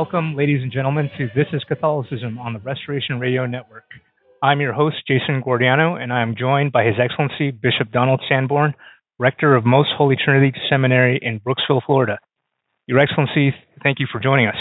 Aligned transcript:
Welcome, 0.00 0.34
ladies 0.34 0.62
and 0.62 0.72
gentlemen, 0.72 1.10
to 1.18 1.28
This 1.36 1.48
is 1.52 1.62
Catholicism 1.68 2.38
on 2.38 2.54
the 2.54 2.58
Restoration 2.60 3.20
Radio 3.20 3.44
Network. 3.44 3.84
I'm 4.42 4.58
your 4.58 4.72
host, 4.72 4.96
Jason 5.06 5.42
Gordiano, 5.46 6.02
and 6.02 6.10
I 6.10 6.22
am 6.22 6.36
joined 6.38 6.72
by 6.72 6.84
His 6.84 6.94
Excellency 6.98 7.50
Bishop 7.50 7.92
Donald 7.92 8.22
Sanborn, 8.26 8.72
Rector 9.18 9.54
of 9.54 9.66
Most 9.66 9.90
Holy 9.98 10.16
Trinity 10.16 10.58
Seminary 10.70 11.18
in 11.20 11.38
Brooksville, 11.38 11.82
Florida. 11.84 12.18
Your 12.86 12.98
Excellency, 12.98 13.54
thank 13.82 14.00
you 14.00 14.06
for 14.10 14.20
joining 14.20 14.46
us. 14.46 14.56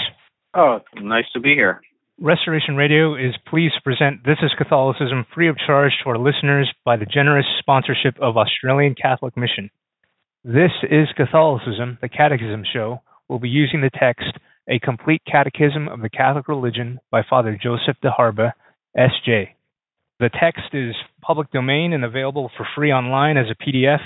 Oh, 0.56 0.80
nice 0.96 1.24
to 1.32 1.40
be 1.40 1.54
here. 1.54 1.80
Restoration 2.20 2.76
Radio 2.76 3.16
is 3.16 3.34
pleased 3.50 3.76
to 3.76 3.82
present 3.82 4.26
This 4.26 4.40
is 4.44 4.52
Catholicism 4.58 5.26
free 5.34 5.48
of 5.48 5.56
charge 5.66 5.94
to 6.04 6.10
our 6.10 6.18
listeners 6.18 6.70
by 6.84 6.98
the 6.98 7.06
generous 7.06 7.46
sponsorship 7.60 8.20
of 8.22 8.36
Australian 8.36 8.94
Catholic 8.94 9.38
Mission. 9.38 9.70
This 10.44 10.72
is 10.84 11.08
Catholicism, 11.16 11.98
the 12.02 12.10
Catechism 12.10 12.66
Show, 12.74 13.00
We'll 13.30 13.40
be 13.40 13.50
using 13.50 13.82
the 13.82 13.92
text 13.92 14.40
a 14.70 14.80
Complete 14.80 15.24
Catechism 15.26 15.88
of 15.88 16.02
the 16.02 16.10
Catholic 16.10 16.48
Religion 16.48 17.00
by 17.10 17.24
Father 17.28 17.60
Joseph 17.62 17.98
Deharbe, 18.04 18.52
S.J. 18.96 19.56
The 20.20 20.30
text 20.30 20.74
is 20.74 20.94
public 21.22 21.52
domain 21.52 21.92
and 21.92 22.06
available 22.06 22.52
for 22.56 22.68
free 22.76 22.92
online 22.92 23.38
as 23.38 23.48
a 23.50 23.56
PDF. 23.56 24.02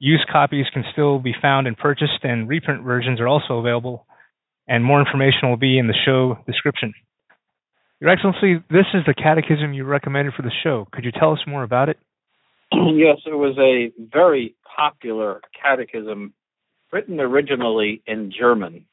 Used 0.00 0.26
copies 0.26 0.66
can 0.72 0.84
still 0.92 1.20
be 1.20 1.34
found 1.40 1.68
and 1.68 1.76
purchased, 1.76 2.24
and 2.24 2.48
reprint 2.48 2.82
versions 2.82 3.20
are 3.20 3.28
also 3.28 3.58
available, 3.58 4.04
and 4.66 4.84
more 4.84 5.00
information 5.00 5.48
will 5.48 5.56
be 5.56 5.78
in 5.78 5.86
the 5.86 5.94
show 6.04 6.38
description. 6.46 6.92
Your 8.00 8.10
Excellency, 8.10 8.62
this 8.70 8.86
is 8.94 9.02
the 9.06 9.14
catechism 9.14 9.72
you 9.74 9.84
recommended 9.84 10.34
for 10.34 10.42
the 10.42 10.52
show. 10.62 10.88
Could 10.92 11.04
you 11.04 11.12
tell 11.12 11.32
us 11.32 11.40
more 11.46 11.62
about 11.62 11.88
it? 11.88 11.98
yes, 12.72 13.18
it 13.26 13.36
was 13.36 13.56
a 13.58 13.92
very 14.10 14.56
popular 14.76 15.40
catechism 15.60 16.32
written 16.92 17.20
originally 17.20 18.02
in 18.06 18.32
German 18.36 18.86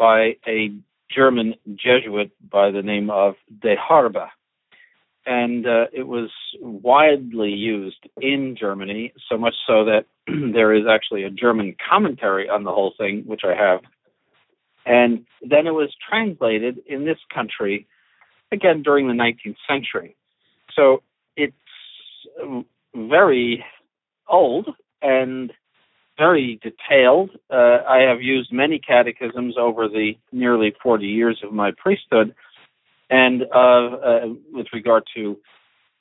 by 0.00 0.36
a 0.48 0.72
German 1.14 1.54
Jesuit 1.76 2.32
by 2.50 2.70
the 2.70 2.80
name 2.80 3.10
of 3.10 3.34
Deharbe. 3.62 4.28
And 5.26 5.66
uh, 5.66 5.86
it 5.92 6.06
was 6.06 6.30
widely 6.58 7.50
used 7.50 8.08
in 8.18 8.56
Germany, 8.58 9.12
so 9.28 9.36
much 9.36 9.54
so 9.66 9.84
that 9.84 10.06
there 10.26 10.72
is 10.72 10.84
actually 10.90 11.24
a 11.24 11.30
German 11.30 11.76
commentary 11.88 12.48
on 12.48 12.64
the 12.64 12.72
whole 12.72 12.94
thing, 12.96 13.24
which 13.26 13.42
I 13.44 13.54
have. 13.54 13.80
And 14.86 15.26
then 15.42 15.66
it 15.66 15.74
was 15.74 15.94
translated 16.08 16.80
in 16.86 17.04
this 17.04 17.18
country 17.32 17.86
again 18.50 18.82
during 18.82 19.06
the 19.06 19.12
19th 19.12 19.56
century. 19.68 20.16
So 20.74 21.02
it's 21.36 21.54
very 22.94 23.62
old 24.26 24.70
and 25.02 25.52
very 26.20 26.60
detailed. 26.62 27.30
Uh, 27.50 27.78
I 27.88 28.00
have 28.10 28.20
used 28.20 28.52
many 28.52 28.78
catechisms 28.78 29.54
over 29.58 29.88
the 29.88 30.12
nearly 30.32 30.74
40 30.82 31.06
years 31.06 31.40
of 31.42 31.50
my 31.50 31.70
priesthood, 31.78 32.34
and 33.08 33.44
uh, 33.54 33.56
uh, 33.56 34.20
with 34.52 34.66
regard 34.74 35.04
to 35.16 35.38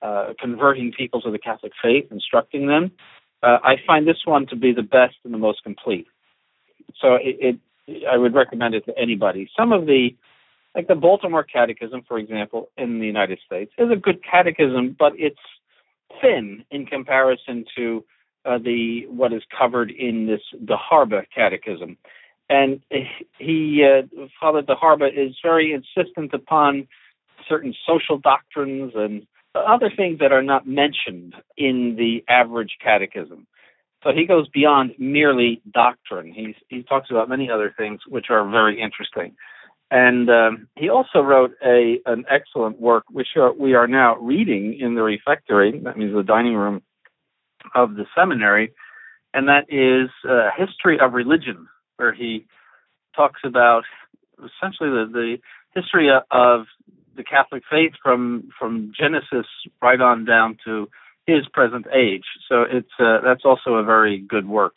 uh, 0.01 0.33
converting 0.37 0.91
people 0.91 1.21
to 1.21 1.31
the 1.31 1.39
Catholic 1.39 1.71
faith, 1.81 2.07
instructing 2.11 2.67
them, 2.67 2.91
uh, 3.41 3.59
I 3.63 3.75
find 3.87 4.05
this 4.05 4.21
one 4.25 4.45
to 4.47 4.57
be 4.57 4.73
the 4.73 4.83
best 4.83 5.15
and 5.23 5.33
the 5.33 5.37
most 5.37 5.63
complete. 5.63 6.07
So 7.01 7.15
it, 7.15 7.59
it, 7.87 8.05
I 8.05 8.17
would 8.17 8.33
recommend 8.33 8.75
it 8.75 8.85
to 8.87 8.97
anybody. 8.97 9.49
Some 9.57 9.71
of 9.71 9.85
the, 9.85 10.09
like 10.75 10.89
the 10.89 10.95
Baltimore 10.95 11.45
Catechism, 11.45 12.03
for 12.09 12.19
example, 12.19 12.69
in 12.77 12.99
the 12.99 13.05
United 13.05 13.39
States, 13.45 13.71
is 13.77 13.89
a 13.89 13.95
good 13.95 14.19
catechism, 14.29 14.97
but 14.99 15.13
it's 15.15 15.39
thin 16.21 16.65
in 16.71 16.85
comparison 16.85 17.63
to 17.77 18.03
uh, 18.45 18.57
the 18.57 19.05
what 19.07 19.33
is 19.33 19.43
covered 19.57 19.91
in 19.91 20.27
this 20.27 20.41
Deharbe 20.63 21.23
Catechism, 21.35 21.97
and 22.49 22.81
he 23.37 23.83
uh, 23.85 24.25
Father 24.39 24.61
Deharbe 24.61 25.09
is 25.15 25.35
very 25.43 25.73
insistent 25.73 26.33
upon 26.33 26.87
certain 27.47 27.73
social 27.87 28.17
doctrines 28.17 28.93
and 28.95 29.25
other 29.55 29.91
things 29.95 30.19
that 30.19 30.31
are 30.31 30.43
not 30.43 30.67
mentioned 30.67 31.33
in 31.57 31.95
the 31.97 32.23
average 32.31 32.77
catechism. 32.81 33.47
So 34.03 34.11
he 34.13 34.25
goes 34.25 34.47
beyond 34.47 34.91
merely 34.97 35.61
doctrine. 35.73 36.31
He's, 36.31 36.55
he 36.69 36.83
talks 36.83 37.09
about 37.09 37.27
many 37.27 37.49
other 37.49 37.73
things 37.77 37.99
which 38.07 38.27
are 38.29 38.49
very 38.49 38.79
interesting. 38.81 39.35
And 39.91 40.29
um, 40.29 40.67
he 40.77 40.87
also 40.89 41.19
wrote 41.19 41.51
a 41.65 41.99
an 42.05 42.23
excellent 42.29 42.79
work, 42.79 43.05
which 43.09 43.29
are, 43.35 43.51
we 43.51 43.73
are 43.73 43.87
now 43.87 44.17
reading 44.17 44.77
in 44.79 44.93
the 44.93 45.01
refectory. 45.01 45.79
That 45.83 45.97
means 45.97 46.13
the 46.13 46.23
dining 46.23 46.53
room 46.53 46.83
of 47.75 47.95
the 47.95 48.05
seminary, 48.15 48.73
and 49.33 49.47
that 49.47 49.65
is 49.69 50.09
uh, 50.29 50.49
History 50.57 50.97
of 50.99 51.13
Religion, 51.13 51.67
where 51.97 52.13
he 52.13 52.45
talks 53.15 53.41
about 53.43 53.83
essentially 54.37 54.89
the, 54.89 55.05
the 55.11 55.37
history 55.75 56.09
of 56.09 56.65
the 57.15 57.23
Catholic 57.23 57.63
faith 57.69 57.93
from 58.01 58.49
from 58.57 58.91
Genesis 58.97 59.45
right 59.81 59.99
on 59.99 60.25
down 60.25 60.57
to 60.65 60.89
his 61.27 61.47
present 61.53 61.85
age. 61.93 62.23
So 62.47 62.63
it's 62.63 62.89
uh, 62.99 63.19
that's 63.23 63.43
also 63.45 63.71
a 63.75 63.83
very 63.83 64.19
good 64.19 64.47
work 64.47 64.75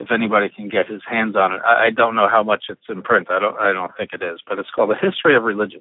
if 0.00 0.12
anybody 0.12 0.48
can 0.54 0.68
get 0.68 0.86
his 0.86 1.02
hands 1.08 1.34
on 1.34 1.52
it. 1.52 1.60
I, 1.66 1.86
I 1.86 1.90
don't 1.90 2.14
know 2.14 2.28
how 2.30 2.42
much 2.42 2.64
it's 2.68 2.88
in 2.88 3.02
print. 3.02 3.28
I 3.30 3.38
don't 3.40 3.58
I 3.58 3.72
don't 3.72 3.92
think 3.96 4.10
it 4.12 4.22
is, 4.22 4.40
but 4.46 4.58
it's 4.58 4.70
called 4.70 4.90
The 4.90 5.06
History 5.06 5.36
of 5.36 5.42
Religion. 5.42 5.80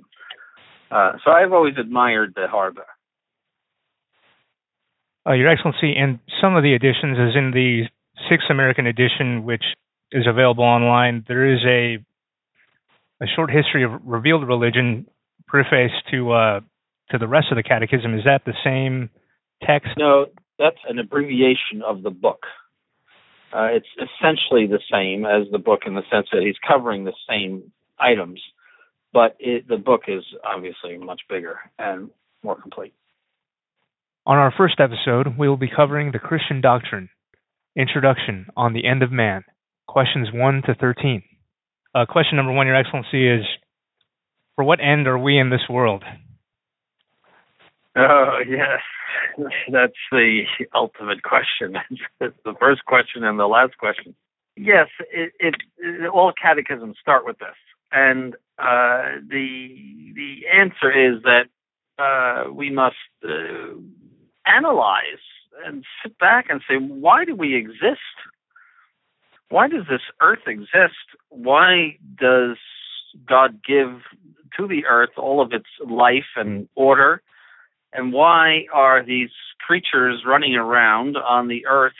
Uh, 0.89 1.13
so 1.23 1.31
I've 1.31 1.51
always 1.51 1.75
admired 1.77 2.33
Deharbe. 2.33 2.79
Uh, 5.27 5.33
Your 5.33 5.49
Excellency, 5.49 5.93
and 5.97 6.19
some 6.41 6.55
of 6.55 6.63
the 6.63 6.73
editions, 6.73 7.17
as 7.19 7.35
in 7.35 7.51
the 7.51 7.83
Sixth 8.29 8.47
American 8.49 8.87
edition, 8.87 9.43
which 9.43 9.63
is 10.11 10.25
available 10.25 10.63
online, 10.63 11.25
there 11.27 11.51
is 11.51 11.59
a 11.67 11.97
a 13.19 13.25
short 13.35 13.49
history 13.49 13.83
of 13.83 13.91
revealed 14.03 14.47
religion 14.47 15.07
preface 15.47 15.91
to 16.11 16.31
uh, 16.31 16.59
to 17.11 17.17
the 17.17 17.27
rest 17.27 17.47
of 17.51 17.57
the 17.57 17.63
catechism. 17.63 18.13
Is 18.13 18.23
that 18.25 18.45
the 18.45 18.53
same 18.63 19.09
text? 19.63 19.89
No, 19.97 20.27
that's 20.59 20.77
an 20.87 20.99
abbreviation 20.99 21.81
of 21.85 22.03
the 22.03 22.09
book. 22.09 22.43
Uh, 23.51 23.69
it's 23.71 23.87
essentially 23.95 24.67
the 24.67 24.79
same 24.91 25.25
as 25.25 25.49
the 25.51 25.57
book 25.57 25.81
in 25.85 25.95
the 25.95 26.03
sense 26.11 26.27
that 26.31 26.41
he's 26.41 26.57
covering 26.65 27.05
the 27.05 27.13
same 27.27 27.71
items, 27.99 28.41
but 29.13 29.35
it, 29.39 29.67
the 29.67 29.77
book 29.77 30.01
is 30.07 30.23
obviously 30.43 30.97
much 30.97 31.21
bigger 31.29 31.59
and 31.79 32.09
more 32.43 32.59
complete. 32.59 32.93
On 34.27 34.37
our 34.37 34.53
first 34.57 34.81
episode, 34.81 35.37
we 35.39 35.47
will 35.47 35.55
be 35.55 35.71
covering 35.73 36.11
the 36.11 36.19
Christian 36.19 36.59
doctrine, 36.59 37.07
Introduction 37.77 38.47
on 38.57 38.73
the 38.73 38.85
End 38.85 39.01
of 39.01 39.09
Man, 39.09 39.45
questions 39.87 40.27
1 40.33 40.63
to 40.65 40.75
13. 40.75 41.23
Uh, 41.95 42.05
question 42.05 42.35
number 42.35 42.51
one, 42.51 42.67
Your 42.67 42.75
Excellency, 42.75 43.25
is 43.25 43.45
For 44.55 44.65
what 44.65 44.81
end 44.81 45.07
are 45.07 45.17
we 45.17 45.39
in 45.39 45.49
this 45.49 45.61
world? 45.69 46.03
Oh, 47.95 48.39
yes. 48.45 48.81
That's 49.71 49.93
the 50.11 50.41
ultimate 50.75 51.23
question. 51.23 51.77
it's 52.19 52.35
the 52.43 52.53
first 52.59 52.83
question 52.83 53.23
and 53.23 53.39
the 53.39 53.47
last 53.47 53.77
question. 53.77 54.13
Yes, 54.57 54.89
it, 55.09 55.31
it, 55.39 55.55
it 55.77 56.09
all 56.09 56.33
catechisms 56.33 56.97
start 56.99 57.25
with 57.25 57.39
this. 57.39 57.55
And 57.93 58.35
uh, 58.59 59.23
the 59.25 59.69
the 60.15 60.41
answer 60.53 60.91
is 60.91 61.23
that 61.23 61.45
uh, 61.97 62.51
we 62.51 62.69
must 62.69 62.95
uh, 63.23 63.75
analyze 64.47 65.23
and 65.65 65.83
sit 66.03 66.17
back 66.17 66.47
and 66.49 66.61
say, 66.69 66.75
why 66.75 67.25
do 67.25 67.35
we 67.35 67.55
exist? 67.55 67.99
Why 69.49 69.67
does 69.67 69.85
this 69.89 70.01
earth 70.21 70.47
exist? 70.47 70.95
Why 71.29 71.97
does 72.19 72.57
God 73.27 73.59
give 73.65 74.01
to 74.57 74.67
the 74.67 74.85
earth 74.85 75.11
all 75.17 75.41
of 75.41 75.53
its 75.53 75.69
life 75.85 76.35
and 76.35 76.67
order? 76.75 77.21
And 77.93 78.11
why 78.11 78.65
are 78.73 79.03
these 79.03 79.29
creatures 79.65 80.23
running 80.25 80.55
around 80.55 81.17
on 81.17 81.47
the 81.47 81.65
earth 81.65 81.93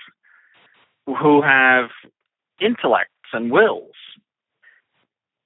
who 1.06 1.42
have 1.42 1.90
intellects 2.60 3.14
and 3.34 3.52
wills? 3.52 3.94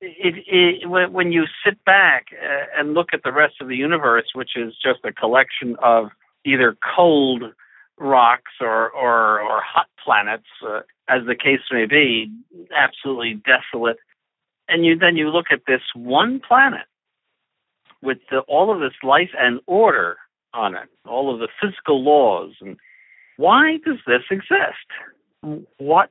It, 0.04 0.36
it, 0.48 0.90
when 0.90 1.32
you 1.32 1.44
sit 1.64 1.84
back 1.86 2.28
uh, 2.34 2.66
and 2.76 2.96
look 2.96 3.10
at 3.14 3.22
the 3.24 3.32
rest 3.32 3.56
of 3.62 3.68
the 3.68 3.76
universe, 3.76 4.26
which 4.34 4.52
is 4.56 4.74
just 4.84 5.06
a 5.06 5.14
collection 5.14 5.76
of 5.84 6.10
either 6.46 6.76
cold 6.96 7.44
rocks 7.98 8.52
or, 8.60 8.90
or, 8.90 9.42
or 9.42 9.62
hot 9.62 9.88
planets, 10.04 10.48
uh, 10.68 10.82
as 11.08 11.26
the 11.28 11.36
case 11.36 11.60
may 11.72 11.86
be, 11.86 12.32
absolutely 12.76 13.42
desolate. 13.46 13.98
And 14.68 14.86
you 14.86 14.98
then 14.98 15.18
you 15.18 15.30
look 15.30 15.48
at 15.52 15.62
this 15.68 15.82
one 15.96 16.40
planet 16.46 16.88
with 18.02 18.20
the, 18.30 18.40
all 18.48 18.74
of 18.74 18.80
this 18.80 18.98
life 19.04 19.30
and 19.38 19.60
order 19.68 20.18
on 20.54 20.76
it, 20.76 20.90
all 21.06 21.34
of 21.34 21.40
the 21.40 21.48
physical 21.62 22.04
laws, 22.04 22.54
and 22.62 22.78
why 23.38 23.78
does 23.86 23.98
this 24.06 24.24
exist? 24.30 24.88
What 25.78 26.10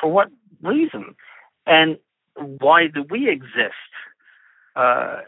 for 0.00 0.10
what 0.10 0.28
reason? 0.62 1.14
And 1.66 1.98
why 2.36 2.86
do 2.86 3.04
we 3.08 3.28
exist? 3.28 3.90
Uh, 4.74 5.20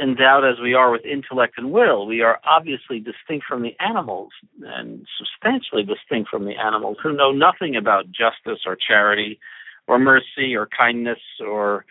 endowed 0.00 0.44
as 0.44 0.60
we 0.60 0.74
are 0.74 0.90
with 0.90 1.04
intellect 1.04 1.54
and 1.56 1.70
will, 1.72 2.06
we 2.06 2.22
are 2.22 2.40
obviously 2.44 2.98
distinct 2.98 3.46
from 3.46 3.62
the 3.62 3.74
animals 3.80 4.30
and 4.62 5.06
substantially 5.18 5.82
distinct 5.82 6.30
from 6.30 6.44
the 6.44 6.56
animals 6.56 6.98
who 7.02 7.12
know 7.12 7.32
nothing 7.32 7.76
about 7.76 8.06
justice 8.06 8.60
or 8.66 8.76
charity 8.76 9.38
or 9.86 9.98
mercy 9.98 10.54
or 10.54 10.66
kindness 10.66 11.18
or 11.40 11.84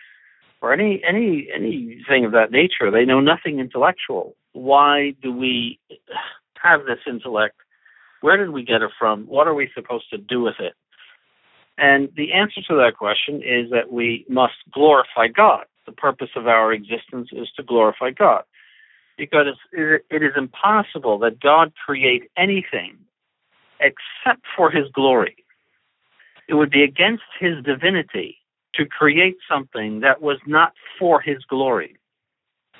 or 0.62 0.72
any 0.72 1.02
any 1.06 1.48
anything 1.54 2.24
of 2.24 2.32
that 2.32 2.50
nature. 2.50 2.90
They 2.90 3.04
know 3.04 3.20
nothing 3.20 3.58
intellectual. 3.58 4.36
Why 4.52 5.14
do 5.22 5.32
we 5.32 5.78
have 6.62 6.84
this 6.84 6.98
intellect? 7.06 7.56
Where 8.20 8.36
did 8.36 8.50
we 8.50 8.62
get 8.62 8.82
it 8.82 8.90
from? 8.98 9.24
What 9.24 9.46
are 9.46 9.54
we 9.54 9.70
supposed 9.74 10.10
to 10.10 10.18
do 10.18 10.42
with 10.42 10.56
it? 10.60 10.74
And 11.78 12.10
the 12.14 12.34
answer 12.34 12.60
to 12.68 12.74
that 12.76 12.96
question 12.98 13.36
is 13.36 13.70
that 13.70 13.90
we 13.90 14.26
must 14.28 14.54
glorify 14.72 15.28
God. 15.28 15.64
The 15.90 15.96
purpose 15.96 16.30
of 16.36 16.46
our 16.46 16.72
existence 16.72 17.30
is 17.32 17.48
to 17.56 17.64
glorify 17.64 18.12
God. 18.12 18.44
Because 19.18 19.46
it 19.72 20.22
is 20.22 20.34
impossible 20.36 21.18
that 21.18 21.40
God 21.40 21.72
create 21.84 22.30
anything 22.36 22.96
except 23.80 24.44
for 24.56 24.70
his 24.70 24.88
glory. 24.92 25.44
It 26.48 26.54
would 26.54 26.70
be 26.70 26.84
against 26.84 27.24
his 27.40 27.54
divinity 27.64 28.38
to 28.76 28.86
create 28.86 29.38
something 29.50 29.98
that 29.98 30.22
was 30.22 30.38
not 30.46 30.74
for 30.96 31.20
his 31.20 31.38
glory. 31.48 31.96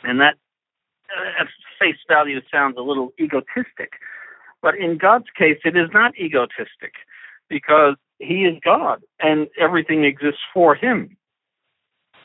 And 0.04 0.20
that, 0.20 0.36
uh, 1.10 1.40
at 1.40 1.48
face 1.80 1.96
value, 2.06 2.40
sounds 2.48 2.76
a 2.78 2.82
little 2.82 3.12
egotistic. 3.18 3.94
But 4.62 4.76
in 4.76 4.98
God's 4.98 5.30
case, 5.36 5.58
it 5.64 5.76
is 5.76 5.88
not 5.92 6.16
egotistic 6.16 6.94
because 7.48 7.96
he 8.20 8.44
is 8.44 8.56
God 8.64 9.02
and 9.18 9.48
everything 9.58 10.04
exists 10.04 10.42
for 10.54 10.76
him. 10.76 11.16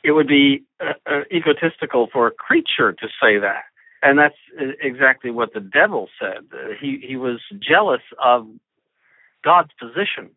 It 0.06 0.12
would 0.12 0.28
be 0.28 0.64
uh, 0.80 0.94
uh, 1.10 1.22
egotistical 1.32 2.08
for 2.14 2.28
a 2.28 2.32
creature 2.32 2.94
to 2.94 3.08
say 3.22 3.40
that. 3.40 3.64
And 4.04 4.20
that's 4.20 4.36
exactly 4.82 5.32
what 5.32 5.54
the 5.54 5.60
devil 5.60 6.10
said. 6.20 6.46
Uh, 6.54 6.74
he, 6.80 7.04
he 7.06 7.16
was 7.16 7.40
jealous 7.60 8.02
of 8.24 8.48
God's 9.44 9.72
position 9.80 10.30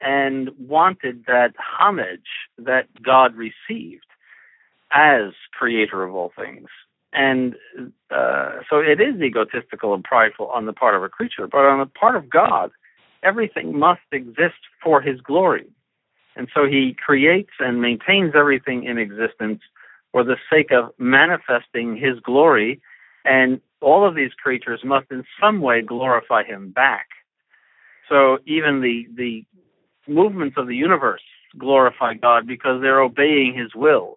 and 0.00 0.50
wanted 0.58 1.24
that 1.26 1.52
homage 1.58 2.30
that 2.58 2.86
God 3.02 3.34
received 3.36 4.06
as 4.92 5.32
creator 5.52 6.02
of 6.02 6.14
all 6.14 6.32
things. 6.36 6.68
And 7.12 7.54
uh, 8.10 8.60
so 8.68 8.78
it 8.78 9.00
is 9.00 9.20
egotistical 9.20 9.94
and 9.94 10.02
prideful 10.02 10.46
on 10.46 10.66
the 10.66 10.72
part 10.72 10.94
of 10.94 11.02
a 11.02 11.08
creature, 11.08 11.46
but 11.46 11.58
on 11.58 11.78
the 11.78 11.86
part 11.86 12.16
of 12.16 12.30
God, 12.30 12.70
everything 13.22 13.78
must 13.78 14.00
exist 14.12 14.62
for 14.82 15.00
his 15.00 15.20
glory. 15.20 15.66
And 16.40 16.48
so 16.54 16.64
he 16.64 16.96
creates 17.04 17.50
and 17.58 17.82
maintains 17.82 18.32
everything 18.34 18.84
in 18.84 18.96
existence 18.96 19.60
for 20.10 20.24
the 20.24 20.36
sake 20.50 20.72
of 20.72 20.94
manifesting 20.96 21.98
his 21.98 22.18
glory. 22.20 22.80
And 23.26 23.60
all 23.82 24.08
of 24.08 24.14
these 24.14 24.32
creatures 24.42 24.80
must 24.82 25.10
in 25.10 25.24
some 25.38 25.60
way 25.60 25.82
glorify 25.82 26.44
him 26.44 26.70
back. 26.70 27.08
So 28.08 28.38
even 28.46 28.80
the, 28.80 29.06
the 29.14 29.44
movements 30.08 30.56
of 30.56 30.66
the 30.66 30.74
universe 30.74 31.20
glorify 31.58 32.14
God 32.14 32.46
because 32.46 32.80
they're 32.80 33.02
obeying 33.02 33.54
his 33.54 33.74
will. 33.74 34.16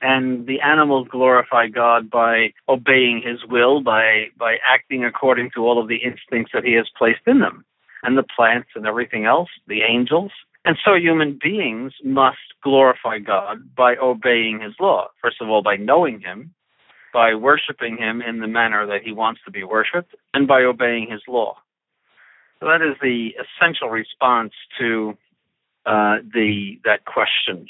And 0.00 0.46
the 0.46 0.62
animals 0.62 1.08
glorify 1.10 1.68
God 1.68 2.08
by 2.08 2.54
obeying 2.66 3.20
his 3.22 3.44
will, 3.46 3.82
by, 3.82 4.28
by 4.38 4.56
acting 4.66 5.04
according 5.04 5.50
to 5.54 5.66
all 5.66 5.78
of 5.78 5.88
the 5.88 5.96
instincts 5.96 6.52
that 6.54 6.64
he 6.64 6.72
has 6.72 6.88
placed 6.96 7.26
in 7.26 7.40
them 7.40 7.66
and 8.02 8.16
the 8.16 8.22
plants 8.22 8.70
and 8.74 8.86
everything 8.86 9.26
else, 9.26 9.50
the 9.66 9.82
angels. 9.82 10.32
And 10.64 10.76
so 10.84 10.94
human 10.94 11.38
beings 11.42 11.92
must 12.04 12.38
glorify 12.62 13.18
God 13.18 13.74
by 13.76 13.96
obeying 13.96 14.60
his 14.60 14.74
law. 14.80 15.08
First 15.22 15.40
of 15.40 15.48
all, 15.48 15.62
by 15.62 15.76
knowing 15.76 16.20
him, 16.20 16.52
by 17.12 17.34
worshiping 17.34 17.96
him 17.96 18.20
in 18.20 18.40
the 18.40 18.48
manner 18.48 18.86
that 18.86 19.02
he 19.02 19.12
wants 19.12 19.40
to 19.44 19.50
be 19.50 19.64
worshiped, 19.64 20.14
and 20.34 20.46
by 20.46 20.62
obeying 20.62 21.10
his 21.10 21.22
law. 21.26 21.56
So 22.60 22.66
that 22.66 22.82
is 22.82 22.96
the 23.00 23.30
essential 23.38 23.88
response 23.88 24.52
to 24.78 25.16
uh, 25.86 26.16
the 26.34 26.78
that 26.84 27.04
question. 27.04 27.68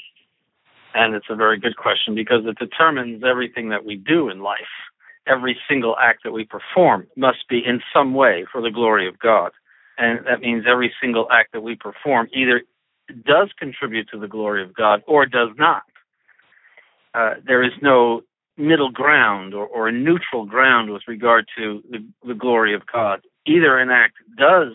And 0.93 1.13
it's 1.13 1.27
a 1.29 1.35
very 1.35 1.59
good 1.59 1.77
question 1.77 2.15
because 2.15 2.41
it 2.45 2.57
determines 2.57 3.23
everything 3.23 3.69
that 3.69 3.85
we 3.85 3.95
do 3.95 4.29
in 4.29 4.41
life. 4.41 4.57
Every 5.27 5.57
single 5.69 5.95
act 6.01 6.23
that 6.23 6.31
we 6.31 6.43
perform 6.43 7.07
must 7.15 7.47
be 7.47 7.61
in 7.63 7.81
some 7.93 8.15
way 8.15 8.45
for 8.51 8.61
the 8.61 8.71
glory 8.71 9.07
of 9.07 9.19
God 9.19 9.51
and 9.99 10.25
that 10.25 10.39
means 10.39 10.63
every 10.67 10.93
single 11.01 11.27
act 11.29 11.51
that 11.51 11.61
we 11.61 11.75
perform 11.75 12.29
either 12.33 12.61
does 13.25 13.49
contribute 13.57 14.09
to 14.09 14.19
the 14.19 14.27
glory 14.27 14.63
of 14.63 14.73
God 14.73 15.03
or 15.07 15.25
does 15.25 15.49
not. 15.57 15.83
Uh, 17.13 17.35
there 17.45 17.63
is 17.63 17.71
no 17.81 18.21
middle 18.57 18.91
ground 18.91 19.53
or, 19.53 19.65
or 19.65 19.91
neutral 19.91 20.45
ground 20.45 20.91
with 20.91 21.03
regard 21.07 21.45
to 21.57 21.81
the, 21.89 22.05
the, 22.27 22.33
glory 22.33 22.75
of 22.75 22.83
God. 22.91 23.21
Either 23.45 23.77
an 23.77 23.89
act 23.89 24.15
does 24.37 24.73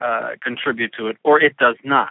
uh, 0.00 0.30
contribute 0.42 0.92
to 0.96 1.08
it 1.08 1.16
or 1.24 1.40
it 1.40 1.56
does 1.56 1.76
not. 1.84 2.10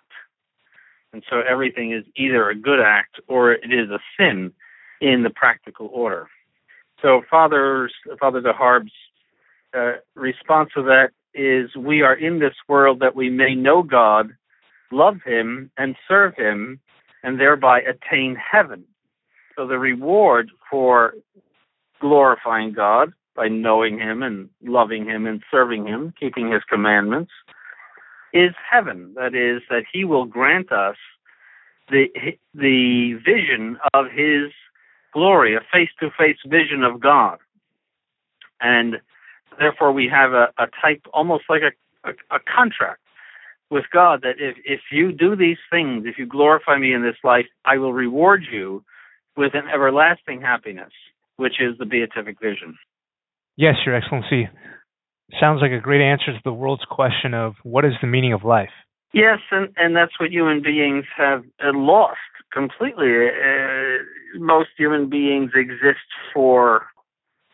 And 1.14 1.24
so 1.30 1.42
everything 1.48 1.94
is 1.94 2.04
either 2.18 2.50
a 2.50 2.56
good 2.56 2.80
act 2.80 3.22
or 3.28 3.54
it 3.54 3.72
is 3.72 3.90
a 3.90 4.00
sin 4.18 4.52
in 5.00 5.24
the 5.24 5.30
practical 5.30 5.90
order. 5.94 6.28
So 7.02 7.22
Father's, 7.30 7.94
Father 8.20 8.42
Deharbe's 8.42 8.92
uh, 9.78 9.94
response 10.16 10.72
to 10.76 10.84
that 10.84 11.12
is 11.34 11.76
we 11.76 12.02
are 12.02 12.16
in 12.16 12.40
this 12.40 12.56
world 12.68 13.00
that 13.02 13.16
we 13.16 13.30
may 13.30 13.56
know 13.56 13.84
God, 13.84 14.32
love 14.92 15.18
Him, 15.26 15.72
and 15.78 15.96
serve 16.08 16.36
Him, 16.36 16.80
and 17.24 17.40
thereby 17.40 17.82
attain 17.82 18.36
heaven. 18.36 18.84
So 19.56 19.68
the 19.68 19.80
reward 19.80 20.52
for 20.70 21.14
glorifying 22.00 22.74
God 22.74 23.14
by 23.36 23.48
knowing 23.48 24.00
Him 24.00 24.22
and 24.24 24.50
loving 24.64 25.06
Him 25.06 25.26
and 25.26 25.42
serving 25.50 25.86
Him, 25.86 26.14
keeping 26.20 26.52
His 26.52 26.64
commandments, 26.70 27.32
is 28.34 28.52
heaven. 28.70 29.14
That 29.16 29.34
is, 29.34 29.62
that 29.70 29.84
He 29.92 30.04
will 30.04 30.26
grant 30.26 30.72
us 30.72 30.98
the 31.90 32.08
the 32.54 33.14
vision 33.26 33.78
of 33.94 34.06
His 34.12 34.52
glory, 35.14 35.56
a 35.56 35.62
face 35.72 35.90
to 36.00 36.10
face 36.18 36.38
vision 36.46 36.84
of 36.84 37.00
God. 37.00 37.40
And 38.62 38.98
therefore 39.58 39.92
we 39.92 40.08
have 40.10 40.34
a, 40.34 40.50
a 40.58 40.68
type 40.82 41.06
almost 41.14 41.46
like 41.50 41.62
a, 41.62 42.10
a, 42.10 42.14
a 42.36 42.40
contract 42.40 43.00
with 43.70 43.86
God 43.92 44.22
that 44.22 44.36
if, 44.40 44.56
if 44.64 44.82
you 44.92 45.12
do 45.12 45.36
these 45.36 45.58
things, 45.72 46.04
if 46.06 46.18
you 46.18 46.26
glorify 46.26 46.78
me 46.78 46.94
in 46.94 47.02
this 47.02 47.16
life, 47.24 47.46
I 47.66 47.78
will 47.78 47.94
reward 47.94 48.44
you 48.52 48.84
with 49.36 49.54
an 49.54 49.68
everlasting 49.74 50.42
happiness, 50.42 50.92
which 51.38 51.60
is 51.60 51.78
the 51.78 51.86
beatific 51.86 52.40
vision. 52.40 52.78
Yes, 53.58 53.76
Your 53.86 53.96
Excellency. 53.96 54.50
Sounds 55.40 55.62
like 55.62 55.72
a 55.72 55.80
great 55.80 56.02
answer 56.02 56.28
to 56.28 56.40
the 56.44 56.54
world's 56.54 56.86
question 56.90 57.34
of 57.34 57.54
what 57.64 57.86
is 57.86 57.94
the 58.02 58.08
meaning 58.08 58.34
of 58.34 58.44
life? 58.44 58.70
Yes, 59.14 59.40
and, 59.52 59.70
and 59.78 59.96
that's 59.96 60.20
what 60.20 60.32
human 60.32 60.62
beings 60.62 61.06
have 61.18 61.44
uh, 61.64 61.72
lost 61.74 62.20
completely. 62.54 63.28
Uh, 63.28 64.04
most 64.38 64.70
human 64.78 65.10
beings 65.10 65.52
exist 65.56 66.06
for 66.34 66.88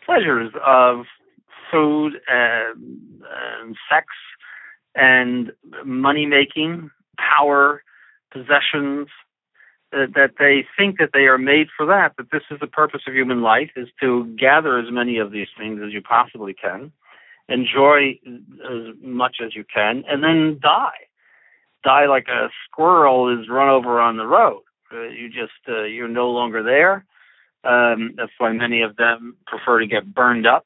pleasures 0.05 0.51
of 0.65 1.05
food 1.71 2.13
and, 2.27 2.99
and 3.61 3.75
sex 3.89 4.07
and 4.95 5.51
money 5.85 6.25
making, 6.25 6.89
power, 7.17 7.83
possessions, 8.31 9.07
uh, 9.93 10.05
that 10.15 10.31
they 10.39 10.65
think 10.77 10.99
that 10.99 11.09
they 11.13 11.25
are 11.25 11.37
made 11.37 11.67
for 11.75 11.85
that, 11.85 12.13
that 12.17 12.31
this 12.31 12.43
is 12.49 12.59
the 12.59 12.67
purpose 12.67 13.01
of 13.07 13.13
human 13.13 13.41
life, 13.41 13.71
is 13.75 13.89
to 13.99 14.25
gather 14.39 14.77
as 14.79 14.91
many 14.91 15.17
of 15.17 15.31
these 15.31 15.49
things 15.57 15.81
as 15.85 15.91
you 15.91 16.01
possibly 16.01 16.53
can, 16.53 16.91
enjoy 17.49 18.17
as 18.25 18.95
much 19.01 19.37
as 19.43 19.55
you 19.55 19.65
can, 19.73 20.03
and 20.07 20.23
then 20.23 20.59
die. 20.61 21.07
Die 21.83 22.05
like 22.05 22.27
a 22.27 22.49
squirrel 22.65 23.37
is 23.37 23.49
run 23.49 23.69
over 23.69 23.99
on 23.99 24.17
the 24.17 24.25
road. 24.25 24.61
Uh, 24.93 25.03
you 25.03 25.27
just 25.29 25.51
uh, 25.67 25.83
you're 25.83 26.07
no 26.07 26.29
longer 26.29 26.63
there. 26.63 27.05
Um, 27.63 28.13
that's 28.17 28.31
why 28.37 28.51
many 28.51 28.81
of 28.81 28.95
them 28.95 29.35
prefer 29.45 29.79
to 29.79 29.87
get 29.87 30.13
burned 30.13 30.47
up 30.47 30.65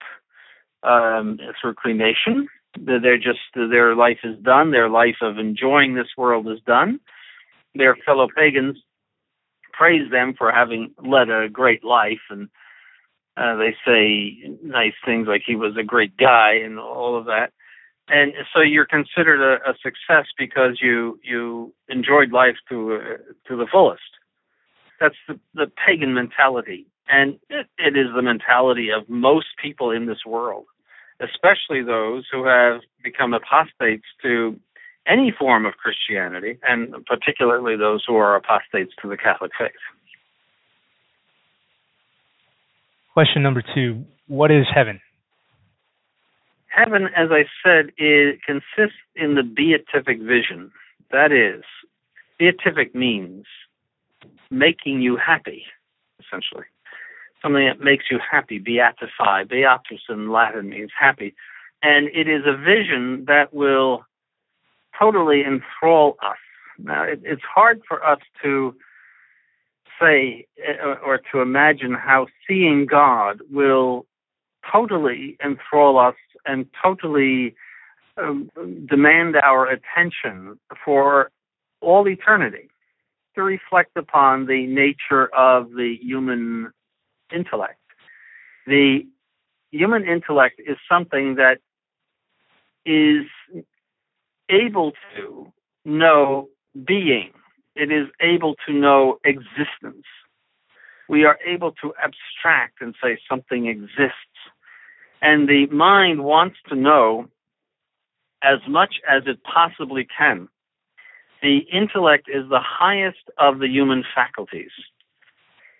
um, 0.83 1.39
through 1.59 1.73
cremation. 1.73 2.47
They're 2.77 3.17
just 3.17 3.39
their 3.55 3.95
life 3.95 4.19
is 4.23 4.37
done. 4.39 4.71
Their 4.71 4.89
life 4.89 5.17
of 5.21 5.37
enjoying 5.37 5.95
this 5.95 6.09
world 6.17 6.47
is 6.47 6.59
done. 6.65 6.99
Their 7.73 7.95
fellow 8.05 8.27
pagans 8.35 8.77
praise 9.71 10.09
them 10.11 10.33
for 10.37 10.51
having 10.51 10.93
led 11.03 11.29
a 11.29 11.49
great 11.49 11.83
life, 11.83 12.21
and 12.29 12.49
uh, 13.37 13.55
they 13.55 13.75
say 13.85 14.37
nice 14.63 14.93
things 15.05 15.27
like 15.27 15.41
he 15.45 15.55
was 15.55 15.75
a 15.77 15.83
great 15.83 16.15
guy 16.17 16.53
and 16.53 16.79
all 16.79 17.17
of 17.17 17.25
that. 17.25 17.51
And 18.07 18.33
so 18.53 18.61
you're 18.61 18.85
considered 18.85 19.41
a, 19.41 19.69
a 19.69 19.73
success 19.81 20.27
because 20.37 20.79
you 20.81 21.19
you 21.23 21.73
enjoyed 21.89 22.31
life 22.31 22.57
to 22.69 22.95
uh, 22.95 23.17
to 23.47 23.55
the 23.57 23.67
fullest. 23.71 24.01
That's 24.99 25.15
the, 25.27 25.39
the 25.53 25.71
pagan 25.85 26.13
mentality, 26.13 26.87
and 27.07 27.39
it, 27.49 27.67
it 27.77 27.97
is 27.97 28.07
the 28.15 28.21
mentality 28.21 28.89
of 28.91 29.09
most 29.09 29.47
people 29.61 29.91
in 29.91 30.05
this 30.05 30.25
world 30.25 30.65
especially 31.19 31.83
those 31.83 32.25
who 32.31 32.45
have 32.45 32.81
become 33.03 33.33
apostates 33.33 34.05
to 34.21 34.59
any 35.07 35.31
form 35.37 35.65
of 35.65 35.73
Christianity, 35.77 36.57
and 36.67 36.93
particularly 37.05 37.77
those 37.77 38.03
who 38.05 38.15
are 38.15 38.35
apostates 38.35 38.93
to 39.01 39.09
the 39.09 39.17
Catholic 39.17 39.51
faith. 39.57 39.71
Question 43.13 43.43
number 43.43 43.63
two 43.73 44.03
What 44.27 44.51
is 44.51 44.65
heaven? 44.73 44.99
Heaven, 46.67 47.07
as 47.15 47.29
I 47.31 47.45
said, 47.63 47.91
it 47.97 48.39
consists 48.43 48.99
in 49.15 49.35
the 49.35 49.43
beatific 49.43 50.19
vision. 50.19 50.71
That 51.11 51.31
is, 51.31 51.63
beatific 52.37 52.93
means 52.93 53.45
making 54.51 55.01
you 55.01 55.15
happy, 55.15 55.63
essentially 56.19 56.65
something 57.45 57.65
that 57.65 57.79
makes 57.79 58.05
you 58.09 58.19
happy, 58.19 58.59
beatify. 58.59 59.47
Beatus 59.47 60.01
in 60.09 60.31
Latin 60.31 60.69
means 60.69 60.89
happy. 60.99 61.35
And 61.83 62.07
it 62.07 62.27
is 62.27 62.41
a 62.45 62.57
vision 62.57 63.25
that 63.27 63.53
will 63.53 64.03
totally 64.97 65.43
enthrall 65.43 66.17
us. 66.23 66.37
Now, 66.79 67.03
it, 67.03 67.21
it's 67.23 67.43
hard 67.43 67.81
for 67.87 68.03
us 68.03 68.19
to 68.41 68.75
say 70.01 70.47
uh, 70.67 70.95
or 71.05 71.21
to 71.31 71.41
imagine 71.41 71.93
how 71.93 72.25
seeing 72.47 72.87
God 72.87 73.41
will 73.51 74.07
totally 74.71 75.37
enthrall 75.43 75.99
us 75.99 76.15
and 76.45 76.65
totally 76.81 77.55
um, 78.17 78.49
demand 78.89 79.35
our 79.35 79.67
attention 79.67 80.59
for 80.83 81.29
all 81.81 82.07
eternity 82.07 82.69
to 83.35 83.43
reflect 83.43 83.95
upon 83.95 84.47
the 84.47 84.65
nature 84.65 85.27
of 85.35 85.69
the 85.71 85.97
human 86.01 86.71
intellect. 87.33 87.79
The 88.67 89.05
human 89.71 90.05
intellect 90.05 90.59
is 90.65 90.77
something 90.89 91.35
that 91.35 91.59
is 92.85 93.25
able 94.49 94.93
to 95.15 95.51
know 95.83 96.49
being, 96.85 97.31
it 97.75 97.91
is 97.91 98.07
able 98.19 98.55
to 98.67 98.73
know 98.73 99.19
existence. 99.23 100.05
We 101.07 101.25
are 101.25 101.37
able 101.45 101.71
to 101.83 101.93
abstract 102.01 102.81
and 102.81 102.95
say 103.01 103.19
something 103.29 103.67
exists. 103.67 104.15
And 105.21 105.47
the 105.47 105.67
mind 105.67 106.23
wants 106.23 106.57
to 106.69 106.75
know 106.75 107.27
as 108.41 108.59
much 108.67 108.95
as 109.07 109.23
it 109.27 109.39
possibly 109.43 110.07
can. 110.17 110.49
The 111.41 111.59
intellect 111.71 112.27
is 112.27 112.49
the 112.49 112.61
highest 112.61 113.29
of 113.37 113.59
the 113.59 113.67
human 113.67 114.03
faculties. 114.15 114.71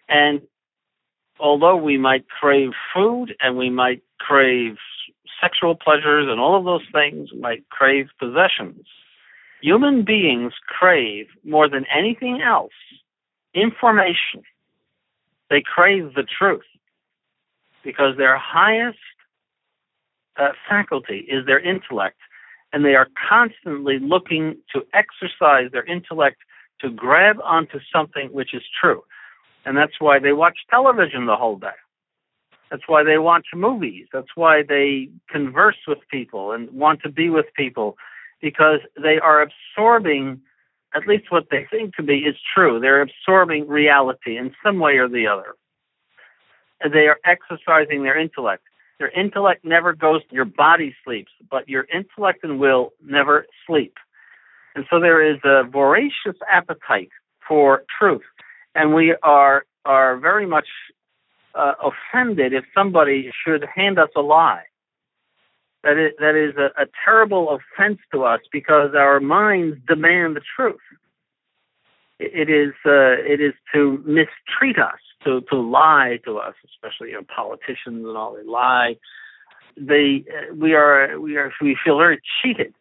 And 0.07 0.41
although 1.39 1.75
we 1.75 1.97
might 1.97 2.27
crave 2.29 2.71
food 2.93 3.35
and 3.41 3.57
we 3.57 3.69
might 3.69 4.01
crave 4.19 4.77
sexual 5.41 5.75
pleasures 5.75 6.27
and 6.29 6.39
all 6.39 6.57
of 6.57 6.65
those 6.65 6.85
things, 6.91 7.31
we 7.31 7.39
might 7.39 7.67
crave 7.69 8.07
possessions, 8.19 8.85
human 9.61 10.03
beings 10.03 10.53
crave 10.67 11.27
more 11.43 11.69
than 11.69 11.85
anything 11.93 12.41
else 12.41 12.71
information. 13.53 14.43
They 15.49 15.61
crave 15.61 16.13
the 16.15 16.23
truth 16.23 16.65
because 17.83 18.17
their 18.17 18.37
highest 18.37 18.97
uh, 20.37 20.49
faculty 20.67 21.19
is 21.29 21.45
their 21.45 21.59
intellect, 21.59 22.17
and 22.73 22.83
they 22.83 22.95
are 22.95 23.07
constantly 23.29 23.99
looking 23.99 24.57
to 24.73 24.85
exercise 24.93 25.71
their 25.71 25.85
intellect 25.85 26.37
to 26.81 26.89
grab 26.89 27.37
onto 27.43 27.79
something 27.93 28.27
which 28.33 28.53
is 28.53 28.63
true. 28.81 29.03
And 29.65 29.75
that's 29.75 29.99
why 29.99 30.19
they 30.19 30.33
watch 30.33 30.59
television 30.69 31.25
the 31.25 31.35
whole 31.35 31.57
day. 31.57 31.67
That's 32.69 32.83
why 32.87 33.03
they 33.03 33.17
watch 33.17 33.47
movies. 33.53 34.07
That's 34.13 34.35
why 34.35 34.63
they 34.67 35.09
converse 35.29 35.77
with 35.87 35.99
people 36.09 36.51
and 36.51 36.69
want 36.71 37.01
to 37.03 37.09
be 37.09 37.29
with 37.29 37.45
people 37.55 37.97
because 38.41 38.79
they 39.01 39.19
are 39.19 39.41
absorbing 39.41 40.41
at 40.93 41.07
least 41.07 41.31
what 41.31 41.47
they 41.51 41.67
think 41.69 41.95
to 41.95 42.03
be 42.03 42.19
is 42.19 42.35
true. 42.53 42.79
They're 42.79 43.01
absorbing 43.01 43.67
reality 43.67 44.37
in 44.37 44.53
some 44.63 44.79
way 44.79 44.93
or 44.93 45.09
the 45.09 45.27
other. 45.27 45.55
And 46.81 46.93
they 46.93 47.07
are 47.07 47.17
exercising 47.25 48.03
their 48.03 48.17
intellect. 48.17 48.63
Their 48.99 49.09
intellect 49.09 49.65
never 49.65 49.93
goes, 49.93 50.21
your 50.31 50.45
body 50.45 50.95
sleeps, 51.03 51.31
but 51.49 51.67
your 51.67 51.85
intellect 51.93 52.43
and 52.43 52.59
will 52.59 52.91
never 53.03 53.45
sleep. 53.67 53.95
And 54.73 54.85
so 54.89 54.99
there 54.99 55.21
is 55.21 55.37
a 55.43 55.63
voracious 55.63 56.37
appetite 56.49 57.09
for 57.47 57.83
truth 57.99 58.23
and 58.75 58.93
we 58.93 59.15
are 59.23 59.65
are 59.85 60.17
very 60.17 60.45
much 60.45 60.67
uh, 61.55 61.73
offended 61.81 62.53
if 62.53 62.65
somebody 62.75 63.31
should 63.45 63.65
hand 63.73 63.97
us 63.97 64.09
a 64.15 64.21
lie. 64.21 64.63
That 65.83 65.97
is, 65.97 66.13
that 66.19 66.35
is 66.35 66.55
a, 66.57 66.81
a 66.81 66.87
terrible 67.03 67.55
offense 67.55 67.99
to 68.11 68.23
us 68.23 68.41
because 68.51 68.95
our 68.95 69.19
minds 69.19 69.77
demand 69.87 70.35
the 70.35 70.41
truth. 70.55 70.79
It 72.17 72.49
is 72.49 72.73
uh, 72.85 73.21
it 73.31 73.41
is 73.41 73.53
to 73.73 74.01
mistreat 74.05 74.79
us, 74.79 74.99
to 75.25 75.41
to 75.49 75.57
lie 75.57 76.19
to 76.25 76.37
us, 76.37 76.55
especially 76.65 77.09
you 77.09 77.15
know, 77.15 77.25
politicians 77.33 78.05
and 78.07 78.17
all. 78.17 78.35
They 78.35 78.49
lie. 78.49 78.95
They 79.77 80.23
uh, 80.29 80.55
we 80.55 80.73
are 80.73 81.19
we 81.19 81.35
are 81.35 81.51
we 81.61 81.77
feel 81.83 81.97
very 81.97 82.21
cheated 82.41 82.73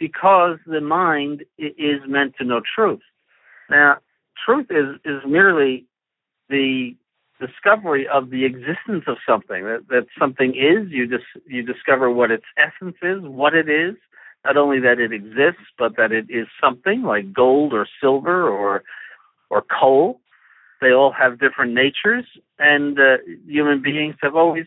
because 0.00 0.58
the 0.66 0.80
mind 0.80 1.44
is 1.58 2.00
meant 2.08 2.34
to 2.38 2.44
know 2.44 2.62
truth. 2.74 3.02
Now, 3.68 3.98
truth 4.44 4.66
is 4.70 4.96
is 5.04 5.22
merely 5.26 5.86
the 6.48 6.96
discovery 7.40 8.06
of 8.06 8.30
the 8.30 8.44
existence 8.44 9.04
of 9.06 9.16
something 9.26 9.64
that, 9.64 9.86
that 9.88 10.06
something 10.18 10.50
is 10.50 10.90
you 10.90 11.06
just 11.06 11.24
you 11.46 11.62
discover 11.62 12.10
what 12.10 12.30
its 12.30 12.44
essence 12.56 12.96
is 13.02 13.20
what 13.22 13.54
it 13.54 13.68
is. 13.68 13.94
Not 14.44 14.56
only 14.56 14.78
that 14.80 14.98
it 15.00 15.12
exists 15.12 15.66
but 15.78 15.96
that 15.96 16.12
it 16.12 16.26
is 16.28 16.46
something 16.62 17.02
like 17.02 17.32
gold 17.32 17.72
or 17.72 17.86
silver 18.00 18.48
or 18.48 18.82
or 19.50 19.62
coal. 19.62 20.20
They 20.80 20.92
all 20.92 21.12
have 21.12 21.40
different 21.40 21.72
natures 21.72 22.26
and 22.58 22.98
uh, 22.98 23.16
human 23.46 23.80
beings 23.82 24.16
have 24.22 24.36
always 24.36 24.66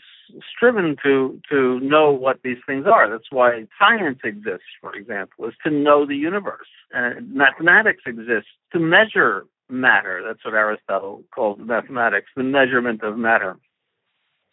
striven 0.54 0.98
to 1.04 1.40
to 1.50 1.80
know 1.80 2.12
what 2.12 2.40
these 2.44 2.58
things 2.66 2.86
are. 2.86 3.10
That's 3.10 3.32
why 3.32 3.66
science 3.80 4.20
exists 4.24 4.68
for 4.82 4.94
example 4.96 5.46
is 5.46 5.54
to 5.64 5.70
know 5.70 6.06
the 6.06 6.16
universe. 6.16 6.68
Uh, 6.94 7.12
mathematics 7.22 8.04
exists 8.06 8.50
to 8.74 8.80
measure 8.80 9.46
matter. 9.70 10.24
That's 10.26 10.44
what 10.44 10.54
Aristotle 10.54 11.24
calls 11.34 11.60
mathematics, 11.60 12.28
the 12.36 12.44
measurement 12.44 13.04
of 13.04 13.18
matter. 13.18 13.58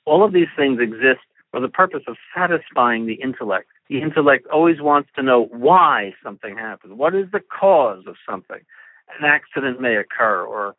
All 0.05 0.25
of 0.25 0.33
these 0.33 0.49
things 0.57 0.81
exist 0.81 1.21
for 1.51 1.61
the 1.61 1.69
purpose 1.69 2.03
of 2.09 2.17
satisfying 2.37 3.07
the 3.07 3.15
intellect. 3.15 3.69
The 3.89 4.03
intellect 4.03 4.47
always 4.53 4.81
wants 4.81 5.11
to 5.17 5.23
know 5.23 5.45
why 5.45 6.15
something 6.23 6.57
happened. 6.57 6.99
What 6.99 7.15
is 7.15 7.27
the 7.33 7.41
cause 7.41 8.05
of 8.07 8.17
something? 8.29 8.61
An 9.19 9.25
accident 9.25 9.81
may 9.81 9.97
occur, 9.97 10.43
or 10.43 10.75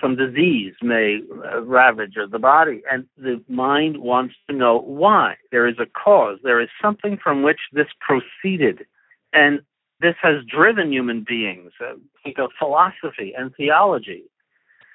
some 0.00 0.16
disease 0.16 0.74
may 0.82 1.20
uh, 1.44 1.62
ravage 1.62 2.16
the 2.30 2.38
body, 2.38 2.82
and 2.90 3.06
the 3.16 3.42
mind 3.48 3.98
wants 3.98 4.34
to 4.48 4.56
know 4.56 4.80
why. 4.80 5.36
There 5.50 5.66
is 5.66 5.76
a 5.78 5.86
cause. 5.86 6.38
There 6.42 6.60
is 6.60 6.68
something 6.80 7.18
from 7.22 7.42
which 7.42 7.60
this 7.72 7.88
proceeded. 8.00 8.86
And 9.32 9.60
this 10.00 10.16
has 10.22 10.44
driven 10.44 10.92
human 10.92 11.24
beings. 11.26 11.72
Uh, 11.80 11.94
think 12.24 12.38
of 12.38 12.50
philosophy 12.58 13.34
and 13.36 13.54
theology. 13.54 14.24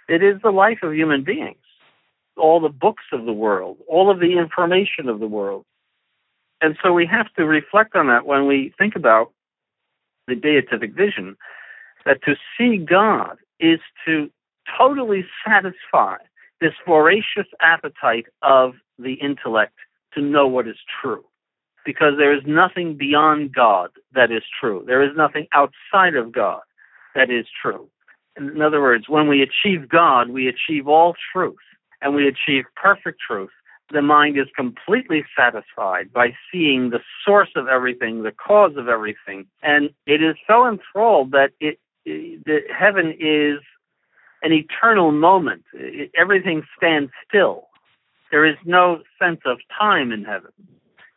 It 0.10 0.24
is 0.24 0.42
the 0.42 0.52
life 0.52 0.80
of 0.84 0.94
human 0.94 1.24
beings. 1.24 1.58
All 2.38 2.60
the 2.60 2.70
books 2.70 3.04
of 3.14 3.26
the 3.26 3.34
world, 3.34 3.78
all 3.88 4.12
of 4.12 4.20
the 4.20 4.38
information 4.38 5.08
of 5.08 5.20
the 5.20 5.28
world. 5.28 5.66
And 6.62 6.76
so 6.84 6.92
we 6.92 7.06
have 7.06 7.32
to 7.34 7.46
reflect 7.46 7.96
on 7.96 8.08
that 8.08 8.26
when 8.26 8.48
we 8.48 8.74
think 8.78 8.96
about 8.96 9.32
the 10.28 10.36
beatific 10.36 10.94
vision, 10.94 11.38
that 12.06 12.24
to 12.24 12.36
see 12.58 12.78
God 12.78 13.38
is 13.60 13.80
to 14.06 14.30
totally 14.78 15.26
satisfy 15.46 16.18
this 16.62 16.74
voracious 16.86 17.48
appetite 17.62 18.26
of 18.42 18.74
the 18.98 19.14
intellect 19.14 19.76
to 20.14 20.22
know 20.22 20.48
what 20.48 20.68
is 20.68 20.78
true 21.02 21.24
because 21.86 22.14
there 22.18 22.36
is 22.36 22.42
nothing 22.46 22.98
beyond 22.98 23.54
God 23.54 23.92
that 24.14 24.32
is 24.32 24.44
true. 24.60 24.84
There 24.86 25.04
is 25.04 25.16
nothing 25.16 25.48
outside 25.54 26.16
of 26.16 26.32
God 26.32 26.62
that 27.14 27.30
is 27.30 27.46
true. 27.62 27.88
In 28.38 28.62
other 28.62 28.82
words, 28.82 29.06
when 29.08 29.28
we 29.28 29.42
achieve 29.42 29.88
God, 29.88 30.30
we 30.30 30.48
achieve 30.48 30.88
all 30.88 31.16
truth 31.32 31.56
and 32.02 32.14
we 32.14 32.28
achieve 32.28 32.66
perfect 32.76 33.20
truth. 33.26 33.52
The 33.92 34.02
mind 34.02 34.38
is 34.38 34.48
completely 34.56 35.24
satisfied 35.38 36.12
by 36.12 36.36
seeing 36.52 36.90
the 36.90 37.00
source 37.24 37.52
of 37.56 37.68
everything, 37.68 38.24
the 38.24 38.32
cause 38.32 38.76
of 38.78 38.88
everything, 38.88 39.46
and 39.62 39.92
it 40.08 40.24
is 40.24 40.36
so 40.48 40.68
enthralled 40.68 41.32
that 41.32 41.52
it, 41.60 41.80
that 42.06 42.62
heaven 42.78 43.16
is 43.20 43.60
an 44.42 44.52
eternal 44.52 45.12
moment. 45.12 45.64
Everything 46.18 46.64
stands 46.76 47.12
still. 47.28 47.68
There 48.32 48.46
is 48.46 48.58
no 48.66 49.02
sense 49.22 49.42
of 49.46 49.60
time 49.78 50.12
in 50.12 50.24
heaven. 50.24 50.52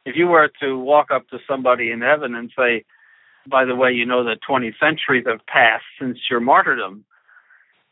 If 0.08 0.16
you 0.16 0.26
were 0.26 0.50
to 0.62 0.78
walk 0.78 1.10
up 1.10 1.28
to 1.28 1.38
somebody 1.46 1.90
in 1.90 2.00
heaven 2.00 2.34
and 2.34 2.50
say, 2.56 2.86
by 3.46 3.66
the 3.66 3.76
way, 3.76 3.92
you 3.92 4.06
know 4.06 4.24
that 4.24 4.38
20 4.40 4.74
centuries 4.80 5.26
have 5.26 5.44
passed 5.46 5.84
since 6.00 6.18
your 6.30 6.40
martyrdom, 6.40 7.04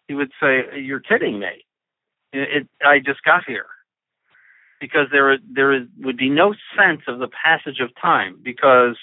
he 0.08 0.14
would 0.14 0.32
say, 0.40 0.80
"You're 0.80 1.00
kidding 1.00 1.38
me. 1.38 1.66
It, 2.32 2.48
it, 2.62 2.68
I 2.82 3.00
just 3.00 3.22
got 3.22 3.44
here." 3.46 3.66
Because 4.80 5.08
there 5.12 5.36
there 5.50 5.74
is, 5.74 5.88
would 5.98 6.16
be 6.16 6.30
no 6.30 6.54
sense 6.74 7.02
of 7.06 7.18
the 7.18 7.28
passage 7.28 7.80
of 7.80 7.90
time 8.00 8.38
because 8.42 8.96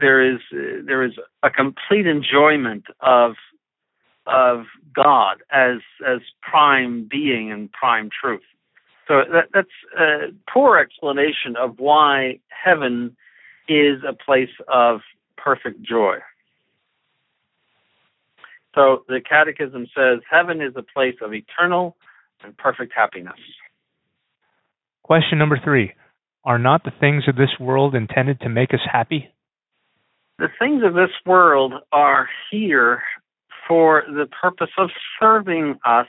there 0.00 0.22
is 0.22 0.40
there 0.50 1.02
is 1.02 1.12
a 1.42 1.50
complete 1.50 2.06
enjoyment 2.06 2.84
of 3.00 3.34
of 4.26 4.64
God 4.94 5.42
as 5.50 5.80
as 6.06 6.20
prime 6.40 7.06
being 7.10 7.52
and 7.52 7.70
prime 7.72 8.08
truth. 8.08 8.48
So 9.06 9.22
that, 9.32 9.48
that's 9.52 9.68
a 9.98 10.32
poor 10.50 10.78
explanation 10.78 11.56
of 11.58 11.78
why 11.78 12.40
heaven 12.48 13.16
is 13.68 14.02
a 14.08 14.12
place 14.12 14.50
of 14.72 15.00
perfect 15.36 15.82
joy. 15.82 16.18
So 18.74 19.04
the 19.08 19.20
Catechism 19.20 19.86
says 19.94 20.20
heaven 20.28 20.60
is 20.60 20.72
a 20.76 20.82
place 20.82 21.14
of 21.22 21.32
eternal 21.32 21.96
and 22.42 22.56
perfect 22.56 22.92
happiness. 22.94 23.38
Question 25.02 25.38
number 25.38 25.60
three 25.62 25.92
Are 26.44 26.58
not 26.58 26.84
the 26.84 26.92
things 26.98 27.24
of 27.28 27.36
this 27.36 27.50
world 27.60 27.94
intended 27.94 28.40
to 28.40 28.48
make 28.48 28.72
us 28.74 28.80
happy? 28.90 29.30
The 30.38 30.48
things 30.58 30.82
of 30.84 30.94
this 30.94 31.10
world 31.24 31.74
are 31.92 32.28
here 32.50 33.02
for 33.68 34.02
the 34.08 34.26
purpose 34.26 34.70
of 34.76 34.90
serving 35.20 35.78
us 35.84 36.08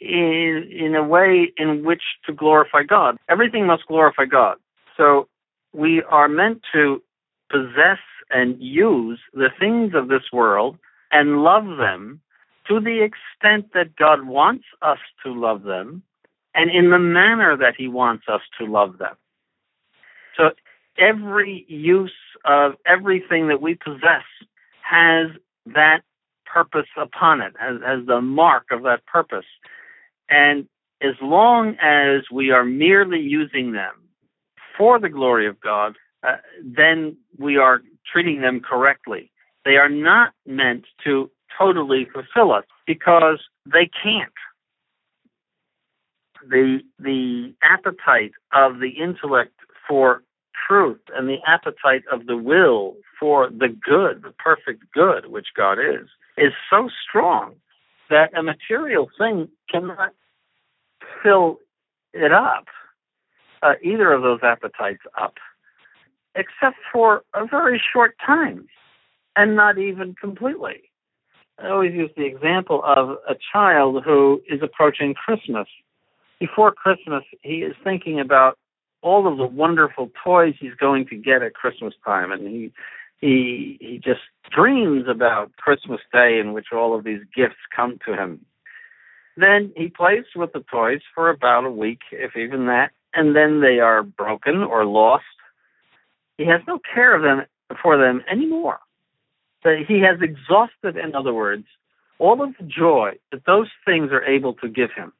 in, 0.00 0.68
in 0.70 0.94
a 0.94 1.02
way 1.02 1.52
in 1.56 1.84
which 1.84 2.02
to 2.26 2.32
glorify 2.32 2.82
God. 2.82 3.16
Everything 3.28 3.66
must 3.66 3.86
glorify 3.86 4.24
God. 4.24 4.56
So 4.96 5.28
we 5.72 6.02
are 6.02 6.28
meant 6.28 6.62
to 6.72 7.02
possess 7.50 7.98
and 8.30 8.60
use 8.60 9.20
the 9.32 9.50
things 9.58 9.92
of 9.94 10.08
this 10.08 10.32
world 10.32 10.78
and 11.10 11.42
love 11.42 11.78
them 11.78 12.20
to 12.68 12.80
the 12.80 13.02
extent 13.02 13.72
that 13.74 13.96
God 13.96 14.26
wants 14.26 14.64
us 14.82 14.98
to 15.24 15.32
love 15.32 15.62
them 15.62 16.02
and 16.54 16.70
in 16.70 16.90
the 16.90 16.98
manner 16.98 17.56
that 17.56 17.74
He 17.76 17.88
wants 17.88 18.24
us 18.28 18.40
to 18.58 18.64
love 18.64 18.98
them. 18.98 19.14
So 20.36 20.50
every 20.98 21.64
use 21.68 22.14
of 22.44 22.74
everything 22.86 23.48
that 23.48 23.60
we 23.60 23.74
possess 23.74 24.24
has 24.82 25.28
that 25.66 26.00
purpose 26.46 26.88
upon 26.96 27.40
it, 27.40 27.54
has, 27.58 27.80
has 27.84 28.06
the 28.06 28.20
mark 28.20 28.66
of 28.70 28.82
that 28.84 29.04
purpose. 29.06 29.46
And 30.28 30.66
as 31.02 31.14
long 31.20 31.76
as 31.82 32.22
we 32.32 32.50
are 32.50 32.64
merely 32.64 33.20
using 33.20 33.72
them 33.72 33.94
for 34.76 34.98
the 34.98 35.08
glory 35.08 35.46
of 35.46 35.60
God, 35.60 35.96
uh, 36.26 36.36
then 36.62 37.16
we 37.38 37.56
are 37.56 37.82
treating 38.10 38.40
them 38.40 38.60
correctly. 38.60 39.30
They 39.64 39.76
are 39.76 39.88
not 39.88 40.32
meant 40.46 40.84
to 41.04 41.30
totally 41.58 42.06
fulfill 42.12 42.52
us 42.52 42.64
because 42.86 43.40
they 43.66 43.88
can't. 44.02 44.32
The 46.46 46.80
the 46.98 47.54
appetite 47.62 48.32
of 48.52 48.78
the 48.80 48.90
intellect 48.90 49.54
for 49.88 50.22
truth 50.66 51.00
and 51.14 51.28
the 51.28 51.38
appetite 51.46 52.04
of 52.12 52.26
the 52.26 52.36
will 52.36 52.96
for 53.18 53.48
the 53.48 53.68
good, 53.68 54.22
the 54.22 54.34
perfect 54.38 54.84
good, 54.92 55.26
which 55.26 55.48
God 55.56 55.78
is, 55.78 56.08
is 56.36 56.52
so 56.70 56.88
strong 57.08 57.54
that 58.14 58.30
a 58.38 58.42
material 58.44 59.10
thing 59.18 59.48
cannot 59.68 60.12
fill 61.20 61.58
it 62.12 62.32
up, 62.32 62.66
uh, 63.60 63.74
either 63.82 64.12
of 64.12 64.22
those 64.22 64.38
appetites 64.44 65.02
up 65.20 65.34
except 66.36 66.76
for 66.92 67.22
a 67.34 67.46
very 67.46 67.80
short 67.92 68.16
time 68.24 68.66
and 69.36 69.56
not 69.56 69.78
even 69.78 70.14
completely. 70.20 70.90
I 71.58 71.68
always 71.68 71.92
use 71.92 72.10
the 72.16 72.24
example 72.24 72.82
of 72.84 73.10
a 73.28 73.34
child 73.52 74.02
who 74.04 74.42
is 74.48 74.60
approaching 74.62 75.14
Christmas. 75.14 75.68
Before 76.40 76.72
Christmas, 76.72 77.24
he 77.42 77.62
is 77.62 77.74
thinking 77.84 78.18
about 78.20 78.58
all 79.02 79.30
of 79.30 79.38
the 79.38 79.46
wonderful 79.46 80.10
toys 80.24 80.54
he's 80.58 80.74
going 80.74 81.06
to 81.08 81.16
get 81.16 81.42
at 81.42 81.54
Christmas 81.54 81.94
time, 82.04 82.32
and 82.32 82.46
he 82.48 82.72
he 83.20 83.78
he 83.80 84.00
just 84.02 84.20
dreams 84.50 85.06
about 85.08 85.56
Christmas 85.56 86.00
Day 86.12 86.38
in 86.38 86.52
which 86.52 86.66
all 86.72 86.96
of 86.96 87.04
these 87.04 87.22
gifts 87.34 87.60
come 87.74 87.98
to 88.06 88.14
him. 88.14 88.44
Then 89.36 89.72
he 89.76 89.88
plays 89.88 90.24
with 90.36 90.52
the 90.52 90.64
toys 90.70 91.00
for 91.14 91.28
about 91.28 91.64
a 91.64 91.70
week, 91.70 92.00
if 92.12 92.36
even 92.36 92.66
that, 92.66 92.92
and 93.12 93.34
then 93.34 93.60
they 93.60 93.80
are 93.80 94.02
broken 94.02 94.62
or 94.62 94.84
lost 94.84 95.24
he 96.36 96.46
has 96.46 96.60
no 96.66 96.78
care 96.78 97.14
of 97.14 97.22
them 97.22 97.46
for 97.82 97.96
them 97.96 98.22
anymore. 98.30 98.80
he 99.64 100.00
has 100.00 100.20
exhausted, 100.20 100.96
in 100.96 101.14
other 101.14 101.32
words, 101.32 101.66
all 102.18 102.42
of 102.42 102.54
the 102.58 102.64
joy 102.64 103.12
that 103.32 103.46
those 103.46 103.68
things 103.84 104.12
are 104.12 104.22
able 104.22 104.54
to 104.54 104.68
give 104.68 104.90
him. 104.92 105.12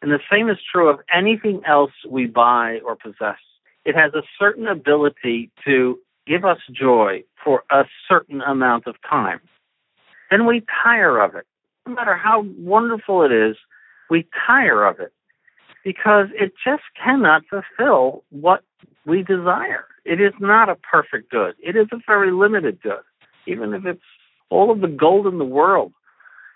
And 0.00 0.10
the 0.10 0.20
same 0.30 0.48
is 0.48 0.56
true 0.72 0.88
of 0.88 1.00
anything 1.14 1.62
else 1.66 1.92
we 2.08 2.26
buy 2.26 2.80
or 2.84 2.96
possess. 2.96 3.38
It 3.84 3.94
has 3.94 4.14
a 4.14 4.22
certain 4.38 4.66
ability 4.66 5.50
to 5.64 5.98
give 6.26 6.44
us 6.44 6.58
joy 6.70 7.24
for 7.44 7.64
a 7.70 7.84
certain 8.08 8.40
amount 8.40 8.86
of 8.86 8.96
time. 9.08 9.40
Then 10.30 10.46
we 10.46 10.64
tire 10.82 11.20
of 11.20 11.34
it. 11.34 11.46
No 11.86 11.94
matter 11.94 12.16
how 12.16 12.44
wonderful 12.58 13.22
it 13.22 13.32
is, 13.32 13.56
we 14.08 14.26
tire 14.46 14.84
of 14.84 15.00
it 15.00 15.12
because 15.84 16.28
it 16.34 16.52
just 16.64 16.82
cannot 17.02 17.42
fulfill 17.50 18.24
what 18.30 18.62
we 19.04 19.22
desire. 19.22 19.84
It 20.04 20.20
is 20.20 20.32
not 20.40 20.68
a 20.68 20.76
perfect 20.76 21.30
good. 21.30 21.54
It 21.62 21.76
is 21.76 21.86
a 21.92 21.98
very 22.06 22.32
limited 22.32 22.80
good. 22.82 23.02
Even 23.46 23.74
if 23.74 23.84
it's 23.84 24.02
all 24.50 24.70
of 24.70 24.80
the 24.80 24.88
gold 24.88 25.26
in 25.26 25.38
the 25.38 25.44
world 25.44 25.92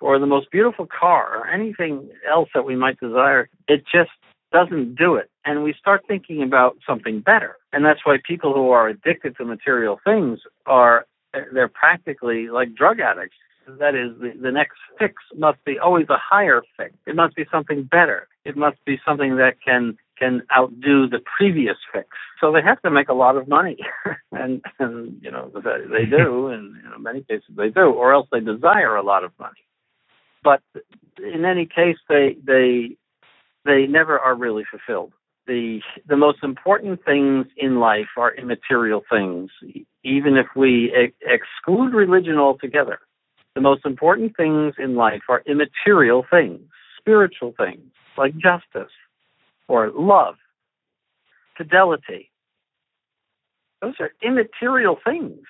or 0.01 0.19
the 0.19 0.27
most 0.27 0.51
beautiful 0.51 0.87
car 0.87 1.39
or 1.39 1.49
anything 1.49 2.09
else 2.31 2.49
that 2.55 2.65
we 2.65 2.77
might 2.77 3.01
desire, 3.01 3.49
it 3.69 3.85
just 3.91 4.11
doesn't 4.53 4.95
do 4.95 5.17
it. 5.17 5.31
And 5.45 5.65
we 5.65 5.75
start 5.79 6.03
thinking 6.07 6.43
about 6.43 6.77
something 6.87 7.21
better. 7.21 7.57
And 7.77 7.85
that's 7.85 8.01
why 8.05 8.17
people 8.27 8.55
who 8.55 8.71
are 8.71 8.89
addicted 8.89 9.37
to 9.37 9.45
material 9.45 10.01
things 10.03 10.39
are 10.65 11.07
they're 11.53 11.69
practically 11.69 12.49
like 12.49 12.75
drug 12.75 13.01
addicts. 13.01 13.37
That 13.69 13.95
is, 13.95 14.19
the, 14.19 14.33
the 14.41 14.51
next 14.51 14.79
fix 14.99 15.17
must 15.37 15.63
be 15.67 15.79
always 15.79 16.07
a 16.09 16.17
higher 16.17 16.63
fix. 16.79 16.95
It 17.07 17.15
must 17.15 17.37
be 17.37 17.45
something 17.53 17.83
better. 17.83 18.29
It 18.47 18.57
must 18.57 18.83
be 18.87 18.99
something 19.05 19.37
that 19.37 19.57
can 19.63 19.99
can 20.19 20.41
outdo 20.57 21.07
the 21.07 21.21
previous 21.37 21.77
fix. 21.93 22.09
So 22.41 22.51
they 22.51 22.63
have 22.63 22.81
to 22.81 22.91
make 22.91 23.11
a 23.11 23.13
lot 23.13 23.37
of 23.37 23.47
money, 23.47 23.77
and, 24.33 24.63
and 24.79 25.21
you 25.21 25.31
know 25.31 25.53
they 25.55 26.07
do, 26.07 26.47
and 26.55 26.77
in 26.97 27.03
many 27.03 27.25
cases 27.25 27.51
they 27.55 27.69
do, 27.69 27.93
or 27.93 28.15
else 28.15 28.27
they 28.33 28.41
desire 28.41 28.97
a 28.97 29.03
lot 29.03 29.23
of 29.23 29.33
money. 29.39 29.67
But 30.43 30.63
in 31.23 31.45
any 31.45 31.67
case, 31.67 31.99
they 32.09 32.39
they 32.43 32.97
they 33.67 33.87
never 33.87 34.19
are 34.19 34.35
really 34.35 34.65
fulfilled. 34.65 35.13
The 35.47 35.81
the 36.09 36.17
most 36.17 36.39
important 36.43 37.05
things 37.05 37.47
in 37.57 37.79
life 37.79 38.09
are 38.17 38.35
immaterial 38.35 39.03
things, 39.09 39.51
even 40.03 40.37
if 40.37 40.47
we 40.57 40.93
ex- 40.93 41.15
exclude 41.23 41.95
religion 41.95 42.37
altogether. 42.37 42.99
The 43.55 43.61
most 43.61 43.87
important 43.87 44.37
things 44.37 44.75
in 44.79 44.97
life 44.97 45.23
are 45.29 45.43
immaterial 45.47 46.27
things, 46.29 46.61
spiritual 46.99 47.55
things 47.57 47.93
like 48.19 48.35
justice, 48.37 48.93
or 49.69 49.91
love, 49.91 50.35
fidelity. 51.57 52.31
Those 53.83 53.95
are 54.01 54.11
immaterial 54.23 54.99
things. 55.05 55.41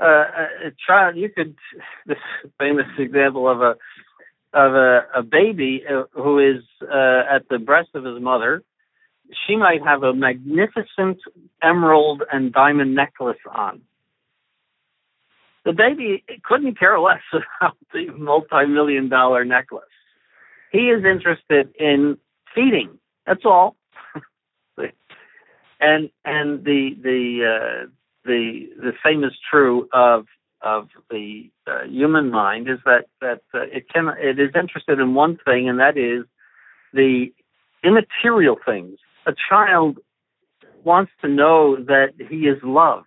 Uh, 0.00 0.24
a 0.66 0.72
child, 0.86 1.16
you 1.16 1.28
could 1.28 1.54
this 2.06 2.18
famous 2.58 2.86
example 2.98 3.48
of 3.48 3.60
a 3.60 3.76
of 4.54 4.74
a, 4.74 5.06
a 5.16 5.22
baby 5.22 5.82
uh, 5.88 6.04
who 6.12 6.38
is 6.38 6.62
uh, 6.82 7.22
at 7.30 7.48
the 7.48 7.58
breast 7.58 7.90
of 7.94 8.04
his 8.04 8.20
mother. 8.20 8.62
She 9.46 9.56
might 9.56 9.82
have 9.82 10.02
a 10.02 10.12
magnificent 10.12 11.18
emerald 11.62 12.22
and 12.32 12.52
diamond 12.52 12.94
necklace 12.94 13.38
on. 13.50 13.82
The 15.64 15.72
baby 15.72 16.24
couldn't 16.44 16.78
care 16.78 16.98
less 16.98 17.22
about 17.32 17.76
the 17.92 18.10
multi-million 18.10 19.08
dollar 19.08 19.44
necklace. 19.44 19.84
He 20.70 20.88
is 20.88 21.04
interested 21.04 21.72
in 21.78 22.18
feeding 22.54 22.98
that's 23.26 23.44
all. 23.44 23.76
and 25.80 26.10
and 26.24 26.64
the 26.64 26.96
the 27.02 27.44
uh, 27.44 27.86
the 28.24 28.68
the 28.76 28.92
same 29.04 29.24
is 29.24 29.32
true 29.50 29.88
of 29.92 30.26
of 30.60 30.88
the 31.10 31.50
uh, 31.66 31.84
human 31.84 32.30
mind 32.30 32.68
is 32.68 32.78
that 32.84 33.06
that 33.20 33.42
uh, 33.54 33.62
it 33.62 33.88
can 33.88 34.08
it 34.18 34.38
is 34.38 34.50
interested 34.54 34.98
in 34.98 35.14
one 35.14 35.38
thing, 35.44 35.68
and 35.68 35.78
that 35.78 35.96
is 35.96 36.24
the 36.92 37.32
immaterial 37.84 38.56
things. 38.64 38.98
A 39.26 39.32
child 39.48 39.98
wants 40.84 41.12
to 41.20 41.28
know 41.28 41.76
that 41.76 42.14
he 42.28 42.46
is 42.46 42.58
loved. 42.62 43.06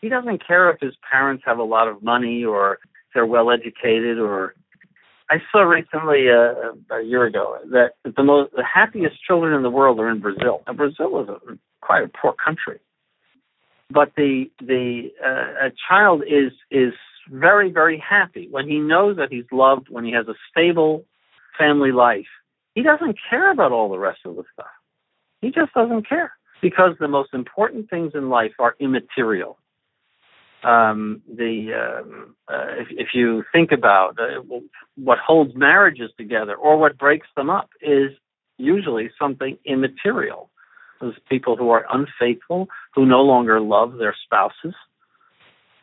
He 0.00 0.08
doesn't 0.08 0.46
care 0.46 0.70
if 0.70 0.80
his 0.80 0.94
parents 1.10 1.42
have 1.46 1.58
a 1.58 1.64
lot 1.64 1.88
of 1.88 2.02
money 2.02 2.44
or 2.44 2.78
they're 3.14 3.26
well 3.26 3.50
educated 3.50 4.18
or 4.18 4.54
I 5.28 5.38
saw 5.50 5.62
recently 5.62 6.26
uh, 6.30 6.94
a 6.94 7.02
year 7.02 7.24
ago 7.24 7.58
that 7.72 7.94
the 8.04 8.22
most 8.22 8.52
the 8.54 8.62
happiest 8.62 9.16
children 9.26 9.54
in 9.54 9.62
the 9.62 9.70
world 9.70 9.98
are 9.98 10.08
in 10.08 10.20
Brazil. 10.20 10.62
Now, 10.66 10.74
Brazil 10.74 11.22
is 11.22 11.28
a, 11.28 11.58
quite 11.80 12.04
a 12.04 12.08
poor 12.08 12.32
country, 12.32 12.78
but 13.90 14.12
the 14.16 14.50
the 14.60 15.10
uh, 15.24 15.66
a 15.66 15.72
child 15.88 16.22
is 16.22 16.52
is 16.70 16.92
very 17.28 17.72
very 17.72 17.98
happy 17.98 18.46
when 18.50 18.68
he 18.68 18.78
knows 18.78 19.16
that 19.16 19.32
he's 19.32 19.50
loved, 19.50 19.88
when 19.90 20.04
he 20.04 20.12
has 20.12 20.28
a 20.28 20.34
stable 20.48 21.04
family 21.58 21.90
life. 21.90 22.26
He 22.76 22.82
doesn't 22.82 23.16
care 23.28 23.50
about 23.50 23.72
all 23.72 23.90
the 23.90 23.98
rest 23.98 24.20
of 24.26 24.36
the 24.36 24.44
stuff. 24.52 24.66
He 25.46 25.52
just 25.52 25.72
doesn't 25.74 26.08
care 26.08 26.32
because 26.60 26.96
the 26.98 27.08
most 27.08 27.32
important 27.32 27.88
things 27.88 28.12
in 28.14 28.28
life 28.28 28.52
are 28.58 28.74
immaterial 28.80 29.58
um, 30.66 31.22
the 31.28 31.72
um, 31.74 32.34
uh, 32.48 32.66
if, 32.78 32.88
if, 32.90 33.08
you 33.14 33.44
think 33.52 33.70
about 33.70 34.18
uh, 34.18 34.42
what 34.96 35.18
holds 35.18 35.54
marriages 35.54 36.10
together 36.18 36.54
or 36.54 36.76
what 36.76 36.98
breaks 36.98 37.28
them 37.36 37.50
up 37.50 37.70
is 37.80 38.10
usually 38.56 39.10
something 39.18 39.58
immaterial. 39.64 40.50
Those 41.00 41.14
people 41.28 41.56
who 41.56 41.70
are 41.70 41.86
unfaithful, 41.92 42.68
who 42.94 43.06
no 43.06 43.20
longer 43.20 43.60
love 43.60 43.98
their 43.98 44.16
spouses, 44.24 44.74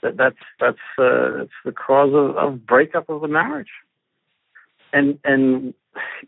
that, 0.02 0.18
that's 0.18 0.36
that's 0.60 0.78
uh, 0.98 1.38
that's 1.38 1.60
the 1.64 1.72
cause 1.72 2.12
of, 2.14 2.36
of 2.36 2.66
breakup 2.66 3.10
of 3.10 3.22
the 3.22 3.28
marriage. 3.28 3.72
And 4.92 5.18
and 5.24 5.74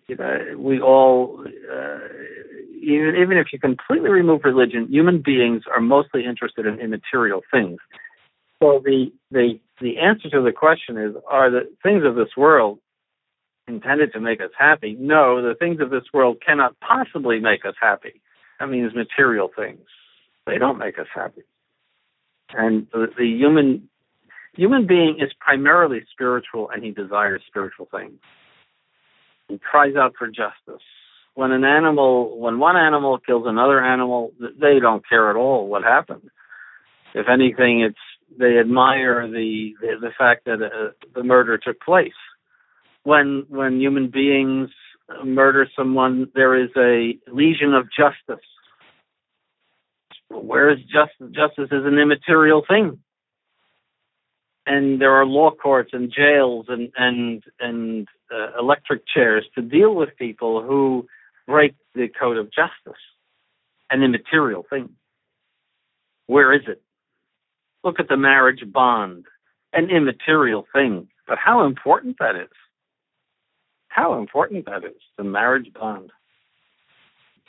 you 0.08 0.16
know 0.16 0.56
we 0.58 0.80
all 0.80 1.44
uh, 1.46 1.98
even 2.86 3.16
even 3.16 3.38
if 3.38 3.48
you 3.52 3.60
completely 3.60 4.10
remove 4.10 4.42
religion, 4.44 4.88
human 4.90 5.22
beings 5.22 5.64
are 5.74 5.82
mostly 5.82 6.26
interested 6.26 6.66
in 6.66 6.80
immaterial 6.80 7.42
things 7.52 7.80
so 8.62 8.82
the 8.84 9.12
the 9.32 9.60
the 9.82 9.98
answer 9.98 10.30
to 10.30 10.42
the 10.42 10.52
question 10.52 10.98
is: 10.98 11.16
Are 11.28 11.50
the 11.50 11.70
things 11.84 12.04
of 12.06 12.16
this 12.16 12.30
world 12.38 12.80
intended 13.68 14.14
to 14.14 14.20
make 14.20 14.42
us 14.42 14.52
happy? 14.58 14.96
No, 15.00 15.42
the 15.42 15.56
things 15.56 15.82
of 15.82 15.90
this 15.90 16.06
world 16.14 16.38
cannot 16.46 16.80
possibly 16.80 17.40
make 17.40 17.66
us 17.66 17.76
happy. 17.80 18.22
That 18.60 18.70
means 18.70 18.94
material 18.96 19.50
things. 19.56 19.86
They 20.46 20.58
don't 20.58 20.78
make 20.78 20.98
us 21.00 21.08
happy. 21.14 21.42
And 22.52 22.88
the, 22.94 23.08
the 23.18 23.26
human 23.26 23.90
human 24.56 24.88
being 24.88 25.18
is 25.20 25.32
primarily 25.40 26.02
spiritual, 26.12 26.70
and 26.70 26.84
he 26.84 26.92
desires 26.92 27.42
spiritual 27.48 27.88
things. 27.92 28.20
He 29.50 29.60
cries 29.60 29.96
out 29.96 30.14
for 30.18 30.28
justice. 30.28 30.84
When 31.36 31.52
an 31.52 31.66
animal, 31.66 32.40
when 32.40 32.60
one 32.60 32.78
animal 32.78 33.20
kills 33.20 33.44
another 33.46 33.84
animal, 33.84 34.32
they 34.40 34.80
don't 34.80 35.08
care 35.08 35.30
at 35.30 35.36
all 35.36 35.68
what 35.68 35.84
happened. 35.84 36.30
If 37.14 37.28
anything, 37.30 37.82
it's 37.82 37.98
they 38.40 38.58
admire 38.58 39.28
the 39.28 39.74
the, 39.82 40.00
the 40.00 40.12
fact 40.18 40.46
that 40.46 40.62
uh, 40.62 40.92
the 41.14 41.24
murder 41.24 41.58
took 41.58 41.80
place. 41.82 42.14
When 43.04 43.46
when 43.50 43.80
human 43.80 44.10
beings 44.10 44.70
murder 45.24 45.68
someone, 45.78 46.28
there 46.36 46.56
is 46.56 46.70
a 46.78 47.18
lesion 47.32 47.74
of 47.74 47.88
justice. 47.96 48.46
Whereas 50.30 50.80
justice, 50.80 51.36
justice 51.36 51.70
is 51.72 51.86
an 51.86 52.00
immaterial 52.00 52.64
thing, 52.68 53.00
and 54.66 55.00
there 55.00 55.14
are 55.14 55.26
law 55.26 55.52
courts 55.52 55.92
and 55.94 56.12
jails 56.12 56.66
and 56.70 56.92
and 56.98 57.44
and 57.60 58.08
uh, 58.34 58.58
electric 58.60 59.04
chairs 59.06 59.46
to 59.56 59.62
deal 59.62 59.94
with 59.94 60.18
people 60.18 60.64
who 60.64 61.06
break 61.48 61.76
the 61.94 62.08
code 62.08 62.38
of 62.38 62.48
justice, 62.48 63.00
an 63.90 64.04
immaterial 64.04 64.66
thing. 64.70 64.90
Where 66.28 66.54
is 66.54 66.64
it? 66.68 66.82
Look 67.84 68.00
at 68.00 68.08
the 68.08 68.18
marriage 68.18 68.64
bond, 68.72 69.26
an 69.74 69.90
immaterial 69.90 70.66
thing, 70.74 71.08
but 71.28 71.38
how 71.38 71.66
important 71.66 72.18
that 72.20 72.36
is. 72.36 72.50
How 73.88 74.20
important 74.20 74.66
that 74.66 74.84
is, 74.84 75.00
the 75.18 75.24
marriage 75.24 75.72
bond. 75.74 76.12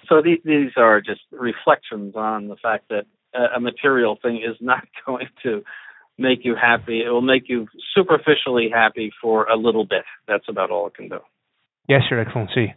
So 0.08 0.22
these, 0.22 0.38
these 0.44 0.72
are 0.76 1.00
just 1.00 1.22
reflections 1.32 2.14
on 2.14 2.48
the 2.48 2.56
fact 2.56 2.90
that 2.90 3.06
a 3.34 3.60
material 3.60 4.16
thing 4.20 4.36
is 4.36 4.56
not 4.60 4.84
going 5.06 5.28
to 5.42 5.62
make 6.18 6.44
you 6.44 6.54
happy. 6.54 7.02
It 7.04 7.10
will 7.10 7.22
make 7.22 7.48
you 7.48 7.66
superficially 7.94 8.68
happy 8.72 9.12
for 9.20 9.44
a 9.44 9.56
little 9.56 9.84
bit. 9.84 10.04
That's 10.28 10.48
about 10.48 10.70
all 10.70 10.86
it 10.86 10.94
can 10.94 11.08
do. 11.08 11.18
Yes, 11.88 12.02
Your 12.10 12.20
Excellency. 12.20 12.74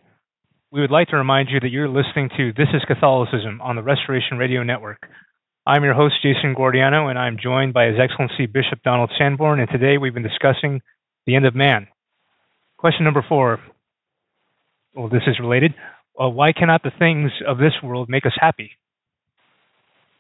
We 0.72 0.82
would 0.82 0.92
like 0.92 1.08
to 1.08 1.16
remind 1.16 1.50
you 1.50 1.60
that 1.60 1.72
you're 1.72 1.90
listening 1.90 2.30
to 2.38 2.54
This 2.54 2.68
is 2.76 2.84
Catholicism 2.86 3.60
on 3.60 3.76
the 3.76 3.82
Restoration 3.82 4.38
Radio 4.38 4.62
Network. 4.62 5.02
I'm 5.66 5.84
your 5.84 5.96
host, 5.96 6.22
Jason 6.22 6.54
Gordiano, 6.54 7.10
and 7.10 7.18
I'm 7.18 7.38
joined 7.42 7.74
by 7.74 7.86
His 7.88 7.96
Excellency 8.00 8.46
Bishop 8.46 8.84
Donald 8.84 9.10
Sanborn, 9.18 9.60
and 9.60 9.68
today 9.68 9.98
we've 9.98 10.14
been 10.14 10.22
discussing 10.22 10.82
the 11.26 11.36
end 11.36 11.48
of 11.48 11.56
man. 11.56 11.88
Question 12.78 13.04
number 13.04 13.26
four. 13.28 13.60
Well, 14.94 15.10
this 15.10 15.24
is 15.26 15.40
related. 15.40 15.74
Uh, 16.20 16.30
why 16.30 16.52
cannot 16.54 16.84
the 16.84 16.92
things 17.00 17.32
of 17.48 17.58
this 17.58 17.74
world 17.82 18.08
make 18.08 18.28
us 18.28 18.38
happy? 18.40 18.74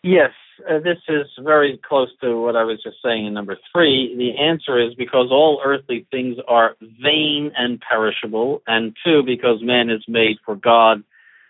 Yes, 0.01 0.31
uh, 0.69 0.79
this 0.79 0.97
is 1.07 1.27
very 1.39 1.79
close 1.87 2.09
to 2.21 2.39
what 2.39 2.55
I 2.55 2.63
was 2.63 2.81
just 2.83 2.97
saying 3.03 3.25
in 3.25 3.33
number 3.33 3.57
three. 3.71 4.15
The 4.17 4.41
answer 4.41 4.79
is 4.79 4.93
because 4.95 5.27
all 5.31 5.61
earthly 5.63 6.07
things 6.11 6.37
are 6.47 6.75
vain 6.81 7.51
and 7.57 7.79
perishable, 7.81 8.61
and 8.67 8.95
two, 9.05 9.23
because 9.23 9.61
man 9.61 9.89
is 9.89 10.03
made 10.07 10.37
for 10.45 10.55
God 10.55 11.03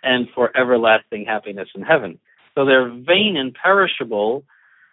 and 0.04 0.28
for 0.34 0.56
everlasting 0.58 1.26
happiness 1.26 1.69
in 1.76 1.82
heaven. 1.82 2.19
So 2.56 2.65
they're 2.65 2.89
vain 2.89 3.36
and 3.38 3.54
perishable 3.54 4.43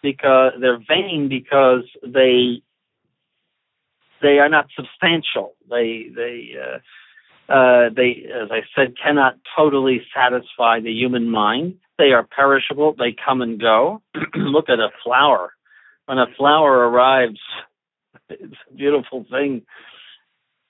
because 0.03 0.53
they're 0.61 0.79
vain 0.79 1.29
because 1.29 1.85
they 2.03 2.63
they 4.23 4.39
are 4.39 4.49
not 4.49 4.67
substantial. 4.77 5.55
They 5.69 6.09
they 6.15 6.55
uh, 6.61 6.79
uh, 7.49 7.91
they 7.95 8.27
as 8.35 8.51
I 8.51 8.63
said 8.75 8.95
cannot 9.03 9.37
totally 9.57 10.03
satisfy 10.15 10.81
the 10.81 10.93
human 10.93 11.31
mind. 11.31 11.77
They 11.99 12.13
are 12.13 12.25
perishable. 12.25 12.95
They 12.99 13.15
come 13.25 13.43
and 13.43 13.61
go. 13.61 14.03
Look 14.35 14.69
at 14.69 14.79
a 14.79 14.91
flower. 15.03 15.53
When 16.07 16.19
a 16.19 16.27
flower 16.37 16.89
arrives, 16.89 17.41
it's 18.29 18.57
a 18.71 18.75
beautiful 18.75 19.25
thing, 19.31 19.63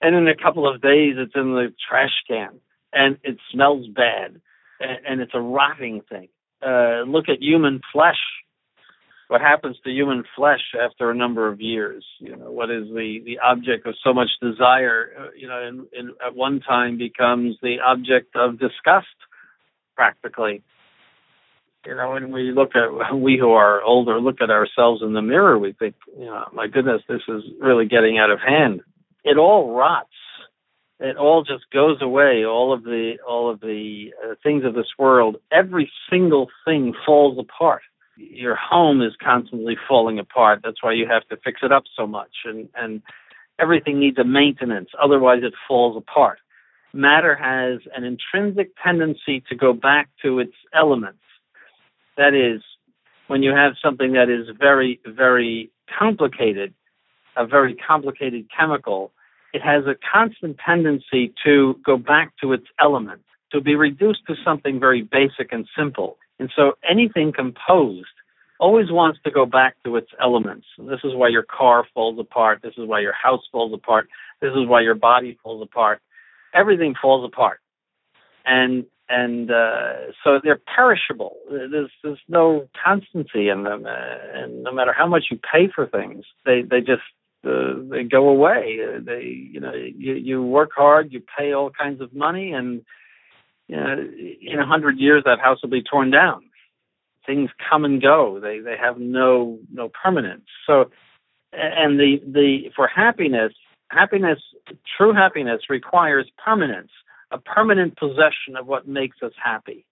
and 0.00 0.14
in 0.14 0.28
a 0.28 0.36
couple 0.36 0.72
of 0.72 0.80
days, 0.80 1.14
it's 1.18 1.34
in 1.34 1.52
the 1.52 1.74
trash 1.88 2.22
can, 2.28 2.60
and 2.92 3.18
it 3.22 3.38
smells 3.52 3.86
bad, 3.88 4.40
and, 4.80 4.98
and 5.06 5.20
it's 5.20 5.34
a 5.34 5.40
rotting 5.40 6.02
thing 6.08 6.28
uh, 6.62 7.02
look 7.06 7.28
at 7.28 7.42
human 7.42 7.80
flesh. 7.92 8.20
What 9.28 9.40
happens 9.40 9.76
to 9.82 9.90
human 9.90 10.22
flesh 10.36 10.62
after 10.80 11.10
a 11.10 11.14
number 11.14 11.48
of 11.48 11.60
years? 11.60 12.04
You 12.20 12.36
know, 12.36 12.50
what 12.50 12.70
is 12.70 12.86
the, 12.88 13.20
the 13.24 13.38
object 13.42 13.86
of 13.86 13.94
so 14.04 14.14
much 14.14 14.30
desire? 14.40 15.10
Uh, 15.18 15.28
you 15.36 15.48
know, 15.48 15.60
in, 15.66 15.86
in, 15.92 16.14
at 16.24 16.36
one 16.36 16.60
time 16.60 16.96
becomes 16.96 17.56
the 17.60 17.78
object 17.84 18.36
of 18.36 18.58
disgust, 18.58 19.06
practically. 19.96 20.62
You 21.84 21.96
know, 21.96 22.12
when 22.12 22.30
we 22.30 22.52
look 22.52 22.72
at 22.76 23.14
we 23.16 23.36
who 23.36 23.50
are 23.50 23.82
older 23.82 24.20
look 24.20 24.40
at 24.40 24.50
ourselves 24.50 25.02
in 25.02 25.12
the 25.12 25.22
mirror, 25.22 25.58
we 25.58 25.72
think, 25.72 25.96
you 26.16 26.26
know, 26.26 26.44
my 26.52 26.68
goodness, 26.68 27.02
this 27.08 27.22
is 27.28 27.42
really 27.60 27.86
getting 27.86 28.18
out 28.18 28.30
of 28.30 28.38
hand. 28.40 28.80
It 29.24 29.38
all 29.38 29.74
rots 29.74 30.10
it 30.98 31.16
all 31.16 31.42
just 31.42 31.70
goes 31.72 32.00
away 32.00 32.44
all 32.44 32.72
of 32.72 32.84
the 32.84 33.16
all 33.26 33.50
of 33.50 33.60
the 33.60 34.12
uh, 34.24 34.34
things 34.42 34.64
of 34.64 34.74
this 34.74 34.86
world 34.98 35.36
every 35.52 35.90
single 36.10 36.48
thing 36.64 36.94
falls 37.04 37.38
apart 37.38 37.82
your 38.16 38.56
home 38.56 39.02
is 39.02 39.12
constantly 39.22 39.76
falling 39.88 40.18
apart. 40.18 40.60
That's 40.64 40.82
why 40.82 40.92
you 40.92 41.06
have 41.08 41.26
to 41.28 41.36
fix 41.36 41.60
it 41.62 41.72
up 41.72 41.84
so 41.96 42.06
much. 42.06 42.32
And 42.44 42.68
and 42.74 43.02
everything 43.58 43.98
needs 43.98 44.18
a 44.18 44.24
maintenance 44.24 44.90
otherwise 45.02 45.40
it 45.42 45.54
falls 45.66 45.96
apart. 45.96 46.38
Matter 46.92 47.34
has 47.34 47.80
an 47.94 48.04
intrinsic 48.04 48.72
tendency 48.82 49.42
to 49.48 49.54
go 49.54 49.72
back 49.72 50.08
to 50.22 50.38
its 50.38 50.54
elements. 50.74 51.18
That 52.16 52.34
is 52.34 52.62
when 53.26 53.42
you 53.42 53.50
have 53.50 53.74
something 53.82 54.12
that 54.12 54.30
is 54.30 54.48
very 54.58 55.00
very 55.06 55.70
complicated 55.98 56.74
a 57.36 57.46
very 57.46 57.74
complicated 57.74 58.46
chemical 58.56 59.12
it 59.56 59.62
has 59.62 59.86
a 59.86 59.96
constant 60.12 60.58
tendency 60.58 61.32
to 61.42 61.80
go 61.82 61.96
back 61.96 62.34
to 62.42 62.52
its 62.52 62.66
element, 62.78 63.22
to 63.52 63.62
be 63.62 63.74
reduced 63.74 64.20
to 64.26 64.34
something 64.44 64.78
very 64.78 65.00
basic 65.00 65.50
and 65.50 65.66
simple. 65.74 66.18
And 66.38 66.50
so 66.54 66.72
anything 66.88 67.32
composed 67.32 68.06
always 68.58 68.90
wants 68.90 69.18
to 69.24 69.30
go 69.30 69.46
back 69.46 69.76
to 69.84 69.96
its 69.96 70.10
elements. 70.20 70.66
This 70.78 71.00
is 71.04 71.14
why 71.14 71.28
your 71.28 71.42
car 71.44 71.86
falls 71.94 72.18
apart. 72.18 72.60
This 72.62 72.74
is 72.76 72.86
why 72.86 73.00
your 73.00 73.12
house 73.12 73.42
falls 73.52 73.72
apart. 73.72 74.08
This 74.40 74.50
is 74.50 74.66
why 74.66 74.80
your 74.80 74.94
body 74.94 75.38
falls 75.42 75.62
apart. 75.62 76.00
Everything 76.54 76.94
falls 77.00 77.24
apart. 77.24 77.60
And 78.44 78.86
and 79.08 79.50
uh, 79.50 80.12
so 80.24 80.40
they're 80.42 80.60
perishable. 80.74 81.36
There's 81.48 81.90
there's 82.02 82.18
no 82.28 82.68
constancy 82.84 83.48
in 83.48 83.62
them, 83.62 83.86
uh, 83.86 83.90
and 84.34 84.64
no 84.64 84.72
matter 84.72 84.92
how 84.92 85.06
much 85.06 85.26
you 85.30 85.38
pay 85.38 85.68
for 85.72 85.86
things, 85.86 86.24
they 86.44 86.62
they 86.62 86.80
just 86.80 87.02
uh, 87.44 87.74
they 87.88 88.02
go 88.02 88.28
away. 88.28 88.78
Uh, 88.82 88.98
they, 89.04 89.22
you 89.22 89.60
know, 89.60 89.72
you, 89.74 90.14
you 90.14 90.42
work 90.42 90.70
hard, 90.74 91.12
you 91.12 91.22
pay 91.38 91.52
all 91.52 91.70
kinds 91.70 92.00
of 92.00 92.12
money, 92.14 92.52
and 92.52 92.82
you 93.68 93.76
know, 93.76 94.08
in 94.40 94.58
a 94.58 94.66
hundred 94.66 94.98
years 94.98 95.24
that 95.24 95.40
house 95.40 95.60
will 95.62 95.70
be 95.70 95.82
torn 95.82 96.10
down. 96.10 96.42
Things 97.24 97.50
come 97.68 97.84
and 97.84 98.00
go. 98.00 98.38
They 98.40 98.60
they 98.60 98.76
have 98.76 98.98
no 98.98 99.58
no 99.72 99.90
permanence. 99.90 100.46
So, 100.66 100.90
and 101.52 101.98
the 101.98 102.20
the 102.24 102.70
for 102.76 102.86
happiness, 102.86 103.52
happiness, 103.90 104.38
true 104.96 105.12
happiness 105.12 105.62
requires 105.68 106.30
permanence, 106.42 106.90
a 107.32 107.38
permanent 107.38 107.96
possession 107.96 108.56
of 108.58 108.66
what 108.66 108.86
makes 108.86 109.16
us 109.22 109.32
happy. 109.42 109.86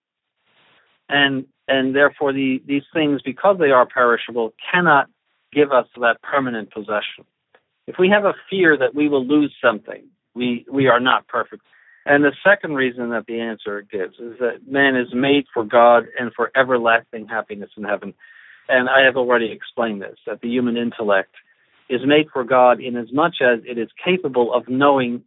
And 1.09 1.47
and 1.67 1.95
therefore 1.95 2.33
the 2.33 2.63
these 2.67 2.85
things, 2.93 3.21
because 3.23 3.57
they 3.59 3.73
are 3.73 3.87
perishable, 3.87 4.55
cannot 4.73 5.09
give 5.53 5.73
us 5.73 5.87
that 6.01 6.23
permanent 6.23 6.71
possession. 6.73 7.25
If 7.87 7.97
we 7.99 8.09
have 8.11 8.25
a 8.25 8.35
fear 8.49 8.77
that 8.79 8.95
we 8.95 9.09
will 9.09 9.27
lose 9.27 9.55
something, 9.63 10.05
we 10.35 10.65
we 10.71 10.87
are 10.87 11.01
not 11.01 11.27
perfect. 11.27 11.63
And 12.07 12.23
the 12.23 12.33
second 12.45 12.75
reason 12.75 13.11
that 13.11 13.27
the 13.27 13.41
answer 13.41 13.83
gives 13.83 14.19
is 14.19 14.39
that 14.39 14.67
man 14.69 14.95
is 14.97 15.09
made 15.15 15.47
for 15.55 15.65
God 15.65 16.05
and 16.19 16.33
for 16.35 16.51
everlasting 16.55 17.29
happiness 17.29 17.71
in 17.77 17.85
heaven. 17.85 18.13
And 18.69 18.89
I 18.89 19.05
have 19.05 19.17
already 19.17 19.51
explained 19.51 20.03
this 20.03 20.19
that 20.27 20.41
the 20.41 20.49
human 20.49 20.77
intellect 20.77 21.35
is 21.89 22.01
made 22.05 22.29
for 22.33 22.45
God 22.45 22.81
in 22.81 22.97
as 22.97 23.13
much 23.13 23.37
as 23.41 23.61
it 23.65 23.79
is 23.79 23.89
capable 24.03 24.53
of 24.53 24.69
knowing 24.69 25.23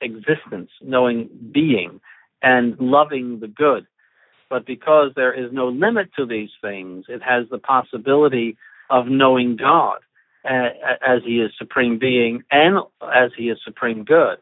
existence, 0.00 0.70
knowing 0.82 1.28
being, 1.52 2.00
and 2.42 2.78
loving 2.78 3.40
the 3.40 3.48
good. 3.48 3.86
But 4.50 4.66
because 4.66 5.12
there 5.16 5.32
is 5.32 5.50
no 5.52 5.68
limit 5.68 6.10
to 6.16 6.26
these 6.26 6.50
things, 6.60 7.06
it 7.08 7.22
has 7.22 7.48
the 7.50 7.58
possibility 7.58 8.56
of 8.90 9.06
knowing 9.08 9.56
God 9.56 10.00
as 10.44 11.22
He 11.24 11.40
is 11.40 11.52
supreme 11.58 11.98
being 11.98 12.42
and 12.50 12.78
as 13.02 13.30
He 13.36 13.48
is 13.48 13.58
supreme 13.64 14.04
good. 14.04 14.38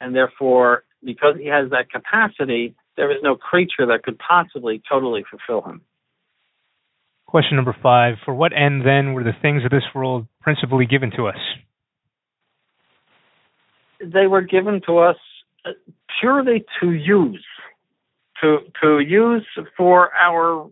And 0.00 0.14
therefore, 0.14 0.84
because 1.04 1.36
He 1.38 1.46
has 1.46 1.70
that 1.70 1.90
capacity, 1.90 2.74
there 2.96 3.10
is 3.10 3.18
no 3.22 3.36
creature 3.36 3.86
that 3.86 4.02
could 4.02 4.18
possibly 4.18 4.82
totally 4.88 5.24
fulfill 5.28 5.68
Him. 5.68 5.82
Question 7.26 7.56
number 7.56 7.76
five 7.82 8.14
For 8.24 8.34
what 8.34 8.52
end 8.52 8.86
then 8.86 9.12
were 9.12 9.24
the 9.24 9.32
things 9.42 9.64
of 9.64 9.70
this 9.70 9.82
world 9.94 10.26
principally 10.40 10.86
given 10.86 11.10
to 11.16 11.26
us? 11.26 11.38
They 14.00 14.26
were 14.26 14.42
given 14.42 14.80
to 14.86 14.98
us 14.98 15.16
uh, 15.64 15.70
purely 16.20 16.64
to 16.80 16.92
use, 16.92 17.44
to 18.40 18.58
to 18.82 19.00
use 19.00 19.46
for 19.76 20.14
our 20.14 20.70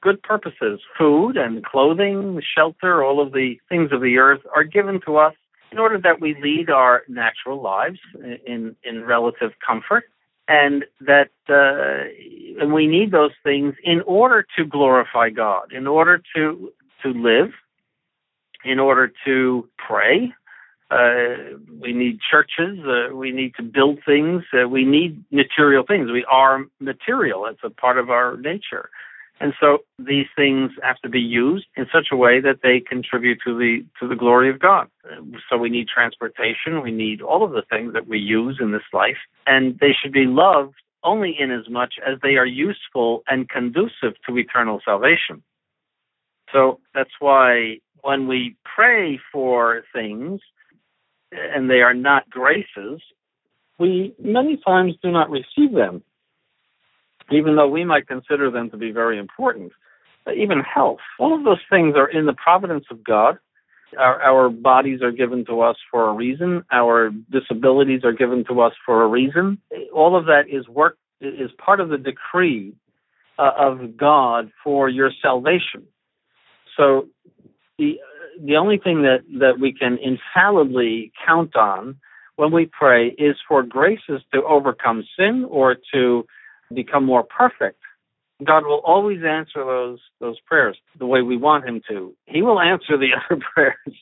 good 0.00 0.22
purposes. 0.22 0.80
Food 0.98 1.36
and 1.36 1.64
clothing, 1.64 2.40
shelter, 2.56 3.04
all 3.04 3.24
of 3.24 3.32
the 3.32 3.56
things 3.68 3.90
of 3.92 4.00
the 4.00 4.18
earth 4.18 4.40
are 4.54 4.64
given 4.64 5.00
to 5.06 5.16
us 5.18 5.34
in 5.70 5.78
order 5.78 5.98
that 5.98 6.20
we 6.20 6.34
lead 6.40 6.70
our 6.70 7.02
natural 7.08 7.60
lives 7.60 7.98
in 8.46 8.76
in 8.82 9.04
relative 9.04 9.52
comfort 9.64 10.04
and 10.48 10.84
that 11.00 11.30
uh, 11.48 12.08
and 12.60 12.72
we 12.72 12.86
need 12.86 13.12
those 13.12 13.32
things 13.44 13.74
in 13.84 14.00
order 14.02 14.44
to 14.56 14.64
glorify 14.64 15.28
God, 15.28 15.72
in 15.72 15.86
order 15.86 16.22
to 16.34 16.72
to 17.02 17.08
live, 17.10 17.50
in 18.64 18.78
order 18.78 19.12
to 19.26 19.68
pray. 19.76 20.32
Uh, 20.90 21.58
we 21.78 21.92
need 21.92 22.18
churches. 22.30 22.78
Uh, 22.86 23.14
we 23.14 23.30
need 23.30 23.54
to 23.56 23.62
build 23.62 23.98
things. 24.06 24.42
Uh, 24.54 24.66
we 24.66 24.86
need 24.86 25.22
material 25.30 25.84
things. 25.86 26.10
We 26.10 26.24
are 26.30 26.64
material. 26.80 27.44
It's 27.44 27.60
a 27.62 27.68
part 27.68 27.98
of 27.98 28.08
our 28.08 28.38
nature. 28.38 28.88
And 29.40 29.54
so 29.60 29.78
these 29.98 30.26
things 30.34 30.72
have 30.82 30.98
to 30.98 31.08
be 31.08 31.20
used 31.20 31.66
in 31.76 31.86
such 31.92 32.08
a 32.10 32.16
way 32.16 32.40
that 32.40 32.60
they 32.62 32.80
contribute 32.80 33.38
to 33.46 33.56
the 33.56 33.84
to 34.00 34.08
the 34.08 34.16
glory 34.16 34.50
of 34.50 34.58
God. 34.58 34.88
So 35.48 35.56
we 35.56 35.70
need 35.70 35.86
transportation, 35.88 36.82
we 36.82 36.90
need 36.90 37.22
all 37.22 37.44
of 37.44 37.52
the 37.52 37.62
things 37.70 37.92
that 37.92 38.08
we 38.08 38.18
use 38.18 38.58
in 38.60 38.72
this 38.72 38.82
life, 38.92 39.18
and 39.46 39.78
they 39.78 39.92
should 40.00 40.12
be 40.12 40.26
loved 40.26 40.74
only 41.04 41.36
in 41.38 41.52
as 41.52 41.68
much 41.68 41.94
as 42.04 42.18
they 42.22 42.36
are 42.36 42.46
useful 42.46 43.22
and 43.28 43.48
conducive 43.48 44.14
to 44.26 44.36
eternal 44.36 44.80
salvation. 44.84 45.42
So 46.52 46.80
that's 46.92 47.10
why 47.20 47.78
when 48.02 48.26
we 48.26 48.56
pray 48.64 49.20
for 49.32 49.82
things 49.92 50.40
and 51.30 51.70
they 51.70 51.82
are 51.82 51.94
not 51.94 52.28
graces, 52.28 53.00
we 53.78 54.14
many 54.18 54.56
times 54.56 54.94
do 55.02 55.12
not 55.12 55.30
receive 55.30 55.72
them 55.72 56.02
even 57.30 57.56
though 57.56 57.68
we 57.68 57.84
might 57.84 58.06
consider 58.06 58.50
them 58.50 58.70
to 58.70 58.76
be 58.76 58.90
very 58.90 59.18
important. 59.18 59.72
Even 60.34 60.60
health, 60.60 60.98
all 61.18 61.34
of 61.34 61.44
those 61.44 61.60
things 61.70 61.94
are 61.96 62.08
in 62.08 62.26
the 62.26 62.34
providence 62.34 62.84
of 62.90 63.02
God. 63.02 63.38
Our, 63.98 64.20
our, 64.20 64.48
bodies 64.50 65.00
are 65.00 65.10
given 65.10 65.46
to 65.46 65.62
us 65.62 65.76
for 65.90 66.10
a 66.10 66.12
reason. 66.12 66.62
Our 66.70 67.10
disabilities 67.30 68.02
are 68.04 68.12
given 68.12 68.44
to 68.44 68.60
us 68.60 68.74
for 68.84 69.02
a 69.02 69.06
reason. 69.06 69.58
All 69.94 70.14
of 70.14 70.26
that 70.26 70.42
is 70.50 70.68
work 70.68 70.98
is 71.22 71.50
part 71.56 71.80
of 71.80 71.88
the 71.88 71.96
decree 71.96 72.74
uh, 73.38 73.50
of 73.56 73.96
God 73.96 74.50
for 74.62 74.90
your 74.90 75.10
salvation. 75.22 75.86
So 76.76 77.08
the 77.78 77.98
the 78.40 78.56
only 78.56 78.78
thing 78.78 79.02
that 79.02 79.20
that 79.38 79.58
we 79.58 79.72
can 79.72 79.98
infallibly 79.98 81.12
count 81.26 81.56
on 81.56 81.96
when 82.36 82.52
we 82.52 82.66
pray 82.66 83.08
is 83.08 83.36
for 83.48 83.62
graces 83.62 84.22
to 84.32 84.42
overcome 84.44 85.04
sin 85.18 85.46
or 85.48 85.76
to 85.92 86.26
become 86.74 87.04
more 87.04 87.22
perfect, 87.24 87.78
God 88.44 88.64
will 88.64 88.80
always 88.84 89.22
answer 89.24 89.64
those 89.64 89.98
those 90.20 90.38
prayers 90.46 90.76
the 90.98 91.06
way 91.06 91.22
we 91.22 91.36
want 91.36 91.66
Him 91.66 91.82
to. 91.88 92.14
He 92.26 92.42
will 92.42 92.60
answer 92.60 92.96
the 92.96 93.10
other 93.30 93.42
prayers 93.54 93.96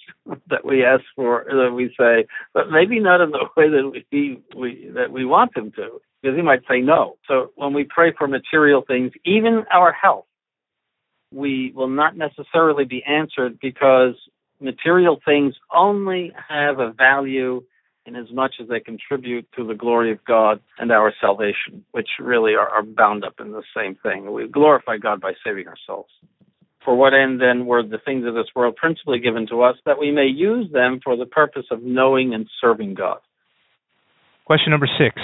that 0.51 0.65
we 0.65 0.85
ask 0.85 1.05
for, 1.15 1.45
that 1.49 1.73
we 1.75 1.95
say, 1.99 2.27
but 2.53 2.71
maybe 2.71 3.01
not 3.01 3.21
in 3.21 3.31
the 3.31 3.47
way 3.57 3.71
that 3.71 4.03
we, 4.13 4.43
we 4.55 4.91
that 4.95 5.11
we 5.11 5.25
want 5.25 5.57
Him 5.57 5.73
to, 5.73 6.01
because 6.21 6.37
He 6.37 6.43
might 6.43 6.63
say 6.69 6.81
no. 6.81 7.17
So 7.27 7.53
when 7.57 7.73
we 7.73 7.85
pray 7.85 8.13
for 8.17 8.29
material 8.29 8.83
things, 8.87 9.13
even 9.25 9.65
our 9.73 9.93
health, 9.93 10.27
we 11.33 11.73
will 11.75 11.89
not 11.89 12.17
necessarily 12.17 12.85
be 12.85 13.03
answered 13.05 13.59
because 13.61 14.15
material 14.61 15.19
things 15.25 15.55
only 15.75 16.33
have 16.49 16.79
a 16.79 16.93
value 16.93 17.63
in 18.07 18.17
as 18.17 18.31
much 18.33 18.57
as 18.61 18.69
they 18.69 18.81
contribute 18.81 19.47
to 19.57 19.67
the 19.67 19.75
glory 19.75 20.13
of 20.13 20.25
God 20.25 20.61
and 20.79 20.93
our 20.93 21.13
salvation, 21.21 21.85
which 21.91 22.09
really 22.21 22.53
are, 22.55 22.69
are 22.69 22.83
bound 22.83 23.25
up 23.25 23.35
in 23.41 23.53
the 23.53 23.63
same 23.77 23.97
thing. 23.97 24.33
We 24.33 24.49
glorify 24.49 24.99
God 24.99 25.21
by 25.21 25.33
saving 25.45 25.67
our 25.67 25.77
souls. 25.87 26.07
For 26.85 26.95
what 26.95 27.15
end 27.15 27.41
then 27.41 27.67
were 27.67 27.83
the 27.83 27.99
things 28.05 28.25
of 28.27 28.35
this 28.35 28.47
world 28.55 28.77
principally 28.77 29.19
given 29.19 29.49
to 29.49 29.63
us, 29.63 29.77
that 29.87 29.99
we 29.99 30.13
may 30.13 30.27
use 30.27 30.71
them 30.73 31.01
for 31.03 31.17
the 31.17 31.27
purpose 31.27 31.67
of 31.73 31.83
knowing 31.83 32.33
and 32.33 32.47
serving 32.61 32.95
God? 32.95 33.19
Question 34.45 34.71
number 34.71 34.89
six 34.97 35.21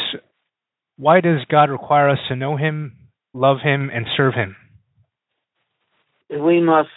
Why 0.96 1.20
does 1.20 1.40
God 1.48 1.70
require 1.70 2.10
us 2.10 2.18
to 2.28 2.36
know 2.36 2.56
Him, 2.56 2.96
love 3.32 3.58
Him, 3.62 3.90
and 3.94 4.06
serve 4.16 4.34
Him? 4.34 4.56
We 6.28 6.60
must 6.60 6.88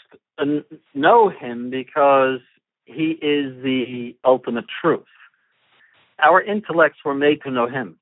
know 0.96 1.30
Him 1.30 1.70
because 1.70 2.40
He 2.86 3.12
is 3.12 3.62
the 3.62 4.16
ultimate 4.26 4.66
truth 4.82 5.06
our 6.20 6.42
intellects 6.42 7.00
were 7.04 7.16
made 7.16 7.42
to 7.44 7.52
know 7.52 7.68
him. 7.68 7.98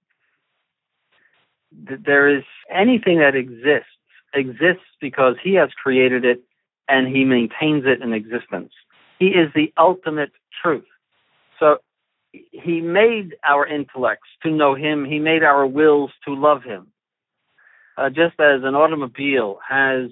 There 1.71 2.27
is 2.27 2.43
anything 2.71 3.19
that 3.19 3.35
exists, 3.35 3.89
exists 4.33 4.85
because 5.01 5.35
he 5.43 5.55
has 5.55 5.69
created 5.81 6.23
it 6.23 6.43
and 6.87 7.07
he 7.07 7.25
maintains 7.25 7.85
it 7.85 8.01
in 8.01 8.13
existence. 8.13 8.71
He 9.19 9.27
is 9.27 9.49
the 9.55 9.73
ultimate 9.77 10.31
truth. 10.61 10.85
So 11.59 11.77
he 12.31 12.81
made 12.81 13.35
our 13.43 13.65
intellects 13.65 14.29
to 14.43 14.51
know 14.51 14.75
him, 14.75 15.05
he 15.05 15.19
made 15.19 15.43
our 15.43 15.65
wills 15.65 16.11
to 16.25 16.35
love 16.35 16.63
him. 16.63 16.87
Uh, 17.95 18.09
just 18.09 18.39
as 18.39 18.63
an 18.63 18.75
automobile 18.75 19.59
has 19.67 20.09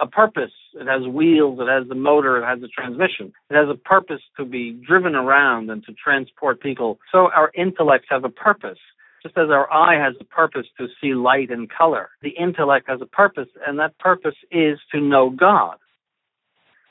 a 0.00 0.06
purpose. 0.06 0.52
It 0.74 0.86
has 0.86 1.06
wheels, 1.06 1.58
it 1.60 1.68
has 1.68 1.88
the 1.88 1.94
motor, 1.94 2.38
it 2.38 2.46
has 2.46 2.60
the 2.60 2.68
transmission. 2.68 3.32
It 3.50 3.54
has 3.54 3.68
a 3.68 3.76
purpose 3.76 4.20
to 4.38 4.44
be 4.44 4.72
driven 4.72 5.14
around 5.14 5.70
and 5.70 5.84
to 5.84 5.92
transport 5.92 6.60
people. 6.60 6.98
So 7.10 7.30
our 7.30 7.50
intellects 7.54 8.08
have 8.10 8.24
a 8.24 8.30
purpose. 8.30 8.78
Just 9.22 9.38
as 9.38 9.50
our 9.50 9.72
eye 9.72 10.02
has 10.02 10.14
a 10.20 10.24
purpose 10.24 10.66
to 10.78 10.88
see 11.00 11.14
light 11.14 11.50
and 11.50 11.70
color, 11.70 12.10
the 12.22 12.30
intellect 12.30 12.88
has 12.88 13.00
a 13.00 13.06
purpose, 13.06 13.48
and 13.66 13.78
that 13.78 13.96
purpose 13.98 14.34
is 14.50 14.78
to 14.92 15.00
know 15.00 15.30
God. 15.30 15.76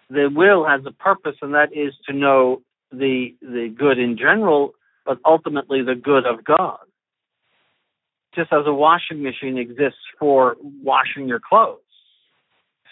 The 0.09 0.29
will 0.33 0.65
has 0.65 0.81
a 0.85 0.91
purpose, 0.91 1.35
and 1.41 1.53
that 1.53 1.75
is 1.75 1.93
to 2.07 2.13
know 2.13 2.61
the 2.91 3.35
the 3.41 3.73
good 3.77 3.99
in 3.99 4.17
general, 4.17 4.73
but 5.05 5.19
ultimately 5.25 5.81
the 5.81 5.95
good 5.95 6.25
of 6.25 6.43
God. 6.43 6.79
Just 8.33 8.53
as 8.53 8.65
a 8.65 8.73
washing 8.73 9.21
machine 9.21 9.57
exists 9.57 9.99
for 10.17 10.55
washing 10.61 11.27
your 11.27 11.41
clothes, 11.41 11.80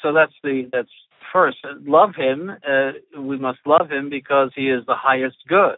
so 0.02 0.14
that's 0.14 0.34
the 0.44 0.70
that's 0.72 0.90
first 1.32 1.58
love 1.86 2.16
him. 2.16 2.52
Uh, 2.68 2.92
we 3.18 3.38
must 3.38 3.60
love 3.66 3.90
him 3.92 4.10
because 4.10 4.52
he 4.56 4.70
is 4.70 4.86
the 4.86 4.96
highest 4.96 5.38
good, 5.48 5.78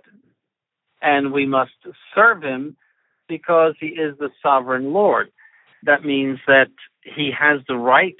and 1.01 1.31
we 1.31 1.45
must 1.45 1.71
serve 2.15 2.41
him 2.43 2.75
because 3.27 3.75
he 3.79 3.87
is 3.87 4.17
the 4.19 4.29
sovereign 4.41 4.93
Lord. 4.93 5.31
That 5.83 6.05
means 6.05 6.39
that 6.47 6.69
he 7.03 7.31
has 7.37 7.61
the 7.67 7.77
right, 7.77 8.17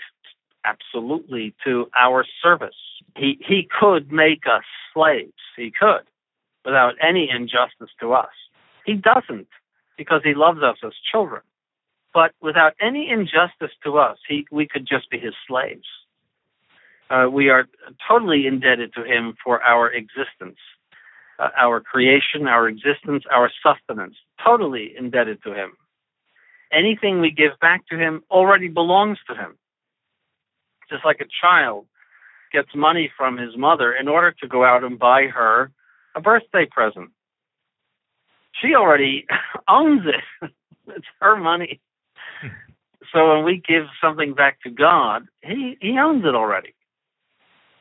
absolutely, 0.66 1.54
to 1.64 1.90
our 2.00 2.26
service. 2.42 2.76
He 3.16 3.38
he 3.46 3.68
could 3.80 4.12
make 4.12 4.44
us 4.48 4.64
slaves. 4.94 5.34
He 5.56 5.72
could, 5.72 6.04
without 6.66 6.96
any 7.02 7.30
injustice 7.30 7.94
to 8.00 8.14
us. 8.14 8.34
He 8.86 8.94
doesn't 8.94 9.48
because 9.98 10.22
he 10.24 10.34
loves 10.34 10.64
us 10.64 10.78
as 10.84 10.94
children. 11.12 11.42
But 12.14 12.34
without 12.42 12.74
any 12.82 13.10
injustice 13.10 13.76
to 13.84 13.98
us, 13.98 14.18
he, 14.28 14.46
we 14.52 14.68
could 14.68 14.88
just 14.88 15.10
be 15.10 15.18
his 15.18 15.34
slaves. 15.48 15.88
Uh, 17.10 17.28
we 17.30 17.50
are 17.50 17.68
totally 18.08 18.48
indebted 18.48 18.94
to 18.94 19.04
him 19.04 19.36
for 19.44 19.62
our 19.64 19.92
existence, 19.92 20.58
uh, 21.40 21.50
our 21.60 21.82
creation, 21.82 22.48
our 22.48 22.68
existence, 22.68 23.24
our 23.32 23.50
sustenance. 23.64 24.16
Totally 24.44 24.94
indebted 24.98 25.44
to 25.44 25.54
him. 25.54 25.74
Anything 26.72 27.20
we 27.20 27.32
give 27.32 27.60
back 27.60 27.86
to 27.88 27.98
him 27.98 28.24
already 28.32 28.70
belongs 28.70 29.18
to 29.28 29.36
him. 29.36 29.58
Just 30.90 31.04
like 31.04 31.20
a 31.20 31.26
child 31.42 31.86
gets 32.52 32.70
money 32.76 33.12
from 33.18 33.38
his 33.38 33.58
mother 33.58 33.94
in 33.94 34.08
order 34.08 34.34
to 34.42 34.48
go 34.48 34.64
out 34.64 34.84
and 34.84 35.00
buy 35.00 35.28
her 35.28 35.72
a 36.16 36.22
birthday 36.22 36.66
present. 36.70 37.12
She 38.62 38.76
already 38.76 39.26
owns 39.68 40.02
it. 40.06 40.52
it's 40.88 41.06
her 41.20 41.36
money. 41.36 41.82
So 43.14 43.34
when 43.36 43.44
we 43.44 43.62
give 43.66 43.84
something 44.02 44.34
back 44.34 44.62
to 44.62 44.70
God, 44.70 45.28
he, 45.42 45.78
he 45.82 45.98
owns 46.00 46.24
it 46.26 46.36
already. 46.36 46.74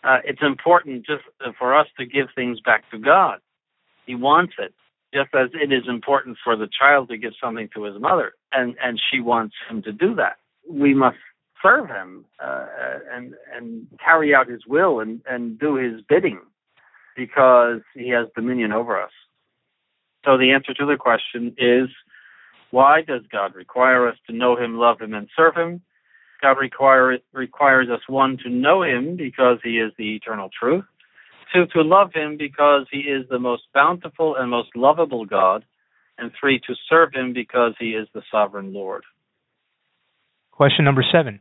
Uh, 0.03 0.19
it's 0.25 0.43
important 0.43 1.07
just 1.07 1.23
for 1.59 1.77
us 1.79 1.87
to 1.99 2.07
give 2.07 2.29
things 2.35 2.59
back 2.61 2.91
to 2.91 2.99
God. 2.99 3.39
He 4.07 4.15
wants 4.15 4.55
it, 4.59 4.73
just 5.15 5.29
as 5.35 5.51
it 5.53 5.73
is 5.73 5.85
important 5.89 6.39
for 6.43 6.57
the 6.57 6.69
child 6.69 7.11
to 7.11 7.19
give 7.19 7.33
something 7.43 7.69
to 7.75 7.85
his 7.85 8.01
mother, 8.01 8.33
and, 8.53 8.77
and 8.83 9.01
she 9.11 9.21
wants 9.21 9.55
him 9.69 9.83
to 9.83 9.93
do 9.93 10.15
that. 10.15 10.37
We 10.69 10.95
must 10.95 11.19
serve 11.63 11.89
him 11.89 12.25
uh, 12.43 12.67
and 13.13 13.35
and 13.55 13.87
carry 14.03 14.35
out 14.35 14.49
his 14.49 14.67
will 14.67 15.01
and, 15.01 15.21
and 15.29 15.59
do 15.59 15.75
his 15.75 16.01
bidding 16.09 16.41
because 17.17 17.81
he 17.95 18.09
has 18.11 18.29
dominion 18.35 18.73
over 18.73 19.01
us. 19.01 19.11
So 20.25 20.39
the 20.39 20.53
answer 20.53 20.73
to 20.75 20.87
the 20.87 20.97
question 20.97 21.55
is 21.59 21.89
why 22.71 23.03
does 23.03 23.23
God 23.31 23.55
require 23.55 24.09
us 24.09 24.17
to 24.27 24.37
know 24.37 24.57
him, 24.57 24.77
love 24.77 25.01
him, 25.01 25.15
and 25.15 25.29
serve 25.37 25.55
him? 25.57 25.83
God 26.41 26.53
require, 26.53 27.19
requires 27.33 27.89
us 27.91 28.01
one 28.09 28.39
to 28.45 28.51
know 28.51 28.83
him 28.83 29.17
because 29.17 29.59
he 29.63 29.79
is 29.79 29.93
the 29.99 30.15
eternal 30.15 30.49
truth, 30.59 30.85
two 31.53 31.67
to 31.75 31.83
love 31.83 32.13
him 32.15 32.37
because 32.39 32.87
he 32.91 33.01
is 33.01 33.27
the 33.29 33.39
most 33.39 33.65
bountiful 33.75 34.37
and 34.37 34.51
most 34.51 34.71
lovable 34.75 35.27
God, 35.27 35.65
and 36.17 36.31
three 36.39 36.61
to 36.67 36.75
serve 36.89 37.13
him 37.13 37.33
because 37.33 37.75
he 37.79 37.91
is 37.91 38.09
the 38.15 38.23
sovereign 38.31 38.73
Lord. 38.73 39.05
Question 40.53 40.85
number 40.85 41.05
seven. 41.13 41.41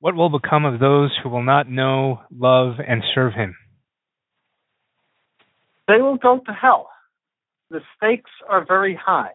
What 0.00 0.14
will 0.14 0.30
become 0.30 0.64
of 0.64 0.80
those 0.80 1.10
who 1.22 1.28
will 1.28 1.42
not 1.42 1.68
know, 1.68 2.20
love, 2.34 2.74
and 2.86 3.02
serve 3.14 3.34
him? 3.34 3.54
They 5.88 6.00
will 6.00 6.16
go 6.16 6.40
to 6.46 6.52
hell. 6.52 6.88
The 7.70 7.80
stakes 7.96 8.30
are 8.48 8.64
very 8.64 8.94
high. 8.94 9.32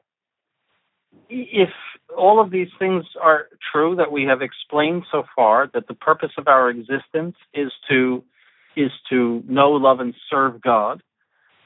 If 1.30 1.70
all 2.16 2.40
of 2.40 2.52
these 2.52 2.70
things 2.78 3.06
are 3.22 3.48
true 3.72 3.96
that 3.96 4.12
we 4.12 4.24
have 4.24 4.42
explained 4.42 5.06
so 5.12 5.24
far, 5.36 5.70
that 5.74 5.88
the 5.88 5.94
purpose 5.94 6.32
of 6.38 6.48
our 6.48 6.70
existence 6.70 7.36
is 7.54 7.72
to 7.90 8.24
is 8.76 8.92
to 9.10 9.42
know, 9.48 9.72
love, 9.72 10.02
and 10.02 10.14
serve 10.30 10.62
God. 10.62 11.02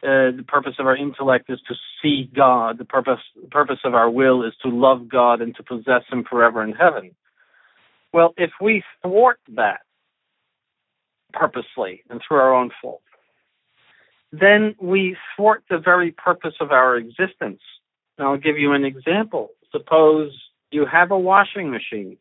Uh, 0.03 0.31
the 0.31 0.45
purpose 0.47 0.75
of 0.79 0.85
our 0.85 0.95
intellect 0.95 1.49
is 1.49 1.59
to 1.67 1.75
see 2.01 2.29
God. 2.33 2.77
The 2.77 2.85
purpose 2.85 3.19
the 3.41 3.49
purpose 3.49 3.79
of 3.83 3.93
our 3.93 4.09
will 4.09 4.43
is 4.43 4.53
to 4.61 4.69
love 4.69 5.09
God 5.09 5.41
and 5.41 5.55
to 5.55 5.63
possess 5.63 6.03
Him 6.11 6.23
forever 6.29 6.63
in 6.63 6.73
heaven. 6.73 7.15
Well, 8.13 8.33
if 8.37 8.51
we 8.61 8.83
thwart 9.01 9.39
that 9.55 9.81
purposely 11.33 12.03
and 12.09 12.21
through 12.25 12.37
our 12.37 12.53
own 12.53 12.71
fault, 12.81 13.01
then 14.31 14.75
we 14.79 15.17
thwart 15.35 15.63
the 15.69 15.77
very 15.77 16.11
purpose 16.11 16.55
of 16.59 16.71
our 16.71 16.95
existence. 16.95 17.61
Now, 18.19 18.33
I'll 18.33 18.37
give 18.37 18.57
you 18.57 18.73
an 18.73 18.83
example. 18.83 19.51
Suppose 19.71 20.33
you 20.71 20.85
have 20.85 21.11
a 21.11 21.17
washing 21.17 21.71
machine, 21.71 22.17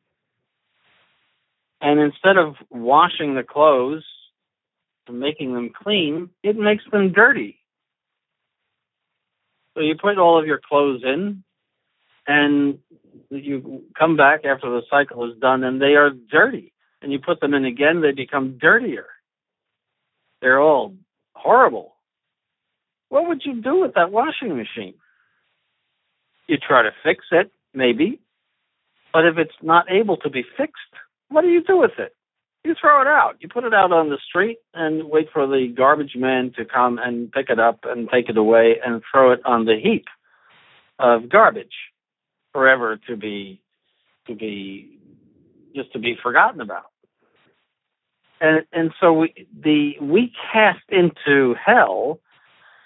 and 1.81 1.99
instead 1.99 2.37
of 2.37 2.55
washing 2.71 3.35
the 3.35 3.43
clothes 3.43 4.05
and 5.09 5.19
making 5.19 5.55
them 5.55 5.71
clean, 5.71 6.31
it 6.45 6.57
makes 6.57 6.85
them 6.93 7.13
dirty. 7.13 7.59
So 9.75 9.81
you 9.81 9.97
put 10.01 10.19
all 10.19 10.39
of 10.39 10.47
your 10.47 10.61
clothes 10.67 11.03
in, 11.05 11.43
and 12.27 12.79
you 13.31 13.85
come 13.99 14.17
back 14.17 14.45
after 14.45 14.71
the 14.71 14.83
cycle 14.91 15.31
is 15.31 15.39
done 15.39 15.65
and 15.65 15.81
they 15.81 15.95
are 15.95 16.11
dirty. 16.11 16.73
And 17.01 17.13
you 17.13 17.19
put 17.19 17.41
them 17.41 17.55
in 17.55 17.65
again 17.65 18.01
they 18.01 18.13
become 18.13 18.59
dirtier. 18.59 19.07
They're 20.41 20.61
all 20.61 20.95
horrible. 21.33 21.95
What 23.09 23.29
would 23.29 23.43
you 23.45 23.61
do 23.63 23.81
with 23.81 23.95
that 23.95 24.11
washing 24.11 24.57
machine 24.57 24.95
you 26.49 26.57
try 26.57 26.83
to 26.83 26.91
fix 27.05 27.27
it 27.31 27.53
maybe. 27.73 28.21
But 29.13 29.27
if 29.27 29.39
it's 29.39 29.55
not 29.63 29.91
able 29.91 30.17
to 30.19 30.31
be 30.31 30.45
fixed 30.57 30.95
what 31.29 31.43
do 31.43 31.49
you 31.49 31.63
do 31.63 31.79
with 31.79 31.99
it? 31.99 32.15
You 32.65 32.75
throw 32.81 33.01
it 33.01 33.07
out. 33.07 33.37
You 33.41 33.49
put 33.49 33.65
it 33.65 33.73
out 33.73 33.93
on 33.93 34.11
the 34.11 34.19
street 34.27 34.59
and 34.75 35.09
wait 35.09 35.29
for 35.33 35.47
the 35.47 35.73
garbage 35.75 36.17
man 36.17 36.53
to 36.57 36.65
come 36.65 36.99
and 36.99 37.31
pick 37.31 37.51
it 37.51 37.59
up 37.59 37.81
and 37.85 38.09
take 38.13 38.29
it 38.29 38.37
away 38.37 38.77
and 38.85 39.03
throw 39.11 39.33
it 39.33 39.41
on 39.45 39.65
the 39.65 39.79
heap 39.81 40.07
of 40.99 41.29
garbage 41.29 41.75
forever 42.53 42.99
to 43.07 43.17
be 43.17 43.61
to 44.27 44.35
be 44.35 44.99
just 45.75 45.93
to 45.93 45.99
be 45.99 46.17
forgotten 46.21 46.61
about. 46.61 46.91
And 48.41 48.67
and 48.73 48.91
so 49.01 49.13
we 49.13 49.47
the 49.63 49.93
we 50.01 50.33
cast 50.53 50.83
into 50.89 51.55
hell 51.55 52.21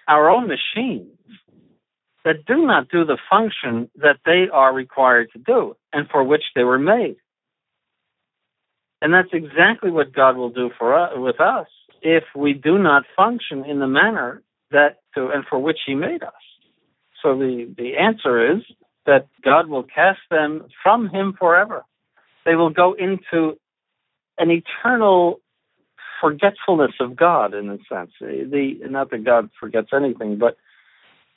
our 0.06 0.28
own 0.28 0.48
machines 0.48 1.16
that 2.24 2.44
do 2.46 2.64
not 2.66 2.88
do 2.88 3.04
the 3.04 3.18
function 3.30 3.90
that 3.96 4.18
they 4.24 4.46
are 4.52 4.72
required 4.72 5.28
to 5.32 5.38
do 5.38 5.76
and 5.92 6.08
for 6.08 6.22
which 6.22 6.44
they 6.54 6.64
were 6.64 6.78
made. 6.78 7.16
And 9.00 9.12
that's 9.12 9.32
exactly 9.32 9.90
what 9.90 10.12
God 10.12 10.36
will 10.36 10.50
do 10.50 10.70
for 10.78 10.96
us, 10.96 11.12
with 11.16 11.40
us 11.40 11.66
if 12.02 12.24
we 12.36 12.52
do 12.52 12.78
not 12.78 13.04
function 13.16 13.64
in 13.64 13.78
the 13.78 13.86
manner 13.86 14.42
that 14.70 14.98
to 15.14 15.28
and 15.28 15.44
for 15.48 15.58
which 15.58 15.78
He 15.86 15.94
made 15.94 16.22
us. 16.22 16.32
So 17.22 17.36
the 17.36 17.72
the 17.76 17.96
answer 17.96 18.54
is 18.56 18.62
that 19.06 19.28
God 19.44 19.68
will 19.68 19.82
cast 19.82 20.20
them 20.30 20.66
from 20.82 21.08
him 21.08 21.34
forever. 21.38 21.84
They 22.44 22.54
will 22.54 22.70
go 22.70 22.94
into 22.94 23.58
an 24.38 24.50
eternal 24.50 25.40
forgetfulness 26.20 26.92
of 27.00 27.16
God, 27.16 27.54
in 27.54 27.68
a 27.68 27.78
sense. 27.92 28.12
The, 28.20 28.78
not 28.82 29.10
that 29.10 29.24
God 29.24 29.50
forgets 29.58 29.88
anything, 29.92 30.38
but 30.38 30.56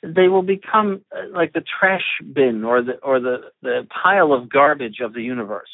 they 0.02 0.28
will 0.28 0.42
become 0.42 1.02
uh, 1.14 1.28
like 1.32 1.52
the 1.52 1.62
trash 1.78 2.04
bin 2.32 2.64
or 2.64 2.82
the 2.82 2.94
or 3.02 3.20
the, 3.20 3.50
the 3.62 3.86
pile 4.02 4.32
of 4.32 4.48
garbage 4.48 5.00
of 5.00 5.14
the 5.14 5.22
universe. 5.22 5.70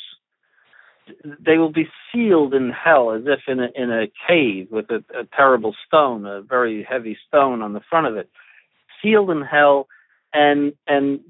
They 1.24 1.58
will 1.58 1.72
be 1.72 1.88
sealed 2.12 2.54
in 2.54 2.70
hell 2.70 3.12
as 3.12 3.22
if 3.26 3.40
in 3.48 3.60
a 3.60 3.68
in 3.74 3.90
a 3.90 4.06
cave 4.28 4.68
with 4.70 4.90
a, 4.90 5.04
a 5.18 5.24
terrible 5.36 5.74
stone, 5.86 6.26
a 6.26 6.42
very 6.42 6.84
heavy 6.88 7.18
stone 7.28 7.62
on 7.62 7.72
the 7.72 7.82
front 7.90 8.06
of 8.06 8.16
it, 8.16 8.30
sealed 9.02 9.30
in 9.30 9.42
hell 9.42 9.88
and 10.32 10.72
and 10.86 11.20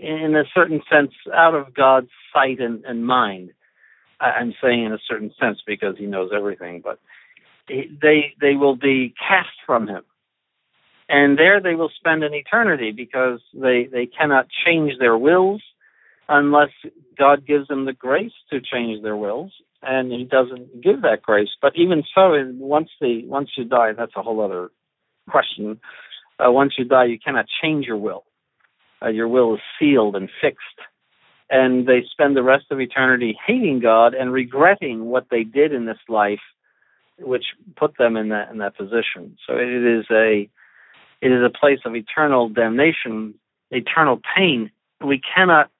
in 0.00 0.36
a 0.36 0.44
certain 0.54 0.80
sense 0.90 1.12
out 1.34 1.54
of 1.54 1.74
God's 1.74 2.10
sight 2.32 2.60
and, 2.60 2.84
and 2.84 3.06
mind. 3.06 3.50
I'm 4.20 4.54
saying 4.62 4.84
in 4.84 4.92
a 4.92 4.98
certain 5.08 5.32
sense 5.40 5.58
because 5.66 5.96
He 5.98 6.06
knows 6.06 6.30
everything, 6.34 6.80
but 6.82 7.00
they 7.68 8.32
they 8.40 8.54
will 8.54 8.76
be 8.76 9.14
cast 9.18 9.56
from 9.66 9.88
Him, 9.88 10.02
and 11.08 11.38
there 11.38 11.60
they 11.60 11.74
will 11.74 11.90
spend 11.96 12.24
an 12.24 12.34
eternity 12.34 12.92
because 12.92 13.40
they 13.52 13.88
they 13.90 14.06
cannot 14.06 14.46
change 14.64 14.92
their 14.98 15.16
wills 15.16 15.62
unless 16.28 16.70
God 17.18 17.46
gives 17.46 17.68
them 17.68 17.84
the 17.84 17.92
grace 17.92 18.32
to 18.50 18.60
change 18.60 19.02
their 19.02 19.16
wills, 19.16 19.52
and 19.82 20.10
He 20.12 20.24
doesn't 20.24 20.82
give 20.82 21.02
that 21.02 21.22
grace. 21.22 21.50
But 21.60 21.72
even 21.76 22.02
so, 22.14 22.32
once 22.58 22.90
the 23.00 23.24
once 23.26 23.50
you 23.56 23.64
die, 23.64 23.92
that's 23.92 24.16
a 24.16 24.22
whole 24.22 24.40
other 24.40 24.70
question 25.28 25.80
uh, 26.38 26.50
once 26.50 26.74
you 26.78 26.84
die, 26.84 27.04
you 27.04 27.18
cannot 27.18 27.46
change 27.62 27.86
your 27.86 27.96
will. 27.96 28.24
Uh, 29.02 29.08
your 29.08 29.28
will 29.28 29.54
is 29.54 29.60
sealed 29.78 30.16
and 30.16 30.28
fixed. 30.40 30.60
And 31.50 31.86
they 31.86 32.02
spend 32.10 32.36
the 32.36 32.42
rest 32.42 32.66
of 32.70 32.80
eternity 32.80 33.38
hating 33.46 33.80
God 33.80 34.14
and 34.14 34.32
regretting 34.32 35.06
what 35.06 35.26
they 35.30 35.44
did 35.44 35.72
in 35.72 35.84
this 35.84 35.98
life, 36.08 36.40
which 37.18 37.44
put 37.76 37.96
them 37.98 38.16
in 38.16 38.30
that 38.30 38.50
in 38.50 38.58
that 38.58 38.76
position. 38.76 39.36
So 39.46 39.56
it 39.56 39.68
is 39.68 40.06
a 40.10 40.48
it 41.20 41.32
is 41.32 41.42
a 41.44 41.50
place 41.50 41.80
of 41.84 41.94
eternal 41.94 42.48
damnation, 42.48 43.34
eternal 43.70 44.20
pain. 44.36 44.70
We 45.04 45.20
cannot 45.20 45.70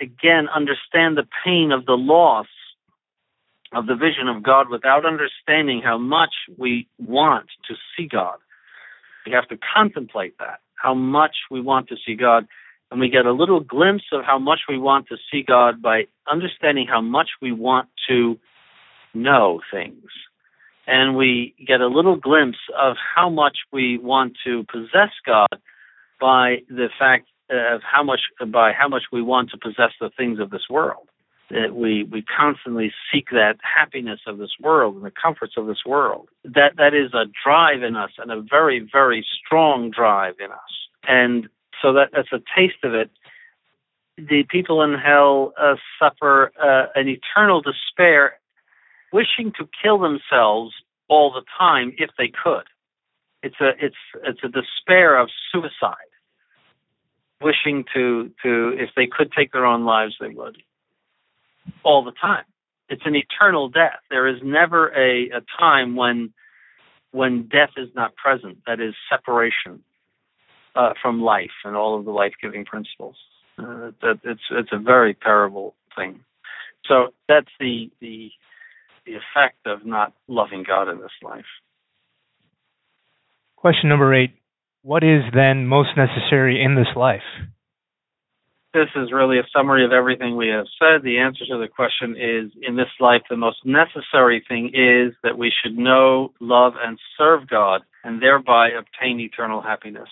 again 0.00 0.48
understand 0.48 1.16
the 1.16 1.26
pain 1.44 1.72
of 1.72 1.86
the 1.86 1.96
loss 1.96 2.46
of 3.72 3.86
the 3.86 3.94
vision 3.94 4.28
of 4.28 4.42
God 4.42 4.68
without 4.68 5.06
understanding 5.06 5.80
how 5.82 5.98
much 5.98 6.34
we 6.58 6.86
want 6.98 7.46
to 7.68 7.74
see 7.96 8.06
God. 8.06 8.36
We 9.24 9.32
have 9.32 9.48
to 9.48 9.58
contemplate 9.74 10.36
that, 10.38 10.60
how 10.76 10.94
much 10.94 11.36
we 11.50 11.60
want 11.60 11.88
to 11.88 11.96
see 12.04 12.14
God. 12.14 12.46
And 12.90 13.00
we 13.00 13.08
get 13.08 13.24
a 13.24 13.32
little 13.32 13.60
glimpse 13.60 14.04
of 14.12 14.24
how 14.24 14.38
much 14.38 14.60
we 14.68 14.78
want 14.78 15.08
to 15.08 15.16
see 15.30 15.42
God 15.42 15.80
by 15.80 16.06
understanding 16.30 16.86
how 16.86 17.00
much 17.00 17.30
we 17.40 17.52
want 17.52 17.88
to 18.08 18.38
know 19.14 19.60
things. 19.72 20.04
And 20.86 21.16
we 21.16 21.54
get 21.66 21.80
a 21.80 21.86
little 21.86 22.16
glimpse 22.16 22.58
of 22.78 22.96
how 23.14 23.28
much 23.28 23.58
we 23.72 23.98
want 23.98 24.36
to 24.44 24.64
possess 24.64 25.10
God 25.24 25.60
by 26.20 26.58
the 26.68 26.88
fact 26.98 27.28
of 27.50 27.82
how 27.82 28.02
much 28.02 28.20
by 28.48 28.72
how 28.72 28.88
much 28.88 29.04
we 29.12 29.22
want 29.22 29.50
to 29.50 29.58
possess 29.58 29.92
the 30.00 30.10
things 30.16 30.38
of 30.38 30.50
this 30.50 30.68
world. 30.70 31.08
That 31.50 31.74
we 31.74 32.04
we 32.04 32.22
constantly 32.22 32.92
seek 33.12 33.30
that 33.30 33.56
happiness 33.62 34.20
of 34.26 34.38
this 34.38 34.52
world 34.60 34.96
and 34.96 35.04
the 35.04 35.10
comforts 35.10 35.54
of 35.56 35.66
this 35.66 35.84
world. 35.86 36.28
That 36.44 36.76
that 36.76 36.94
is 36.94 37.12
a 37.12 37.26
drive 37.44 37.82
in 37.82 37.94
us 37.94 38.10
and 38.18 38.30
a 38.30 38.40
very 38.40 38.86
very 38.90 39.24
strong 39.38 39.90
drive 39.90 40.34
in 40.38 40.50
us. 40.50 40.88
And 41.06 41.48
so 41.82 41.92
that 41.92 42.10
that's 42.12 42.32
a 42.32 42.40
taste 42.56 42.82
of 42.84 42.94
it. 42.94 43.10
The 44.16 44.44
people 44.48 44.82
in 44.82 44.94
hell 44.94 45.52
uh, 45.60 45.74
suffer 45.98 46.52
uh, 46.62 46.86
an 46.94 47.08
eternal 47.08 47.60
despair 47.60 48.38
wishing 49.12 49.52
to 49.58 49.68
kill 49.82 49.98
themselves 49.98 50.74
all 51.08 51.32
the 51.32 51.44
time 51.58 51.92
if 51.98 52.10
they 52.18 52.28
could. 52.42 52.64
It's 53.42 53.60
a 53.60 53.70
it's 53.78 53.96
it's 54.24 54.40
a 54.44 54.48
despair 54.48 55.18
of 55.18 55.28
suicide, 55.52 56.12
wishing 57.40 57.84
to 57.94 58.30
to 58.42 58.76
if 58.78 58.90
they 58.96 59.06
could 59.06 59.32
take 59.32 59.52
their 59.52 59.66
own 59.66 59.84
lives 59.84 60.14
they 60.20 60.28
would, 60.28 60.56
all 61.82 62.04
the 62.04 62.12
time. 62.12 62.44
It's 62.88 63.02
an 63.04 63.16
eternal 63.16 63.68
death. 63.68 64.00
There 64.10 64.28
is 64.28 64.40
never 64.42 64.88
a, 64.88 65.30
a 65.30 65.40
time 65.58 65.96
when 65.96 66.32
when 67.10 67.48
death 67.48 67.70
is 67.76 67.88
not 67.94 68.14
present. 68.16 68.58
That 68.66 68.80
is 68.80 68.94
separation 69.10 69.82
uh, 70.76 70.92
from 71.00 71.20
life 71.20 71.50
and 71.64 71.76
all 71.76 71.98
of 71.98 72.04
the 72.04 72.10
life 72.12 72.34
giving 72.40 72.64
principles. 72.64 73.16
Uh, 73.58 73.90
that 74.00 74.20
it's 74.24 74.42
it's 74.50 74.72
a 74.72 74.78
very 74.78 75.14
terrible 75.14 75.74
thing. 75.96 76.20
So 76.86 77.08
that's 77.28 77.50
the 77.60 77.90
the 78.00 78.30
the 79.06 79.12
effect 79.12 79.66
of 79.66 79.84
not 79.84 80.12
loving 80.28 80.64
God 80.66 80.88
in 80.88 80.98
this 80.98 81.12
life. 81.22 81.44
Question 83.56 83.88
number 83.88 84.14
eight 84.14 84.34
What 84.82 85.04
is 85.04 85.22
then 85.34 85.66
most 85.66 85.90
necessary 85.96 86.62
in 86.62 86.74
this 86.74 86.94
life? 86.96 87.22
This 88.74 88.88
is 88.96 89.12
really 89.12 89.38
a 89.38 89.46
summary 89.54 89.84
of 89.84 89.92
everything 89.92 90.34
we 90.34 90.48
have 90.48 90.64
said. 90.78 91.02
The 91.02 91.18
answer 91.18 91.44
to 91.46 91.58
the 91.58 91.68
question 91.68 92.16
is 92.16 92.50
in 92.62 92.76
this 92.76 92.88
life, 93.00 93.20
the 93.28 93.36
most 93.36 93.58
necessary 93.66 94.42
thing 94.48 94.68
is 94.72 95.14
that 95.22 95.36
we 95.36 95.52
should 95.52 95.76
know, 95.76 96.32
love, 96.40 96.72
and 96.82 96.98
serve 97.18 97.48
God, 97.48 97.82
and 98.02 98.22
thereby 98.22 98.70
obtain 98.70 99.20
eternal 99.20 99.60
happiness. 99.60 100.08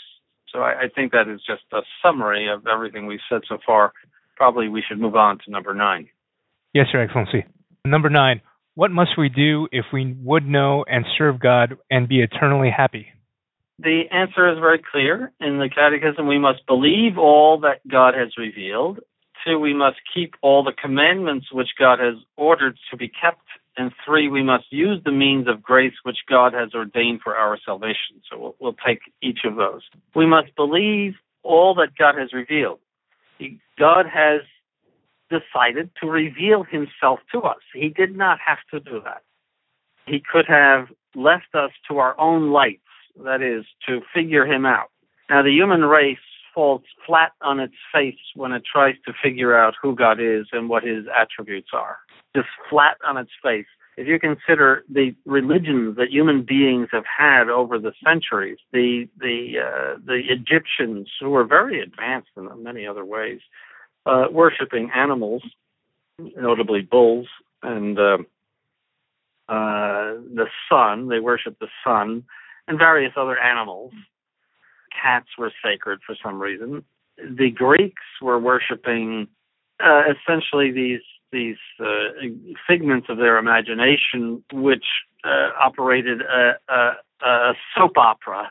So 0.53 0.61
I, 0.61 0.83
I 0.83 0.89
think 0.95 1.13
that 1.13 1.27
is 1.27 1.41
just 1.47 1.63
a 1.73 1.81
summary 2.03 2.49
of 2.53 2.67
everything 2.67 3.07
we've 3.07 3.21
said 3.31 3.43
so 3.49 3.59
far. 3.65 3.93
Probably 4.37 4.69
we 4.69 4.83
should 4.87 5.01
move 5.01 5.17
on 5.17 5.39
to 5.45 5.51
number 5.51 5.75
nine. 5.75 6.09
Yes, 6.75 6.87
Your 6.93 7.03
Excellency. 7.03 7.47
Number 7.85 8.11
nine, 8.11 8.43
what 8.75 8.91
must 8.91 9.19
we 9.19 9.29
do 9.29 9.69
if 9.73 9.87
we 9.93 10.17
would 10.23 10.47
know 10.47 10.85
and 10.89 11.05
serve 11.19 11.41
God 11.41 11.77
and 11.91 12.09
be 12.09 12.23
eternally 12.23 12.71
happy? 12.75 13.07
The 13.79 14.03
answer 14.13 14.51
is 14.53 14.59
very 14.59 14.81
clear. 14.91 15.33
In 15.41 15.59
the 15.59 15.71
Catechism, 15.75 16.27
we 16.27 16.39
must 16.39 16.67
believe 16.67 17.19
all 17.19 17.61
that 17.61 17.87
God 17.89 18.15
has 18.15 18.37
revealed. 18.37 19.01
Two, 19.47 19.59
we 19.59 19.73
must 19.73 19.97
keep 20.15 20.35
all 20.43 20.63
the 20.63 20.73
commandments 20.73 21.47
which 21.51 21.71
God 21.79 21.99
has 21.99 22.17
ordered 22.37 22.77
to 22.91 22.97
be 22.97 23.09
kept. 23.09 23.47
And 23.79 23.91
three, 24.05 24.29
we 24.29 24.43
must 24.43 24.67
use 24.71 25.01
the 25.03 25.13
means 25.13 25.49
of 25.49 25.63
grace 25.63 25.95
which 26.03 26.19
God 26.29 26.53
has 26.53 26.75
ordained 26.75 27.21
for 27.23 27.35
our 27.35 27.59
salvation. 27.65 28.21
So 28.31 28.39
we'll, 28.39 28.57
we'll 28.61 28.77
take 28.87 29.01
each 29.23 29.41
of 29.45 29.57
those. 29.57 29.81
We 30.15 30.27
must 30.27 30.55
believe 30.57 31.15
all 31.43 31.75
that 31.77 31.97
God 31.99 32.17
has 32.19 32.35
revealed. 32.35 32.81
God 33.79 34.05
has 34.13 34.43
decided 35.31 35.91
to 36.01 36.11
reveal 36.11 36.65
himself 36.65 37.21
to 37.33 37.41
us. 37.41 37.63
He 37.73 37.89
did 37.89 38.17
not 38.17 38.39
have 38.45 38.59
to 38.73 38.81
do 38.81 39.01
that. 39.05 39.23
He 40.07 40.21
could 40.21 40.47
have 40.47 40.89
left 41.15 41.55
us 41.55 41.71
to 41.89 41.99
our 41.99 42.19
own 42.19 42.51
lights, 42.51 42.83
that 43.25 43.43
is, 43.43 43.65
to 43.87 44.01
figure 44.13 44.45
him 44.45 44.67
out. 44.67 44.91
Now, 45.29 45.43
the 45.43 45.53
human 45.53 45.85
race 45.85 46.19
falls 46.55 46.83
flat 47.07 47.33
on 47.43 47.61
its 47.61 47.75
face 47.95 48.19
when 48.35 48.53
it 48.53 48.63
tries 48.71 48.97
to 49.07 49.13
figure 49.23 49.57
out 49.57 49.75
who 49.81 49.95
God 49.95 50.19
is 50.21 50.47
and 50.53 50.69
what 50.69 50.83
his 50.83 51.05
attributes 51.17 51.71
are. 51.73 51.99
Just 52.35 52.49
flat 52.69 52.97
on 53.07 53.17
its 53.17 53.31
face. 53.43 53.67
If 53.97 54.07
you 54.07 54.19
consider 54.19 54.85
the 54.89 55.15
religions 55.27 55.97
that 55.97 56.11
human 56.11 56.43
beings 56.43 56.89
have 56.91 57.05
had 57.05 57.49
over 57.49 57.79
the 57.79 57.93
centuries, 58.05 58.59
the 58.73 59.09
the 59.19 59.59
uh, 59.59 59.99
the 60.05 60.23
Egyptians 60.29 61.09
who 61.21 61.31
were 61.31 61.45
very 61.45 61.83
advanced 61.83 62.31
in 62.37 62.49
many 62.63 62.87
other 62.87 63.05
ways, 63.05 63.41
uh, 64.07 64.27
worshiping 64.31 64.91
animals, 64.95 65.43
notably 66.19 66.83
bulls 66.83 67.27
and 67.63 67.99
uh, 67.99 68.19
uh, 69.49 70.15
the 70.35 70.47
sun. 70.69 71.09
They 71.09 71.21
worship 71.21 71.59
the 71.59 71.69
sun 71.85 72.25
and 72.69 72.79
various 72.79 73.13
other 73.17 73.39
animals. 73.39 73.93
Cats 75.03 75.29
were 75.39 75.53
sacred 75.63 76.01
for 76.07 76.17
some 76.23 76.41
reason. 76.41 76.85
The 77.19 77.51
Greeks 77.51 78.03
were 78.23 78.39
worshiping 78.39 79.29
uh, 79.83 80.03
essentially 80.11 80.71
these 80.71 81.01
these 81.33 81.57
uh, 81.79 82.11
figments 82.67 83.07
of 83.09 83.19
their 83.19 83.39
imagination, 83.39 84.43
which 84.53 84.85
uh, 85.23 85.51
operated 85.61 86.23
a, 86.23 86.55
a, 86.69 86.93
a 87.25 87.55
soap 87.77 87.97
opera 87.97 88.51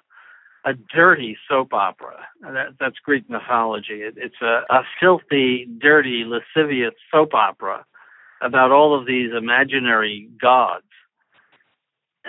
a 0.66 0.74
dirty 0.74 1.38
soap 1.47 1.74
opera. 1.74 2.28
That, 2.41 2.76
that's 2.80 2.97
Greek 3.03 3.30
mythology. 3.30 4.01
It, 4.01 4.16
it's 4.18 4.41
a, 4.41 4.62
a 4.70 4.82
filthy, 4.99 5.68
dirty, 5.80 6.26
lascivious 6.26 6.93
soap 7.12 7.34
opera 7.34 7.86
about 8.41 8.72
all 8.72 8.97
of 8.97 9.05
these 9.05 9.32
imaginary 9.36 10.30
gods. 10.41 10.84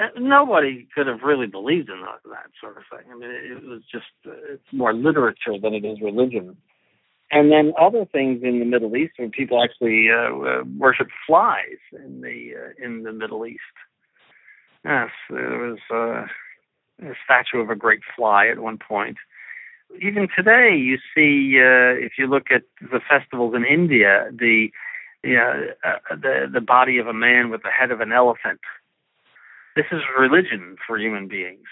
Uh, 0.00 0.06
nobody 0.18 0.86
could 0.94 1.06
have 1.06 1.22
really 1.22 1.46
believed 1.46 1.88
in 1.88 2.00
that, 2.02 2.20
that 2.24 2.50
sort 2.60 2.76
of 2.76 2.84
thing. 2.90 3.10
I 3.12 3.16
mean, 3.16 3.30
it, 3.30 3.64
was 3.64 3.82
just 3.90 4.06
uh, 4.26 4.54
it's 4.54 4.72
more 4.72 4.94
literature 4.94 5.58
than 5.60 5.74
it 5.74 5.84
is 5.84 6.00
religion. 6.00 6.56
And 7.32 7.52
then 7.52 7.72
other 7.80 8.06
things 8.10 8.42
in 8.42 8.58
the 8.58 8.64
Middle 8.64 8.96
East 8.96 9.12
where 9.16 9.28
people 9.28 9.62
actually 9.62 10.08
uh, 10.10 10.64
worship 10.78 11.08
flies 11.26 11.78
in 11.92 12.22
the 12.22 12.54
uh, 12.56 12.84
in 12.84 13.04
the 13.04 13.12
Middle 13.12 13.46
East. 13.46 13.60
Yes, 14.84 15.10
there 15.28 15.58
was. 15.58 15.78
Uh, 15.92 16.26
a 17.03 17.14
statue 17.24 17.61
of 17.61 17.70
a 17.70 17.76
great 17.76 18.01
fly 18.16 18.46
at 18.46 18.59
one 18.59 18.78
point. 18.78 19.16
Even 20.01 20.28
today, 20.34 20.76
you 20.76 20.98
see, 21.14 21.59
uh, 21.59 21.98
if 21.98 22.12
you 22.18 22.26
look 22.26 22.51
at 22.51 22.62
the 22.80 23.01
festivals 23.09 23.55
in 23.55 23.64
India, 23.64 24.30
the 24.32 24.70
you 25.22 25.34
know, 25.34 25.66
uh, 25.84 26.14
the 26.14 26.48
the 26.53 26.61
body 26.61 26.98
of 26.98 27.07
a 27.07 27.12
man 27.12 27.51
with 27.51 27.62
the 27.62 27.70
head 27.70 27.90
of 27.90 28.01
an 28.01 28.12
elephant. 28.12 28.61
This 29.76 29.86
is 29.92 30.01
religion 30.18 30.76
for 30.86 30.98
human 30.98 31.28
beings. 31.28 31.66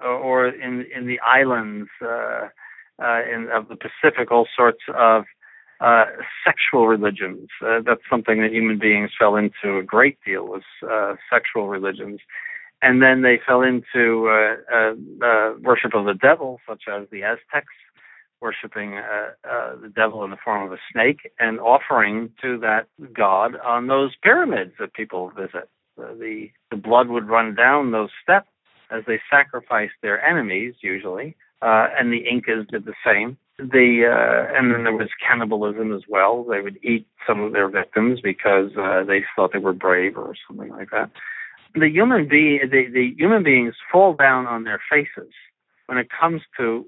Or 0.00 0.48
in 0.48 0.86
in 0.94 1.06
the 1.06 1.20
islands 1.20 1.88
uh, 2.00 2.48
uh, 3.02 3.22
in 3.30 3.48
of 3.52 3.68
the 3.68 3.76
Pacific, 3.76 4.30
all 4.30 4.46
sorts 4.56 4.82
of 4.94 5.24
uh, 5.80 6.04
sexual 6.44 6.86
religions. 6.86 7.48
Uh, 7.64 7.80
that's 7.84 8.02
something 8.08 8.40
that 8.40 8.52
human 8.52 8.78
beings 8.78 9.10
fell 9.18 9.36
into 9.36 9.78
a 9.78 9.82
great 9.82 10.18
deal 10.24 10.44
was 10.46 10.62
uh, 10.88 11.14
sexual 11.30 11.68
religions 11.68 12.20
and 12.84 13.00
then 13.00 13.22
they 13.22 13.40
fell 13.46 13.62
into 13.62 14.28
uh, 14.28 14.56
uh, 14.72 14.92
uh, 15.24 15.54
worship 15.62 15.94
of 15.94 16.04
the 16.04 16.14
devil, 16.14 16.60
such 16.68 16.82
as 16.86 17.08
the 17.10 17.22
Aztecs, 17.22 17.72
worshiping 18.42 18.98
uh, 18.98 19.30
uh, 19.48 19.76
the 19.80 19.88
devil 19.88 20.22
in 20.22 20.30
the 20.30 20.36
form 20.44 20.66
of 20.66 20.72
a 20.72 20.78
snake 20.92 21.32
and 21.38 21.58
offering 21.60 22.30
to 22.42 22.58
that 22.58 22.86
god 23.14 23.56
on 23.64 23.86
those 23.86 24.12
pyramids 24.22 24.72
that 24.78 24.92
people 24.92 25.30
visit. 25.30 25.66
the 25.96 26.50
the 26.70 26.76
blood 26.76 27.08
would 27.08 27.26
run 27.26 27.54
down 27.54 27.90
those 27.90 28.10
steps 28.22 28.48
as 28.90 29.02
they 29.06 29.18
sacrificed 29.30 29.94
their 30.02 30.22
enemies, 30.22 30.74
usually, 30.82 31.34
uh, 31.62 31.88
and 31.98 32.12
the 32.12 32.28
Incas 32.30 32.66
did 32.70 32.84
the 32.84 32.92
same. 33.02 33.38
The 33.56 34.04
and 34.54 34.74
then 34.74 34.84
there 34.84 34.92
was 34.92 35.08
cannibalism 35.26 35.94
as 35.94 36.02
well. 36.06 36.44
They 36.44 36.60
would 36.60 36.78
eat 36.82 37.06
some 37.26 37.40
of 37.40 37.52
their 37.52 37.68
victims 37.68 38.20
because 38.20 38.72
they 39.06 39.24
thought 39.34 39.52
they 39.54 39.58
were 39.58 39.72
brave 39.72 40.18
or 40.18 40.34
something 40.46 40.68
like 40.68 40.90
that 40.90 41.10
the 41.74 41.88
human 41.88 42.28
being 42.28 42.60
the, 42.70 42.86
the 42.92 43.14
human 43.16 43.42
beings 43.42 43.74
fall 43.90 44.14
down 44.14 44.46
on 44.46 44.64
their 44.64 44.80
faces 44.90 45.32
when 45.86 45.98
it 45.98 46.08
comes 46.10 46.42
to 46.56 46.86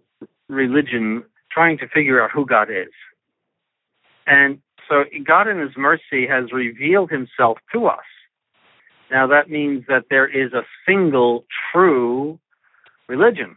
religion 0.48 1.24
trying 1.50 1.78
to 1.78 1.88
figure 1.88 2.22
out 2.22 2.30
who 2.32 2.46
God 2.46 2.70
is. 2.70 2.92
And 4.26 4.58
so 4.88 5.04
God 5.24 5.48
in 5.48 5.58
his 5.58 5.76
mercy 5.76 6.26
has 6.28 6.52
revealed 6.52 7.10
himself 7.10 7.58
to 7.72 7.86
us. 7.86 8.04
Now 9.10 9.26
that 9.28 9.50
means 9.50 9.84
that 9.88 10.04
there 10.10 10.26
is 10.26 10.52
a 10.52 10.62
single 10.86 11.44
true 11.72 12.38
religion, 13.08 13.56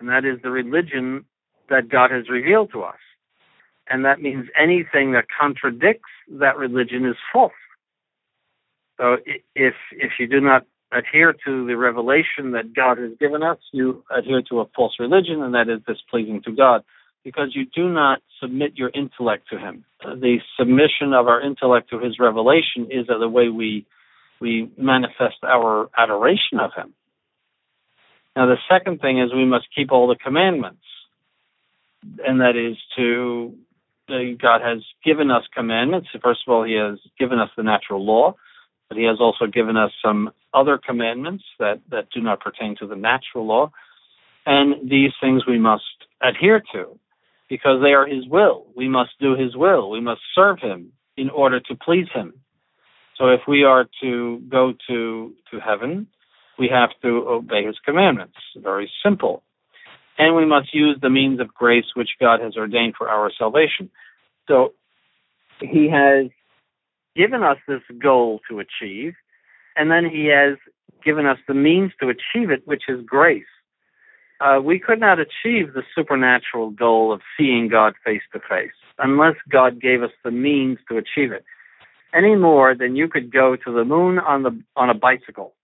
and 0.00 0.08
that 0.08 0.24
is 0.24 0.40
the 0.42 0.50
religion 0.50 1.24
that 1.70 1.88
God 1.88 2.10
has 2.10 2.28
revealed 2.28 2.70
to 2.72 2.82
us. 2.82 2.98
And 3.88 4.04
that 4.04 4.20
means 4.20 4.46
anything 4.60 5.12
that 5.12 5.26
contradicts 5.40 6.10
that 6.28 6.56
religion 6.56 7.04
is 7.04 7.16
false. 7.32 7.52
So 8.98 9.16
if 9.54 9.74
if 9.92 10.12
you 10.18 10.26
do 10.26 10.40
not 10.40 10.66
adhere 10.92 11.34
to 11.44 11.66
the 11.66 11.76
revelation 11.76 12.52
that 12.52 12.74
God 12.74 12.98
has 12.98 13.12
given 13.18 13.42
us, 13.42 13.58
you 13.72 14.04
adhere 14.10 14.42
to 14.50 14.60
a 14.60 14.66
false 14.76 14.94
religion, 15.00 15.42
and 15.42 15.54
that 15.54 15.68
is 15.68 15.80
displeasing 15.86 16.42
to 16.42 16.52
God, 16.52 16.84
because 17.24 17.54
you 17.54 17.64
do 17.66 17.88
not 17.88 18.22
submit 18.40 18.76
your 18.76 18.90
intellect 18.94 19.48
to 19.50 19.58
Him. 19.58 19.84
The 20.02 20.38
submission 20.58 21.12
of 21.12 21.26
our 21.26 21.40
intellect 21.40 21.90
to 21.90 21.98
His 21.98 22.18
revelation 22.18 22.88
is 22.90 23.06
the 23.08 23.28
way 23.28 23.48
we 23.48 23.86
we 24.40 24.70
manifest 24.76 25.36
our 25.42 25.88
adoration 25.96 26.60
of 26.60 26.72
him. 26.76 26.92
Now, 28.36 28.46
the 28.46 28.58
second 28.68 29.00
thing 29.00 29.20
is 29.20 29.32
we 29.32 29.44
must 29.44 29.66
keep 29.74 29.92
all 29.92 30.08
the 30.08 30.16
commandments, 30.16 30.82
and 32.26 32.40
that 32.40 32.56
is 32.56 32.76
to 32.96 33.54
uh, 34.08 34.36
God 34.38 34.60
has 34.60 34.82
given 35.04 35.30
us 35.30 35.44
commandments. 35.54 36.08
First 36.22 36.40
of 36.46 36.52
all, 36.52 36.64
He 36.64 36.74
has 36.74 36.98
given 37.18 37.38
us 37.38 37.48
the 37.56 37.62
natural 37.62 38.04
law, 38.04 38.34
but 38.88 38.98
He 38.98 39.04
has 39.04 39.18
also 39.20 39.46
given 39.46 39.76
us 39.76 39.92
some 40.04 40.30
other 40.52 40.78
commandments 40.78 41.44
that, 41.58 41.80
that 41.90 42.08
do 42.14 42.20
not 42.20 42.40
pertain 42.40 42.76
to 42.78 42.86
the 42.86 42.96
natural 42.96 43.46
law. 43.46 43.70
And 44.46 44.88
these 44.88 45.12
things 45.20 45.46
we 45.46 45.58
must 45.58 45.84
adhere 46.22 46.62
to 46.72 46.98
because 47.48 47.82
they 47.82 47.92
are 47.92 48.06
His 48.06 48.26
will. 48.28 48.66
We 48.76 48.88
must 48.88 49.10
do 49.20 49.34
His 49.34 49.56
will. 49.56 49.90
We 49.90 50.00
must 50.00 50.20
serve 50.34 50.60
Him 50.60 50.92
in 51.16 51.30
order 51.30 51.60
to 51.60 51.74
please 51.74 52.06
Him. 52.12 52.34
So 53.16 53.28
if 53.28 53.40
we 53.46 53.64
are 53.64 53.86
to 54.02 54.42
go 54.48 54.74
to, 54.88 55.34
to 55.50 55.60
heaven, 55.60 56.08
we 56.58 56.68
have 56.68 56.90
to 57.02 57.26
obey 57.28 57.64
His 57.64 57.78
commandments. 57.84 58.36
Very 58.56 58.90
simple. 59.02 59.42
And 60.18 60.36
we 60.36 60.44
must 60.46 60.72
use 60.74 60.98
the 61.00 61.10
means 61.10 61.40
of 61.40 61.52
grace 61.52 61.86
which 61.94 62.10
God 62.20 62.40
has 62.40 62.56
ordained 62.56 62.94
for 62.96 63.08
our 63.08 63.30
salvation. 63.36 63.90
So 64.48 64.72
He 65.60 65.88
has 65.90 66.26
given 67.16 67.42
us 67.42 67.58
this 67.66 67.82
goal 68.02 68.40
to 68.48 68.60
achieve, 68.60 69.14
and 69.76 69.90
then 69.90 70.08
He 70.08 70.26
has 70.26 70.56
given 71.04 71.26
us 71.26 71.38
the 71.46 71.54
means 71.54 71.92
to 72.00 72.08
achieve 72.08 72.50
it, 72.50 72.66
which 72.66 72.84
is 72.88 73.04
grace. 73.04 73.44
Uh, 74.40 74.60
we 74.60 74.78
could 74.78 75.00
not 75.00 75.18
achieve 75.20 75.72
the 75.74 75.82
supernatural 75.94 76.70
goal 76.70 77.12
of 77.12 77.20
seeing 77.36 77.68
God 77.68 77.94
face 78.04 78.22
to 78.32 78.40
face 78.40 78.72
unless 78.98 79.36
God 79.48 79.80
gave 79.80 80.02
us 80.02 80.10
the 80.24 80.30
means 80.30 80.78
to 80.88 80.96
achieve 80.96 81.32
it. 81.32 81.44
Any 82.12 82.36
more 82.36 82.74
than 82.74 82.96
you 82.96 83.08
could 83.08 83.32
go 83.32 83.56
to 83.56 83.72
the 83.72 83.84
moon 83.84 84.18
on 84.18 84.42
the 84.42 84.60
on 84.76 84.90
a 84.90 84.94
bicycle. 84.94 85.54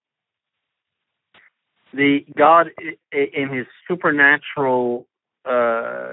The 1.93 2.25
God 2.37 2.71
in 3.13 3.49
His 3.51 3.67
supernatural, 3.87 5.07
uh, 5.45 6.13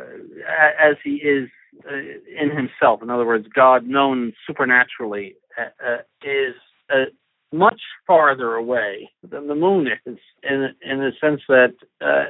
as 0.80 0.96
He 1.04 1.16
is 1.16 1.50
in 1.86 2.50
Himself. 2.56 3.02
In 3.02 3.10
other 3.10 3.26
words, 3.26 3.48
God 3.54 3.86
known 3.86 4.34
supernaturally 4.46 5.36
uh, 5.58 5.86
uh 5.86 5.98
is 6.24 6.56
uh, 6.94 7.06
much 7.52 7.82
farther 8.06 8.56
away 8.56 9.10
than 9.28 9.48
the 9.48 9.56
moon 9.56 9.88
is, 10.06 10.18
in 10.44 10.70
in 10.82 11.00
the 11.00 11.12
sense 11.22 11.42
that 11.48 11.74
uh, 12.02 12.26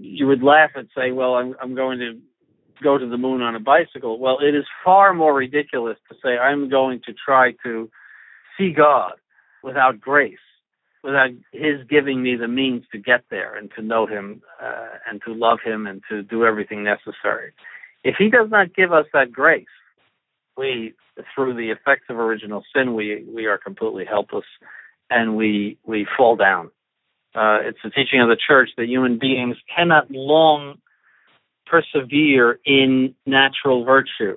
you 0.00 0.26
would 0.26 0.42
laugh 0.42 0.70
and 0.74 0.88
say, 0.96 1.10
"Well, 1.12 1.34
I'm 1.34 1.54
I'm 1.60 1.74
going 1.74 1.98
to 1.98 2.18
go 2.82 2.98
to 2.98 3.06
the 3.06 3.18
moon 3.18 3.42
on 3.42 3.54
a 3.54 3.60
bicycle." 3.60 4.18
Well, 4.18 4.38
it 4.40 4.54
is 4.54 4.64
far 4.84 5.14
more 5.14 5.34
ridiculous 5.34 5.98
to 6.08 6.16
say 6.22 6.38
I'm 6.38 6.68
going 6.68 7.00
to 7.06 7.12
try 7.12 7.52
to 7.64 7.90
see 8.56 8.72
God 8.72 9.14
without 9.62 10.00
grace, 10.00 10.38
without 11.04 11.30
His 11.52 11.86
giving 11.88 12.22
me 12.22 12.36
the 12.36 12.48
means 12.48 12.84
to 12.92 12.98
get 12.98 13.24
there 13.30 13.54
and 13.54 13.70
to 13.76 13.82
know 13.82 14.06
Him 14.06 14.42
uh, 14.62 14.88
and 15.08 15.20
to 15.26 15.34
love 15.34 15.58
Him 15.62 15.86
and 15.86 16.02
to 16.08 16.22
do 16.22 16.46
everything 16.46 16.82
necessary. 16.82 17.52
If 18.04 18.16
He 18.18 18.30
does 18.30 18.50
not 18.50 18.74
give 18.74 18.92
us 18.92 19.06
that 19.12 19.32
grace, 19.32 19.66
we 20.56 20.94
through 21.34 21.54
the 21.54 21.70
effects 21.70 22.04
of 22.08 22.18
original 22.18 22.64
sin 22.74 22.94
we 22.94 23.24
we 23.28 23.46
are 23.46 23.58
completely 23.58 24.04
helpless 24.04 24.46
and 25.10 25.36
we 25.36 25.78
we 25.84 26.06
fall 26.16 26.36
down 26.36 26.70
uh, 27.34 27.58
it's 27.62 27.78
the 27.82 27.90
teaching 27.90 28.20
of 28.20 28.28
the 28.28 28.36
church 28.36 28.70
that 28.76 28.86
human 28.86 29.18
beings 29.18 29.56
cannot 29.74 30.10
long 30.10 30.74
persevere 31.66 32.58
in 32.66 33.14
natural 33.24 33.84
virtue 33.84 34.36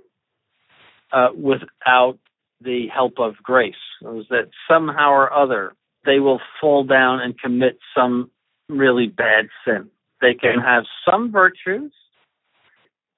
uh, 1.12 1.30
without 1.36 2.18
the 2.62 2.88
help 2.88 3.20
of 3.20 3.36
grace. 3.44 3.76
that 4.02 4.50
somehow 4.70 5.12
or 5.12 5.32
other 5.34 5.74
they 6.06 6.20
will 6.20 6.40
fall 6.62 6.84
down 6.84 7.20
and 7.20 7.38
commit 7.40 7.80
some 7.96 8.32
really 8.70 9.08
bad 9.08 9.48
sin. 9.66 9.90
They 10.22 10.34
can 10.34 10.60
have 10.60 10.86
some 11.10 11.32
virtues, 11.32 11.92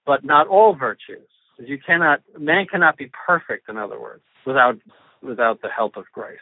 but 0.08 0.24
not 0.24 0.47
all 0.47 0.74
virtues. 0.74 1.28
You 1.60 1.78
cannot, 1.86 2.22
man 2.39 2.66
cannot 2.66 2.97
be 2.97 3.12
perfect. 3.28 3.70
In 3.70 3.78
other 3.78 3.99
words, 3.99 4.24
without 4.45 4.78
without 5.22 5.62
the 5.62 5.70
help 5.70 5.97
of 5.97 6.05
grace. 6.14 6.39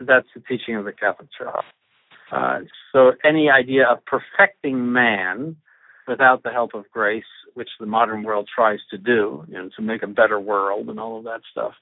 That's 0.00 0.26
the 0.34 0.42
teaching 0.48 0.76
of 0.76 0.84
the 0.84 0.92
Catholic 0.92 1.28
Church. 1.36 1.64
Uh, 2.30 2.60
so 2.92 3.12
any 3.24 3.50
idea 3.50 3.86
of 3.86 3.98
perfecting 4.04 4.92
man 4.92 5.56
without 6.06 6.42
the 6.42 6.50
help 6.50 6.74
of 6.74 6.84
grace, 6.90 7.24
which 7.54 7.68
the 7.80 7.86
modern 7.86 8.22
world 8.22 8.48
tries 8.54 8.80
to 8.90 8.98
do, 8.98 9.44
you 9.48 9.54
know, 9.54 9.70
to 9.76 9.82
make 9.82 10.02
a 10.02 10.06
better 10.06 10.38
world 10.38 10.88
and 10.88 11.00
all 11.00 11.18
of 11.18 11.24
that 11.24 11.40
stuff, 11.50 11.72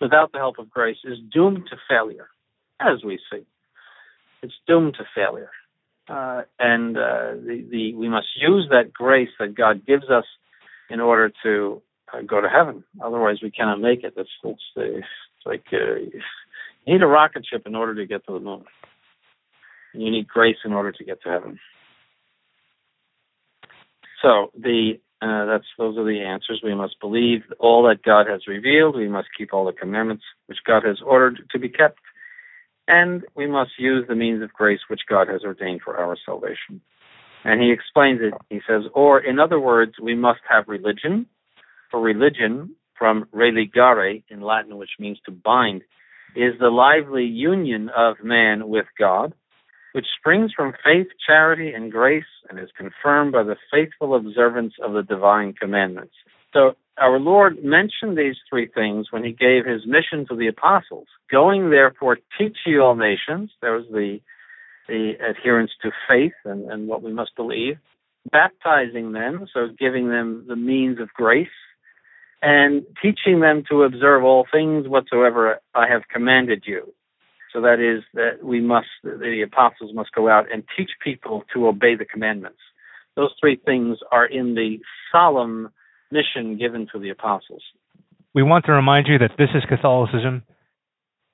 without 0.00 0.32
the 0.32 0.38
help 0.38 0.58
of 0.58 0.70
grace 0.70 0.98
is 1.04 1.18
doomed 1.32 1.62
to 1.70 1.76
failure, 1.88 2.28
as 2.80 3.04
we 3.04 3.18
see. 3.32 3.44
It's 4.42 4.54
doomed 4.66 4.94
to 4.94 5.04
failure. 5.14 5.50
Uh, 6.08 6.42
and 6.58 6.96
uh, 6.96 7.32
the, 7.46 7.66
the, 7.70 7.94
we 7.94 8.08
must 8.08 8.26
use 8.36 8.66
that 8.70 8.92
grace 8.92 9.30
that 9.38 9.54
God 9.54 9.86
gives 9.86 10.10
us 10.10 10.24
in 10.90 11.00
order 11.00 11.32
to 11.44 11.80
uh, 12.12 12.22
go 12.22 12.40
to 12.40 12.48
heaven. 12.48 12.84
Otherwise, 13.02 13.38
we 13.42 13.50
cannot 13.50 13.80
make 13.80 14.04
it. 14.04 14.14
That's, 14.16 14.28
that's 14.42 14.58
the, 14.76 14.98
it's 14.98 15.46
like 15.46 15.64
uh, 15.72 15.94
you 15.94 16.20
need 16.86 17.02
a 17.02 17.06
rocket 17.06 17.46
ship 17.50 17.62
in 17.66 17.74
order 17.74 17.94
to 17.94 18.06
get 18.06 18.26
to 18.26 18.32
the 18.32 18.40
moon. 18.40 18.64
You 19.94 20.10
need 20.10 20.28
grace 20.28 20.58
in 20.64 20.72
order 20.72 20.92
to 20.92 21.04
get 21.04 21.22
to 21.22 21.28
heaven. 21.30 21.58
So 24.22 24.50
the 24.58 25.00
uh, 25.22 25.44
that's 25.46 25.66
those 25.76 25.98
are 25.98 26.04
the 26.04 26.22
answers. 26.22 26.60
We 26.64 26.74
must 26.74 26.98
believe 27.00 27.42
all 27.58 27.82
that 27.88 28.02
God 28.02 28.26
has 28.26 28.46
revealed. 28.46 28.96
We 28.96 29.08
must 29.08 29.28
keep 29.36 29.52
all 29.52 29.66
the 29.66 29.72
commandments 29.72 30.24
which 30.46 30.58
God 30.66 30.84
has 30.84 30.98
ordered 31.04 31.42
to 31.50 31.58
be 31.58 31.68
kept, 31.68 31.98
and 32.88 33.24
we 33.34 33.46
must 33.46 33.72
use 33.78 34.06
the 34.08 34.14
means 34.14 34.42
of 34.42 34.52
grace 34.52 34.80
which 34.88 35.02
God 35.08 35.28
has 35.28 35.42
ordained 35.44 35.82
for 35.82 35.96
our 35.96 36.16
salvation. 36.24 36.80
And 37.44 37.60
he 37.60 37.72
explains 37.72 38.20
it. 38.22 38.34
He 38.50 38.60
says, 38.68 38.82
or 38.94 39.18
in 39.18 39.38
other 39.38 39.58
words, 39.58 39.94
we 40.00 40.14
must 40.14 40.40
have 40.48 40.68
religion 40.68 41.26
for 41.90 42.00
religion, 42.00 42.76
from 42.96 43.26
religare 43.34 44.22
in 44.28 44.40
Latin, 44.42 44.76
which 44.76 44.90
means 44.98 45.18
to 45.24 45.32
bind, 45.32 45.82
is 46.36 46.54
the 46.60 46.68
lively 46.68 47.24
union 47.24 47.90
of 47.96 48.16
man 48.22 48.68
with 48.68 48.86
God, 48.98 49.32
which 49.92 50.06
springs 50.18 50.52
from 50.54 50.74
faith, 50.84 51.08
charity, 51.26 51.72
and 51.72 51.90
grace, 51.90 52.24
and 52.48 52.58
is 52.58 52.68
confirmed 52.76 53.32
by 53.32 53.42
the 53.42 53.56
faithful 53.72 54.14
observance 54.14 54.74
of 54.82 54.92
the 54.92 55.02
divine 55.02 55.52
commandments. 55.54 56.14
So, 56.52 56.74
our 56.98 57.18
Lord 57.18 57.64
mentioned 57.64 58.18
these 58.18 58.36
three 58.48 58.68
things 58.68 59.06
when 59.10 59.24
he 59.24 59.32
gave 59.32 59.64
his 59.64 59.86
mission 59.86 60.26
to 60.28 60.36
the 60.36 60.48
apostles. 60.48 61.06
Going, 61.30 61.70
therefore, 61.70 62.18
teach 62.38 62.58
ye 62.66 62.78
all 62.78 62.94
nations. 62.94 63.50
There 63.62 63.72
was 63.72 63.86
the 63.90 64.20
the 64.88 65.12
adherence 65.28 65.70
to 65.82 65.90
faith 66.08 66.32
and, 66.44 66.70
and 66.70 66.88
what 66.88 67.02
we 67.02 67.12
must 67.12 67.36
believe. 67.36 67.76
Baptizing 68.30 69.12
them, 69.12 69.46
so 69.52 69.68
giving 69.78 70.10
them 70.10 70.44
the 70.46 70.56
means 70.56 71.00
of 71.00 71.08
grace 71.14 71.48
and 72.42 72.82
teaching 73.02 73.40
them 73.40 73.62
to 73.70 73.82
observe 73.82 74.24
all 74.24 74.46
things 74.50 74.88
whatsoever 74.88 75.60
I 75.74 75.88
have 75.88 76.02
commanded 76.12 76.64
you. 76.66 76.92
So 77.52 77.60
that 77.62 77.80
is 77.80 78.04
that 78.14 78.44
we 78.44 78.60
must, 78.60 78.88
the 79.02 79.42
apostles 79.44 79.92
must 79.94 80.12
go 80.12 80.28
out 80.28 80.46
and 80.52 80.62
teach 80.76 80.90
people 81.02 81.44
to 81.52 81.66
obey 81.66 81.96
the 81.96 82.04
commandments. 82.04 82.60
Those 83.16 83.30
three 83.40 83.56
things 83.56 83.98
are 84.12 84.26
in 84.26 84.54
the 84.54 84.78
solemn 85.10 85.70
mission 86.12 86.56
given 86.58 86.86
to 86.92 86.98
the 86.98 87.10
apostles. 87.10 87.62
We 88.34 88.42
want 88.42 88.66
to 88.66 88.72
remind 88.72 89.08
you 89.08 89.18
that 89.18 89.32
This 89.36 89.48
is 89.54 89.64
Catholicism 89.68 90.44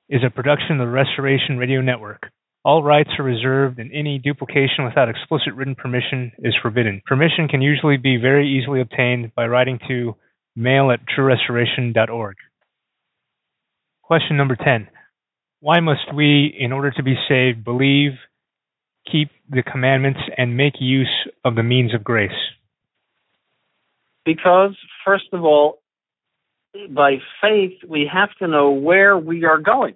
is 0.09 0.21
a 0.25 0.31
production 0.31 0.79
of 0.79 0.87
the 0.87 0.91
Restoration 0.91 1.57
Radio 1.57 1.81
Network. 1.81 2.31
All 2.67 2.83
rights 2.83 3.11
are 3.17 3.23
reserved 3.23 3.79
and 3.79 3.89
any 3.93 4.19
duplication 4.19 4.83
without 4.83 5.07
explicit 5.07 5.53
written 5.55 5.73
permission 5.73 6.33
is 6.39 6.53
forbidden. 6.61 7.01
Permission 7.05 7.47
can 7.47 7.61
usually 7.61 7.95
be 7.95 8.17
very 8.17 8.45
easily 8.59 8.81
obtained 8.81 9.33
by 9.33 9.47
writing 9.47 9.79
to 9.87 10.17
mail 10.53 10.91
at 10.91 10.99
truerestoration.org. 11.07 12.35
Question 14.03 14.35
number 14.35 14.57
10. 14.57 14.89
Why 15.61 15.79
must 15.79 16.13
we, 16.13 16.53
in 16.59 16.73
order 16.73 16.91
to 16.91 17.03
be 17.03 17.15
saved, 17.29 17.63
believe, 17.63 18.11
keep 19.09 19.29
the 19.49 19.63
commandments, 19.63 20.19
and 20.37 20.57
make 20.57 20.73
use 20.81 21.29
of 21.45 21.55
the 21.55 21.63
means 21.63 21.93
of 21.93 22.03
grace? 22.03 22.31
Because, 24.25 24.75
first 25.05 25.29
of 25.31 25.45
all, 25.45 25.79
by 26.89 27.19
faith, 27.41 27.79
we 27.87 28.11
have 28.13 28.35
to 28.39 28.47
know 28.49 28.71
where 28.71 29.17
we 29.17 29.45
are 29.45 29.57
going. 29.57 29.93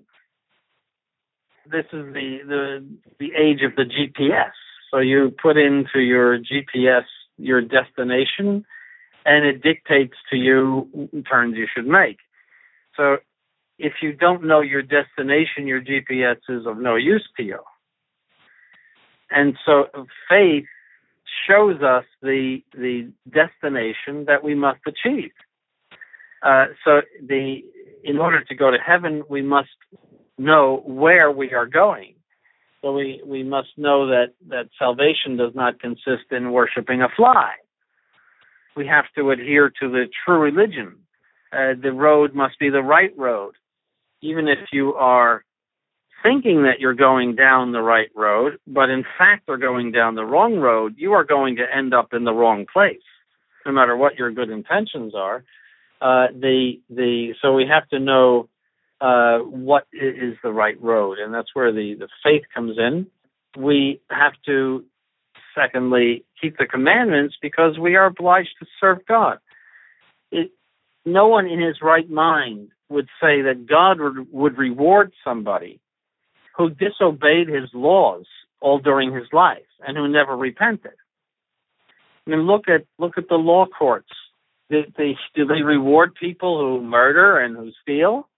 This 1.72 1.86
is 1.94 2.14
the, 2.14 2.40
the, 2.46 2.86
the 3.20 3.32
age 3.34 3.62
of 3.64 3.76
the 3.76 3.84
GPS. 3.84 4.52
So 4.92 5.00
you 5.00 5.34
put 5.42 5.58
into 5.58 6.00
your 6.00 6.38
GPS 6.38 7.06
your 7.38 7.62
destination, 7.62 8.66
and 9.26 9.46
it 9.46 9.64
dictates 9.64 10.16
to 10.30 10.36
you 10.36 11.10
turns 11.30 11.58
you 11.58 11.68
should 11.74 11.88
make. 11.88 12.18
So 12.96 13.18
if 13.80 13.94
you 14.02 14.14
don't 14.14 14.44
know 14.44 14.62
your 14.62 14.82
destination, 14.82 15.66
your 15.66 15.82
GPS 15.82 16.38
is 16.50 16.66
of 16.68 16.78
no 16.78 16.96
use 16.96 17.28
to 17.38 17.44
you. 17.44 17.60
And 19.30 19.58
so 19.66 19.86
faith 20.30 20.66
shows 21.48 21.82
us 21.82 22.04
the 22.22 22.62
the 22.74 23.12
destination 23.30 24.26
that 24.26 24.44
we 24.44 24.56
must 24.56 24.82
achieve. 24.86 25.32
Uh, 26.44 26.66
so 26.84 27.02
the 27.26 27.62
in 28.04 28.18
order 28.18 28.44
to 28.44 28.56
go 28.56 28.72
to 28.72 28.78
heaven, 28.78 29.24
we 29.30 29.42
must 29.42 29.70
know 30.42 30.82
where 30.86 31.32
we 31.32 31.54
are 31.54 31.66
going. 31.66 32.16
So 32.82 32.94
we, 32.94 33.22
we 33.26 33.44
must 33.44 33.70
know 33.78 34.08
that, 34.08 34.34
that 34.50 34.70
salvation 34.80 35.38
does 35.38 35.54
not 35.54 35.80
consist 35.80 36.32
in 36.32 36.52
worshiping 36.52 37.02
a 37.02 37.10
fly. 37.16 37.52
We 38.76 38.88
have 38.88 39.06
to 39.18 39.32
adhere 39.32 39.72
to 39.82 39.90
the 39.90 40.06
true 40.26 40.40
religion. 40.40 40.96
Uh, 41.54 41.74
the 41.82 41.92
road 41.92 42.34
must 42.34 42.58
be 42.60 42.70
the 42.70 42.82
right 42.82 43.12
road. 43.18 43.54
Even 44.22 44.48
if 44.48 44.60
you 44.72 44.94
are 44.94 45.44
thinking 46.24 46.64
that 46.64 46.80
you're 46.80 46.94
going 46.94 47.36
down 47.36 47.72
the 47.72 47.82
right 47.82 48.10
road, 48.16 48.58
but 48.66 48.90
in 48.90 49.04
fact 49.18 49.50
are 49.50 49.58
going 49.58 49.92
down 49.92 50.16
the 50.16 50.24
wrong 50.24 50.58
road, 50.58 50.96
you 50.98 51.14
are 51.14 51.24
going 51.24 51.58
to 51.58 51.64
end 51.76 51.94
up 51.94 52.14
in 52.14 52.24
the 52.24 52.34
wrong 52.34 52.66
place, 52.72 53.02
no 53.66 53.72
matter 53.72 53.98
what 53.98 54.16
your 54.16 54.32
good 54.32 54.50
intentions 54.50 55.14
are. 55.16 55.44
Uh, 56.02 56.28
the 56.34 56.80
the 56.90 57.34
so 57.42 57.54
we 57.54 57.66
have 57.68 57.88
to 57.90 58.00
know 58.00 58.50
uh, 59.02 59.40
what 59.40 59.88
is 59.92 60.36
the 60.44 60.54
right 60.54 60.80
road, 60.82 61.18
and 61.18 61.34
that's 61.34 61.50
where 61.54 61.72
the 61.72 61.96
the 61.96 62.08
faith 62.24 62.44
comes 62.54 62.78
in. 62.78 63.08
We 63.58 64.00
have 64.10 64.34
to, 64.46 64.86
secondly, 65.56 66.24
keep 66.40 66.58
the 66.58 66.68
commandments 66.68 67.36
because 67.42 67.78
we 67.80 67.96
are 67.96 68.06
obliged 68.06 68.56
to 68.60 68.68
serve 68.80 69.00
God. 69.08 69.40
It, 70.32 70.52
no 71.04 71.28
one 71.28 71.48
in 71.48 71.60
his 71.60 71.78
right 71.82 72.10
mind 72.10 72.70
would 72.90 73.08
say 73.20 73.42
that 73.42 73.66
God 73.68 74.00
would, 74.00 74.32
would 74.32 74.58
reward 74.58 75.12
somebody 75.24 75.82
who 76.56 76.70
disobeyed 76.70 77.48
his 77.48 77.70
laws 77.74 78.26
all 78.62 78.78
during 78.78 79.14
his 79.14 79.28
life 79.34 79.66
and 79.86 79.98
who 79.98 80.08
never 80.08 80.38
repented. 80.38 80.94
I 82.28 82.30
mean, 82.30 82.42
look 82.42 82.70
at 82.70 82.86
look 83.00 83.18
at 83.18 83.28
the 83.30 83.36
law 83.36 83.66
courts. 83.66 84.12
Do 84.70 84.84
they, 84.98 85.18
do 85.36 85.46
they 85.46 85.64
reward 85.64 86.16
people 86.16 86.60
who 86.60 86.82
murder 86.86 87.40
and 87.40 87.58
who 87.58 87.72
steal? 87.82 88.30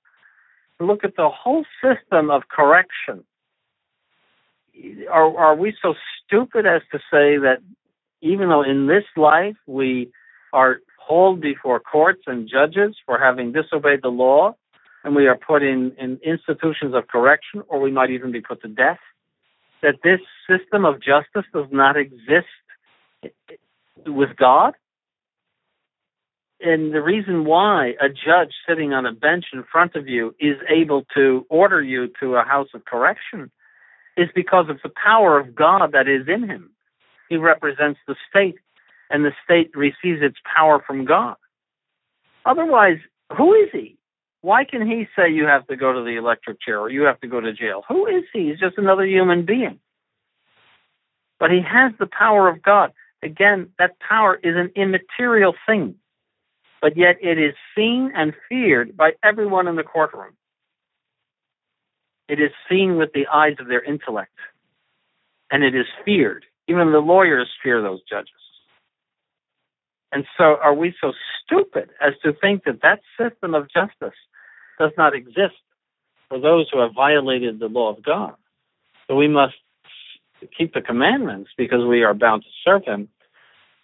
Look 0.79 1.03
at 1.03 1.15
the 1.15 1.29
whole 1.29 1.65
system 1.81 2.29
of 2.29 2.43
correction. 2.49 3.23
Are 5.11 5.37
are 5.37 5.55
we 5.55 5.75
so 5.81 5.93
stupid 6.25 6.65
as 6.65 6.81
to 6.91 6.97
say 7.11 7.37
that 7.37 7.59
even 8.21 8.49
though 8.49 8.63
in 8.63 8.87
this 8.87 9.03
life 9.15 9.55
we 9.67 10.11
are 10.51 10.79
hauled 10.99 11.41
before 11.41 11.79
courts 11.79 12.23
and 12.27 12.49
judges 12.49 12.95
for 13.05 13.19
having 13.19 13.51
disobeyed 13.51 14.01
the 14.01 14.09
law, 14.09 14.55
and 15.03 15.15
we 15.15 15.27
are 15.27 15.35
put 15.35 15.61
in, 15.61 15.91
in 15.99 16.19
institutions 16.23 16.95
of 16.95 17.07
correction, 17.07 17.61
or 17.67 17.79
we 17.79 17.91
might 17.91 18.09
even 18.09 18.31
be 18.31 18.41
put 18.41 18.61
to 18.61 18.69
death, 18.69 18.99
that 19.81 19.95
this 20.03 20.21
system 20.49 20.85
of 20.85 21.01
justice 21.01 21.45
does 21.53 21.67
not 21.71 21.97
exist 21.97 22.47
with 24.05 24.35
God. 24.37 24.73
And 26.65 26.93
the 26.93 27.01
reason 27.01 27.43
why 27.43 27.95
a 27.99 28.07
judge 28.07 28.53
sitting 28.67 28.93
on 28.93 29.05
a 29.05 29.11
bench 29.11 29.45
in 29.51 29.65
front 29.69 29.95
of 29.95 30.07
you 30.07 30.33
is 30.39 30.55
able 30.69 31.03
to 31.13 31.45
order 31.49 31.81
you 31.81 32.07
to 32.21 32.35
a 32.35 32.43
house 32.43 32.69
of 32.73 32.85
correction 32.85 33.51
is 34.15 34.29
because 34.33 34.69
of 34.69 34.79
the 34.81 34.89
power 34.89 35.37
of 35.37 35.53
God 35.53 35.91
that 35.91 36.07
is 36.07 36.25
in 36.27 36.47
him. 36.47 36.71
He 37.27 37.35
represents 37.35 37.99
the 38.07 38.15
state, 38.29 38.55
and 39.09 39.25
the 39.25 39.33
state 39.43 39.71
receives 39.75 40.21
its 40.21 40.37
power 40.55 40.81
from 40.85 41.03
God. 41.03 41.35
Otherwise, 42.45 42.99
who 43.35 43.53
is 43.53 43.69
he? 43.73 43.97
Why 44.41 44.63
can 44.63 44.85
he 44.85 45.07
say 45.17 45.31
you 45.31 45.45
have 45.45 45.67
to 45.67 45.75
go 45.75 45.91
to 45.91 46.01
the 46.01 46.17
electric 46.17 46.61
chair 46.61 46.79
or 46.79 46.89
you 46.89 47.03
have 47.03 47.19
to 47.21 47.27
go 47.27 47.41
to 47.41 47.51
jail? 47.51 47.83
Who 47.89 48.05
is 48.05 48.23
he? 48.33 48.49
He's 48.49 48.59
just 48.59 48.77
another 48.77 49.05
human 49.05 49.45
being. 49.45 49.79
But 51.39 51.51
he 51.51 51.61
has 51.61 51.91
the 51.99 52.07
power 52.07 52.47
of 52.47 52.61
God. 52.61 52.93
Again, 53.21 53.69
that 53.79 53.99
power 53.99 54.35
is 54.35 54.55
an 54.55 54.71
immaterial 54.75 55.55
thing, 55.65 55.95
but 56.83 56.97
yet 56.97 57.15
it 57.21 57.39
is 57.39 57.53
seen 57.73 58.11
and 58.13 58.33
feared 58.49 58.97
by 58.97 59.13
everyone 59.23 59.69
in 59.69 59.77
the 59.77 59.83
courtroom. 59.83 60.33
It 62.27 62.41
is 62.41 62.51
seen 62.69 62.97
with 62.97 63.13
the 63.13 63.25
eyes 63.27 63.55
of 63.59 63.69
their 63.69 63.81
intellect, 63.81 64.35
and 65.49 65.63
it 65.63 65.75
is 65.75 65.85
feared. 66.03 66.45
Even 66.67 66.91
the 66.91 66.99
lawyers 66.99 67.49
fear 67.63 67.81
those 67.81 68.01
judges. 68.03 68.33
And 70.11 70.25
so, 70.37 70.57
are 70.61 70.73
we 70.73 70.93
so 70.99 71.13
stupid 71.41 71.89
as 72.01 72.15
to 72.23 72.33
think 72.33 72.65
that 72.65 72.81
that 72.81 72.99
system 73.17 73.55
of 73.55 73.71
justice 73.71 74.17
does 74.77 74.91
not 74.97 75.15
exist 75.15 75.55
for 76.27 76.37
those 76.37 76.67
who 76.69 76.79
have 76.79 76.93
violated 76.93 77.59
the 77.59 77.67
law 77.67 77.95
of 77.95 78.03
God. 78.03 78.35
So 79.07 79.15
we 79.15 79.29
must 79.29 79.55
keep 80.57 80.73
the 80.73 80.81
commandments 80.81 81.51
because 81.57 81.85
we 81.85 82.03
are 82.03 82.13
bound 82.13 82.43
to 82.43 82.49
serve 82.65 82.83
Him. 82.83 83.07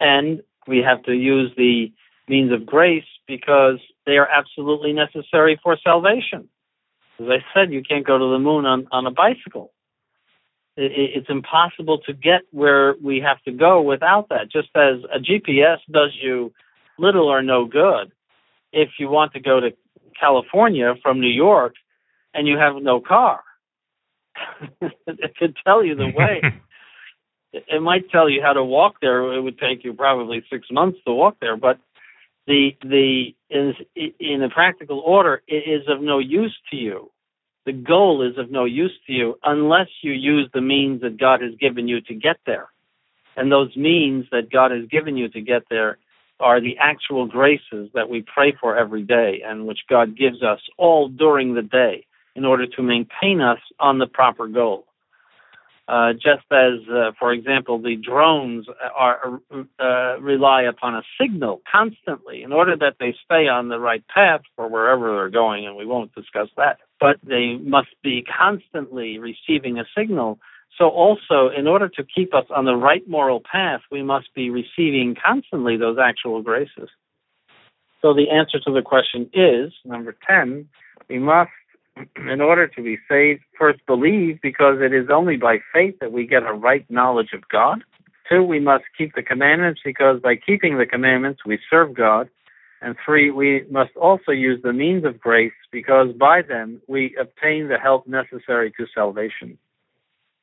And 0.01 0.43
we 0.67 0.79
have 0.79 1.01
to 1.03 1.13
use 1.13 1.51
the 1.55 1.93
means 2.29 2.51
of 2.51 2.65
grace 2.65 3.03
because 3.27 3.79
they 4.05 4.17
are 4.17 4.27
absolutely 4.27 4.93
necessary 4.93 5.59
for 5.61 5.77
salvation. 5.83 6.49
As 7.19 7.27
I 7.27 7.37
said, 7.53 7.73
you 7.73 7.83
can't 7.83 8.05
go 8.05 8.17
to 8.17 8.31
the 8.31 8.39
moon 8.39 8.65
on, 8.65 8.87
on 8.91 9.05
a 9.05 9.11
bicycle. 9.11 9.73
it's 10.77 11.29
impossible 11.29 11.99
to 12.05 12.13
get 12.13 12.41
where 12.51 12.95
we 13.03 13.19
have 13.19 13.41
to 13.43 13.51
go 13.51 13.81
without 13.81 14.29
that. 14.29 14.49
Just 14.51 14.69
as 14.75 15.03
a 15.13 15.19
GPS 15.19 15.79
does 15.91 16.15
you 16.21 16.53
little 16.97 17.27
or 17.27 17.41
no 17.41 17.65
good 17.65 18.11
if 18.71 18.89
you 18.99 19.09
want 19.09 19.33
to 19.33 19.39
go 19.39 19.59
to 19.59 19.71
California 20.19 20.93
from 21.01 21.19
New 21.19 21.27
York 21.27 21.73
and 22.33 22.47
you 22.47 22.57
have 22.57 22.75
no 22.81 22.99
car. 23.01 23.41
it 24.81 25.35
could 25.37 25.55
tell 25.65 25.83
you 25.83 25.95
the 25.95 26.07
way. 26.15 26.41
it 27.51 27.81
might 27.81 28.09
tell 28.09 28.29
you 28.29 28.41
how 28.41 28.53
to 28.53 28.63
walk 28.63 28.95
there. 29.01 29.33
It 29.33 29.41
would 29.41 29.57
take 29.57 29.83
you 29.83 29.93
probably 29.93 30.43
six 30.51 30.67
months 30.71 30.99
to 31.05 31.13
walk 31.13 31.37
there, 31.41 31.57
but 31.57 31.79
the 32.49 32.75
the 32.81 33.35
is 33.51 33.75
in 33.95 34.41
a 34.41 34.49
practical 34.49 34.99
order 34.99 35.43
it 35.47 35.69
is 35.69 35.87
of 35.87 36.01
no 36.01 36.17
use 36.17 36.57
to 36.71 36.75
you. 36.75 37.11
The 37.65 37.73
goal 37.73 38.23
is 38.23 38.37
of 38.39 38.49
no 38.49 38.65
use 38.65 38.97
to 39.05 39.13
you 39.13 39.37
unless 39.43 39.87
you 40.01 40.13
use 40.13 40.49
the 40.51 40.61
means 40.61 41.01
that 41.01 41.19
God 41.19 41.41
has 41.41 41.53
given 41.59 41.87
you 41.87 42.01
to 42.01 42.15
get 42.15 42.37
there. 42.47 42.69
And 43.37 43.51
those 43.51 43.75
means 43.75 44.25
that 44.31 44.51
God 44.51 44.71
has 44.71 44.87
given 44.89 45.15
you 45.15 45.29
to 45.29 45.41
get 45.41 45.63
there 45.69 45.99
are 46.39 46.59
the 46.59 46.77
actual 46.79 47.27
graces 47.27 47.89
that 47.93 48.09
we 48.09 48.23
pray 48.23 48.53
for 48.59 48.75
every 48.75 49.03
day 49.03 49.43
and 49.45 49.67
which 49.67 49.81
God 49.87 50.17
gives 50.17 50.41
us 50.41 50.59
all 50.77 51.07
during 51.07 51.53
the 51.53 51.61
day 51.61 52.07
in 52.35 52.45
order 52.45 52.65
to 52.65 52.81
maintain 52.81 53.41
us 53.41 53.59
on 53.79 53.99
the 53.99 54.07
proper 54.07 54.47
goal. 54.47 54.85
Uh, 55.89 56.13
just 56.13 56.45
as, 56.51 56.87
uh, 56.93 57.11
for 57.17 57.33
example, 57.33 57.81
the 57.81 57.95
drones 57.95 58.67
are, 58.95 59.41
uh, 59.79 60.19
rely 60.21 60.61
upon 60.61 60.93
a 60.93 61.01
signal 61.19 61.61
constantly 61.69 62.43
in 62.43 62.53
order 62.53 62.75
that 62.77 62.97
they 62.99 63.15
stay 63.25 63.47
on 63.47 63.69
the 63.69 63.79
right 63.79 64.03
path 64.07 64.41
for 64.55 64.67
wherever 64.67 65.15
they're 65.15 65.29
going, 65.29 65.65
and 65.65 65.75
we 65.75 65.85
won't 65.85 66.13
discuss 66.13 66.49
that. 66.57 66.77
But 66.99 67.17
they 67.23 67.55
must 67.55 67.95
be 68.03 68.21
constantly 68.21 69.17
receiving 69.17 69.79
a 69.79 69.85
signal 69.97 70.39
so, 70.79 70.87
also, 70.87 71.49
in 71.49 71.67
order 71.67 71.89
to 71.89 72.03
keep 72.03 72.33
us 72.33 72.45
on 72.55 72.63
the 72.63 72.75
right 72.75 73.07
moral 73.07 73.41
path, 73.41 73.81
we 73.91 74.01
must 74.01 74.33
be 74.33 74.49
receiving 74.49 75.13
constantly 75.13 75.75
those 75.75 75.97
actual 76.01 76.41
graces. 76.41 76.89
So, 78.01 78.13
the 78.13 78.29
answer 78.29 78.59
to 78.61 78.71
the 78.71 78.81
question 78.81 79.29
is 79.33 79.73
number 79.83 80.15
10, 80.25 80.69
we 81.09 81.19
must, 81.19 81.51
in 82.31 82.41
order 82.41 82.67
to 82.67 82.81
be 82.81 82.97
saved, 83.09 83.41
first 83.57 83.85
believe 83.85 84.39
because 84.41 84.77
it 84.79 84.93
is 84.93 85.07
only 85.13 85.37
by 85.37 85.57
faith 85.73 85.95
that 85.99 86.11
we 86.11 86.25
get 86.25 86.43
a 86.43 86.53
right 86.53 86.85
knowledge 86.89 87.33
of 87.33 87.47
God. 87.49 87.83
Two, 88.29 88.43
we 88.43 88.59
must 88.59 88.83
keep 88.97 89.15
the 89.15 89.23
commandments 89.23 89.81
because 89.83 90.21
by 90.21 90.35
keeping 90.35 90.77
the 90.77 90.85
commandments, 90.85 91.41
we 91.45 91.59
serve 91.69 91.95
God. 91.95 92.29
And 92.81 92.95
three, 93.05 93.29
we 93.31 93.63
must 93.69 93.95
also 93.97 94.31
use 94.31 94.61
the 94.63 94.71
means 94.71 95.03
of 95.03 95.19
grace 95.19 95.51
because 95.71 96.09
by 96.17 96.41
them 96.41 96.81
we 96.87 97.15
obtain 97.19 97.67
the 97.67 97.77
help 97.77 98.07
necessary 98.07 98.71
to 98.77 98.85
salvation. 98.93 99.57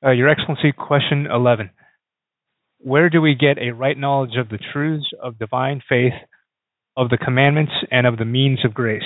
Uh, 0.04 0.11
Your 0.11 0.28
Excellency, 0.28 0.72
question 0.72 1.26
11. 1.26 1.70
Where 2.78 3.09
do 3.09 3.22
we 3.22 3.34
get 3.34 3.59
a 3.59 3.70
right 3.70 3.96
knowledge 3.96 4.36
of 4.36 4.50
the 4.50 4.59
truths 4.72 5.07
of 5.22 5.38
divine 5.38 5.80
faith, 5.88 6.12
of 6.96 7.09
the 7.09 7.16
commandments, 7.16 7.72
and 7.90 8.07
of 8.07 8.18
the 8.18 8.26
means 8.26 8.64
of 8.64 8.74
grace? 8.74 9.02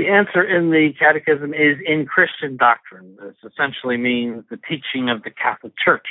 The 0.00 0.08
answer 0.08 0.42
in 0.42 0.70
the 0.70 0.94
Catechism 0.98 1.52
is 1.52 1.76
in 1.84 2.06
Christian 2.06 2.56
doctrine. 2.56 3.18
This 3.20 3.52
essentially 3.52 3.98
means 3.98 4.44
the 4.48 4.56
teaching 4.56 5.10
of 5.10 5.24
the 5.24 5.30
Catholic 5.30 5.74
Church. 5.76 6.06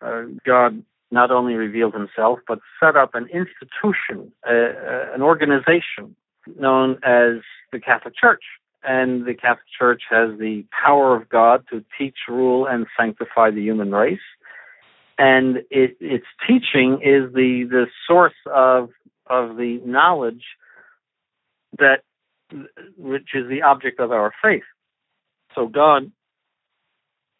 Uh, 0.00 0.22
God 0.46 0.82
not 1.10 1.30
only 1.30 1.52
revealed 1.52 1.92
himself, 1.92 2.38
but 2.48 2.60
set 2.80 2.96
up 2.96 3.14
an 3.14 3.26
institution, 3.26 4.32
uh, 4.48 5.12
an 5.14 5.20
organization 5.20 6.16
known 6.58 6.92
as 7.02 7.42
the 7.70 7.78
Catholic 7.78 8.14
Church 8.16 8.44
and 8.82 9.26
the 9.26 9.34
Catholic 9.34 9.66
Church 9.78 10.04
has 10.08 10.38
the 10.38 10.64
power 10.70 11.14
of 11.14 11.28
God 11.28 11.64
to 11.70 11.84
teach, 11.98 12.16
rule, 12.30 12.64
and 12.64 12.86
sanctify 12.98 13.50
the 13.50 13.60
human 13.60 13.92
race. 13.92 14.18
And 15.18 15.58
it, 15.70 15.98
its 16.00 16.24
teaching 16.46 17.02
is 17.04 17.30
the, 17.34 17.66
the 17.68 17.88
source 18.06 18.40
of 18.46 18.88
of 19.26 19.58
the 19.58 19.82
knowledge 19.84 20.44
that 21.78 22.04
which 22.96 23.34
is 23.34 23.48
the 23.48 23.62
object 23.62 24.00
of 24.00 24.12
our 24.12 24.32
faith. 24.42 24.64
So 25.54 25.66
God 25.66 26.10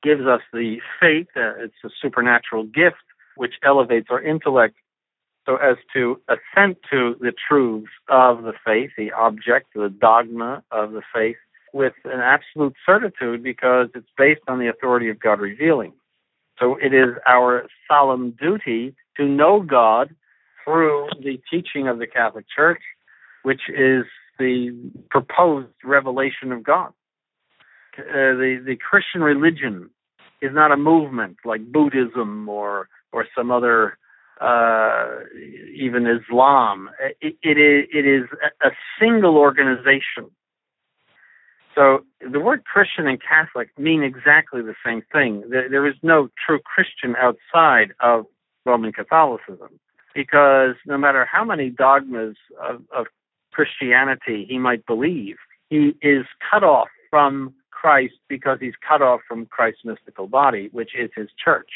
gives 0.03 0.27
us 0.27 0.41
the 0.53 0.79
faith. 1.01 1.29
Uh, 1.37 1.65
it's 1.65 1.75
a 1.85 1.89
supernatural 2.01 2.65
gift 2.65 2.97
which 3.37 3.55
elevates 3.63 4.09
our 4.11 4.21
intellect 4.21 4.77
so 5.47 5.57
as 5.57 5.77
to 5.95 6.21
assent 6.29 6.79
to 6.91 7.17
the 7.21 7.33
truths 7.49 7.91
of 8.09 8.43
the 8.43 8.53
faith, 8.67 8.91
the 8.99 9.13
object, 9.13 9.69
the 9.75 9.89
dogma 9.89 10.63
of 10.71 10.93
the 10.93 11.03
faith, 11.15 11.37
with 11.73 11.95
an 12.05 12.21
absolute 12.21 12.75
certitude 12.85 13.43
because 13.43 13.89
it's 13.95 14.09
based 14.17 14.43
on 14.47 14.59
the 14.59 14.69
authority 14.69 15.09
of 15.09 15.19
God 15.21 15.41
revealing. 15.41 15.93
So 16.59 16.77
it 16.77 16.93
is 16.93 17.15
our 17.27 17.67
solemn 17.87 18.33
duty 18.33 18.95
to 19.17 19.25
know 19.25 19.63
God 19.63 20.15
through 20.65 21.09
the 21.23 21.41
teaching 21.51 21.89
of 21.89 21.99
the 21.99 22.07
Catholic 22.07 22.45
Church, 22.55 22.83
which 23.43 23.63
is 23.69 24.05
the 24.39 24.91
proposed 25.11 25.73
revelation 25.85 26.53
of 26.53 26.63
God. 26.63 26.93
Uh, 27.99 28.39
the 28.39 28.63
the 28.65 28.77
Christian 28.77 29.23
religion 29.23 29.91
is 30.41 30.53
not 30.53 30.73
a 30.73 30.77
movement 30.77 31.39
like 31.45 31.61
Buddhism 31.73 32.49
or 32.49 32.89
or 33.13 33.27
some 33.37 33.51
other 33.51 33.99
uh, 34.41 35.07
even 35.75 36.07
Islam. 36.07 36.91
It, 37.21 37.37
it 37.43 37.59
is 37.59 37.89
it 37.93 38.07
is 38.07 38.29
a 38.63 38.71
single 39.01 39.37
organization. 39.37 40.31
So 41.75 42.05
the 42.21 42.41
word 42.41 42.65
Christian 42.65 43.07
and 43.07 43.21
Catholic 43.23 43.71
mean 43.79 44.03
exactly 44.03 44.63
the 44.63 44.75
same 44.85 45.03
thing. 45.13 45.45
There, 45.49 45.69
there 45.69 45.87
is 45.87 45.95
no 46.03 46.29
true 46.45 46.59
Christian 46.61 47.15
outside 47.17 47.93
of 48.01 48.27
Roman 48.65 48.93
Catholicism 48.93 49.79
because 50.15 50.75
no 50.87 50.99
matter 50.99 51.25
how 51.25 51.45
many 51.45 51.71
dogmas 51.71 52.37
of, 52.61 52.83
of 52.93 53.07
Christianity 53.59 54.47
he 54.49 54.57
might 54.57 54.87
believe, 54.87 55.35
he 55.69 55.93
is 56.01 56.25
cut 56.49 56.63
off 56.63 56.87
from 57.11 57.53
Christ 57.73 58.15
because 58.29 58.59
he's 58.61 58.75
cut 58.89 59.03
off 59.03 59.21
from 59.27 59.47
Christ's 59.47 59.85
mystical 59.85 60.29
body, 60.29 60.69
which 60.71 60.91
is 60.97 61.11
his 61.17 61.27
church. 61.45 61.71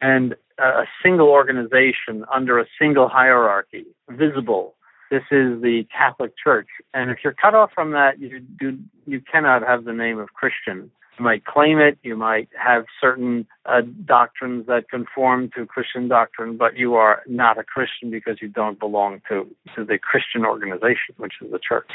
And 0.00 0.36
a 0.58 0.84
single 1.02 1.28
organization 1.28 2.24
under 2.34 2.58
a 2.58 2.64
single 2.80 3.08
hierarchy, 3.08 3.84
visible. 4.08 4.74
This 5.10 5.24
is 5.30 5.60
the 5.60 5.86
Catholic 5.94 6.32
Church. 6.42 6.68
And 6.94 7.10
if 7.10 7.18
you're 7.22 7.34
cut 7.34 7.54
off 7.54 7.72
from 7.74 7.90
that, 7.90 8.18
you, 8.18 8.40
you, 8.58 8.78
you 9.06 9.20
cannot 9.20 9.60
have 9.66 9.84
the 9.84 9.92
name 9.92 10.18
of 10.18 10.32
Christian. 10.32 10.90
You 11.18 11.24
might 11.24 11.44
claim 11.44 11.78
it, 11.78 11.98
you 12.02 12.16
might 12.16 12.48
have 12.62 12.84
certain 13.00 13.46
uh, 13.64 13.82
doctrines 14.04 14.66
that 14.66 14.90
conform 14.90 15.50
to 15.56 15.64
Christian 15.64 16.08
doctrine, 16.08 16.56
but 16.56 16.76
you 16.76 16.94
are 16.94 17.22
not 17.26 17.58
a 17.58 17.64
Christian 17.64 18.10
because 18.10 18.38
you 18.42 18.48
don't 18.48 18.78
belong 18.78 19.22
to, 19.28 19.46
to 19.74 19.84
the 19.84 19.98
Christian 19.98 20.44
organization, 20.44 21.14
which 21.16 21.34
is 21.40 21.50
the 21.50 21.58
church. 21.58 21.90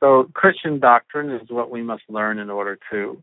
So, 0.00 0.30
Christian 0.34 0.78
doctrine 0.78 1.30
is 1.30 1.48
what 1.48 1.70
we 1.70 1.82
must 1.82 2.02
learn 2.10 2.38
in 2.38 2.50
order 2.50 2.78
to 2.90 3.22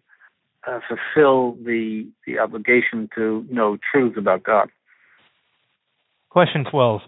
uh, 0.67 0.79
fulfill 0.87 1.55
the, 1.63 2.07
the 2.25 2.39
obligation 2.39 3.09
to 3.15 3.45
know 3.51 3.77
truth 3.91 4.17
about 4.17 4.43
God. 4.43 4.69
Question 6.29 6.65
12. 6.69 7.01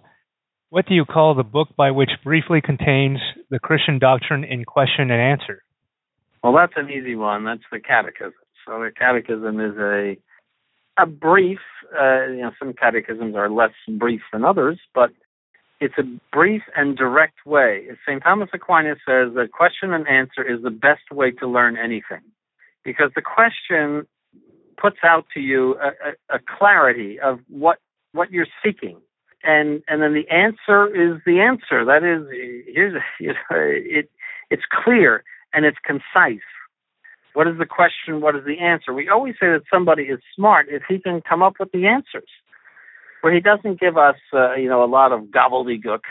What 0.70 0.86
do 0.88 0.94
you 0.94 1.06
call 1.06 1.34
the 1.34 1.44
book 1.44 1.70
by 1.76 1.92
which 1.92 2.12
briefly 2.24 2.62
contains 2.62 3.20
the 3.50 3.60
Christian 3.60 3.98
doctrine 3.98 4.44
in 4.44 4.66
question 4.66 5.10
and 5.10 5.22
answer? 5.22 5.64
Well, 6.46 6.54
that's 6.54 6.74
an 6.76 6.92
easy 6.92 7.16
one. 7.16 7.44
That's 7.44 7.64
the 7.72 7.80
Catechism. 7.80 8.34
So 8.68 8.74
the 8.74 8.92
Catechism 8.96 9.60
is 9.60 9.76
a 9.80 10.16
a 10.96 11.08
brief. 11.08 11.58
Uh, 12.00 12.28
you 12.28 12.42
know, 12.44 12.52
some 12.60 12.72
catechisms 12.74 13.36
are 13.36 13.50
less 13.50 13.72
brief 13.98 14.22
than 14.32 14.46
others, 14.46 14.78
but 14.94 15.10
it's 15.82 15.96
a 15.98 16.04
brief 16.32 16.62
and 16.78 16.96
direct 16.96 17.48
way. 17.48 17.88
St. 18.08 18.22
Thomas 18.22 18.50
Aquinas 18.54 19.00
says 19.08 19.34
that 19.34 19.54
question 19.54 19.92
and 19.92 20.08
answer 20.08 20.44
is 20.44 20.62
the 20.62 20.70
best 20.70 21.10
way 21.12 21.32
to 21.32 21.48
learn 21.48 21.78
anything, 21.78 22.22
because 22.84 23.10
the 23.16 23.24
question 23.24 24.06
puts 24.80 24.98
out 25.04 25.26
to 25.34 25.40
you 25.40 25.76
a, 25.80 25.88
a, 25.88 26.36
a 26.36 26.40
clarity 26.60 27.20
of 27.20 27.40
what 27.50 27.80
what 28.12 28.32
you're 28.32 28.46
seeking, 28.64 29.00
and 29.44 29.82
and 29.88 30.00
then 30.04 30.14
the 30.14 30.30
answer 30.30 30.86
is 30.94 31.20
the 31.26 31.40
answer. 31.40 31.84
That 31.84 32.04
is, 32.04 32.28
here's 32.72 33.02
you 33.20 33.30
know, 33.30 33.34
it 33.52 34.12
it's 34.52 34.64
clear 34.72 35.24
and 35.56 35.66
it's 35.66 35.78
concise. 35.84 36.44
What 37.34 37.48
is 37.48 37.58
the 37.58 37.66
question? 37.66 38.22
What 38.22 38.36
is 38.36 38.44
the 38.46 38.60
answer? 38.60 38.94
We 38.94 39.10
always 39.10 39.36
say 39.40 39.48
that 39.48 39.64
somebody 39.74 40.04
is 40.04 40.20
smart 40.36 40.68
if 40.70 40.84
he 40.88 41.00
can 41.00 41.22
come 41.22 41.42
up 41.42 41.56
with 41.60 41.72
the 41.72 41.88
answers, 41.88 42.30
where 43.22 43.34
he 43.34 43.40
doesn't 43.40 43.80
give 43.80 43.98
us, 43.98 44.16
uh, 44.34 44.54
you 44.54 44.70
know, 44.70 44.84
a 44.84 44.86
lot 44.86 45.12
of 45.12 45.22
gobbledygook, 45.24 46.02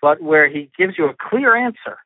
but 0.00 0.22
where 0.22 0.48
he 0.48 0.70
gives 0.78 0.94
you 0.98 1.06
a 1.06 1.14
clear 1.14 1.56
answer. 1.56 1.98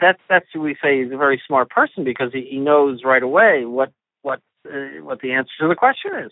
That's 0.00 0.20
that's 0.28 0.46
who 0.52 0.60
we 0.60 0.76
say 0.82 1.02
he's 1.02 1.12
a 1.12 1.16
very 1.16 1.42
smart 1.46 1.70
person 1.70 2.04
because 2.04 2.32
he, 2.32 2.46
he 2.48 2.58
knows 2.58 3.02
right 3.04 3.22
away 3.22 3.64
what 3.64 3.92
what 4.22 4.40
uh, 4.66 5.02
what 5.02 5.20
the 5.20 5.32
answer 5.32 5.50
to 5.60 5.68
the 5.68 5.74
question 5.74 6.12
is. 6.24 6.30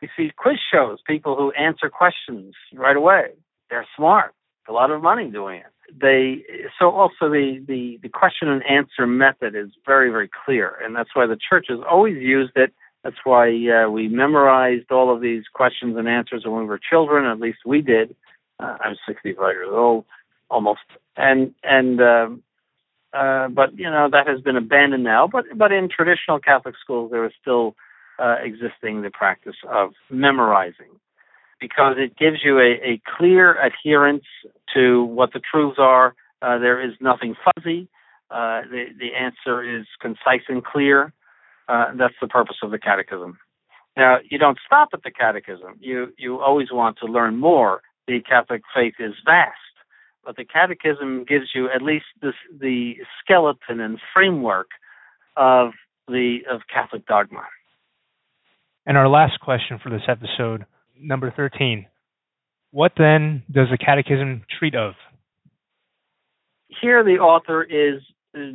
You 0.00 0.08
see 0.16 0.32
quiz 0.34 0.58
shows, 0.72 0.98
people 1.06 1.36
who 1.36 1.52
answer 1.52 1.90
questions 1.90 2.54
right 2.74 2.96
away. 2.96 3.32
They're 3.68 3.86
smart. 3.96 4.32
A 4.66 4.72
lot 4.72 4.90
of 4.90 5.02
money 5.02 5.30
doing 5.30 5.58
it 5.58 5.72
they 5.98 6.44
so 6.78 6.90
also 6.90 7.28
the, 7.30 7.62
the 7.66 7.98
the 8.02 8.08
question 8.08 8.48
and 8.48 8.62
answer 8.66 9.06
method 9.06 9.54
is 9.54 9.68
very 9.86 10.10
very 10.10 10.28
clear 10.44 10.76
and 10.84 10.94
that's 10.94 11.10
why 11.14 11.26
the 11.26 11.36
church 11.36 11.66
has 11.68 11.78
always 11.88 12.16
used 12.16 12.52
it. 12.56 12.72
That's 13.02 13.16
why 13.24 13.48
uh, 13.48 13.88
we 13.88 14.08
memorized 14.08 14.90
all 14.92 15.14
of 15.14 15.22
these 15.22 15.44
questions 15.52 15.96
and 15.96 16.08
answers 16.08 16.44
when 16.44 16.60
we 16.60 16.64
were 16.66 16.78
children 16.78 17.24
at 17.24 17.40
least 17.40 17.58
we 17.64 17.82
did. 17.82 18.14
Uh, 18.58 18.76
i'm 18.80 18.96
65 19.06 19.36
years 19.54 19.68
old 19.70 20.04
almost. 20.50 20.80
And 21.16 21.54
and 21.62 22.00
um, 22.00 22.42
uh, 23.12 23.48
but 23.48 23.78
you 23.78 23.90
know 23.90 24.08
that 24.10 24.26
has 24.26 24.40
been 24.40 24.56
abandoned 24.56 25.04
now 25.04 25.26
but 25.26 25.44
but 25.56 25.72
in 25.72 25.88
traditional 25.88 26.38
catholic 26.38 26.76
schools 26.80 27.10
there 27.10 27.24
is 27.24 27.32
still 27.40 27.74
uh, 28.18 28.36
existing 28.42 29.02
the 29.02 29.10
practice 29.10 29.56
of 29.68 29.92
memorizing 30.10 30.90
because 31.60 31.96
it 31.98 32.16
gives 32.16 32.38
you 32.44 32.58
a, 32.58 32.72
a 32.82 33.00
clear 33.16 33.60
adherence 33.60 34.24
to 34.74 35.04
what 35.04 35.32
the 35.32 35.40
truths 35.40 35.78
are. 35.78 36.14
Uh, 36.42 36.58
there 36.58 36.80
is 36.80 36.92
nothing 37.00 37.34
fuzzy. 37.44 37.88
Uh, 38.30 38.62
the, 38.70 38.84
the 38.98 39.14
answer 39.14 39.62
is 39.62 39.86
concise 40.00 40.42
and 40.48 40.64
clear. 40.64 41.12
Uh, 41.68 41.86
that's 41.96 42.14
the 42.20 42.28
purpose 42.28 42.56
of 42.62 42.70
the 42.70 42.78
catechism. 42.78 43.38
Now, 43.96 44.18
you 44.28 44.38
don't 44.38 44.58
stop 44.64 44.88
at 44.94 45.02
the 45.02 45.10
catechism. 45.10 45.74
You, 45.80 46.12
you 46.16 46.40
always 46.40 46.68
want 46.72 46.98
to 46.98 47.06
learn 47.06 47.36
more. 47.38 47.82
The 48.06 48.20
Catholic 48.20 48.62
faith 48.74 48.94
is 48.98 49.14
vast, 49.24 49.54
but 50.24 50.36
the 50.36 50.44
catechism 50.44 51.24
gives 51.28 51.50
you 51.54 51.68
at 51.68 51.82
least 51.82 52.06
this, 52.22 52.34
the 52.58 52.94
skeleton 53.22 53.80
and 53.80 53.98
framework 54.14 54.68
of 55.36 55.72
the 56.08 56.38
of 56.50 56.62
Catholic 56.72 57.06
dogma. 57.06 57.44
And 58.86 58.96
our 58.96 59.08
last 59.08 59.38
question 59.40 59.78
for 59.82 59.90
this 59.90 60.02
episode 60.08 60.64
number 61.00 61.32
13. 61.36 61.86
What 62.72 62.92
then 62.96 63.42
does 63.50 63.68
the 63.70 63.78
Catechism 63.78 64.42
treat 64.58 64.74
of? 64.74 64.94
Here, 66.68 67.02
the 67.02 67.18
author 67.18 67.62
is 67.62 68.00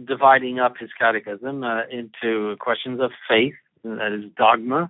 dividing 0.05 0.59
up 0.59 0.75
his 0.79 0.89
catechism 0.97 1.63
uh, 1.63 1.81
into 1.91 2.55
questions 2.59 3.01
of 3.01 3.11
faith, 3.27 3.55
that 3.83 4.17
is 4.17 4.31
dogma, 4.37 4.89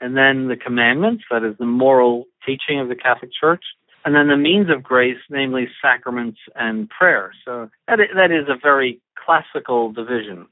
and 0.00 0.16
then 0.16 0.48
the 0.48 0.56
commandments, 0.56 1.24
that 1.30 1.44
is 1.44 1.54
the 1.58 1.66
moral 1.66 2.24
teaching 2.44 2.80
of 2.80 2.88
the 2.88 2.94
Catholic 2.94 3.30
Church, 3.38 3.62
and 4.04 4.14
then 4.14 4.28
the 4.28 4.36
means 4.36 4.70
of 4.70 4.82
grace, 4.82 5.18
namely 5.30 5.68
sacraments 5.82 6.38
and 6.54 6.88
prayer. 6.88 7.32
So 7.44 7.68
that 7.88 8.00
is, 8.00 8.06
that 8.14 8.30
is 8.30 8.48
a 8.48 8.56
very 8.60 9.00
classical 9.24 9.92
division. 9.92 10.46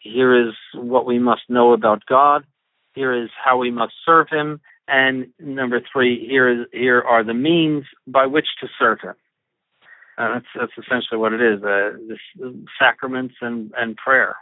Here 0.00 0.48
is 0.48 0.54
what 0.74 1.04
we 1.04 1.18
must 1.18 1.42
know 1.48 1.72
about 1.72 2.06
God. 2.06 2.44
Here 2.94 3.12
is 3.12 3.30
how 3.44 3.58
we 3.58 3.70
must 3.70 3.94
serve 4.06 4.28
Him. 4.30 4.60
And 4.88 5.28
number 5.38 5.82
three, 5.92 6.26
here 6.26 6.48
is 6.48 6.66
here 6.72 7.02
are 7.02 7.22
the 7.22 7.34
means 7.34 7.84
by 8.06 8.26
which 8.26 8.46
to 8.60 8.68
serve 8.78 9.00
Him. 9.00 9.14
Uh, 10.16 10.34
that's 10.34 10.46
that's 10.58 10.86
essentially 10.86 11.18
what 11.18 11.34
it 11.34 11.42
is: 11.42 11.62
uh, 11.62 11.90
sacraments 12.78 13.34
and 13.42 13.70
and 13.76 13.96
prayer, 13.96 14.36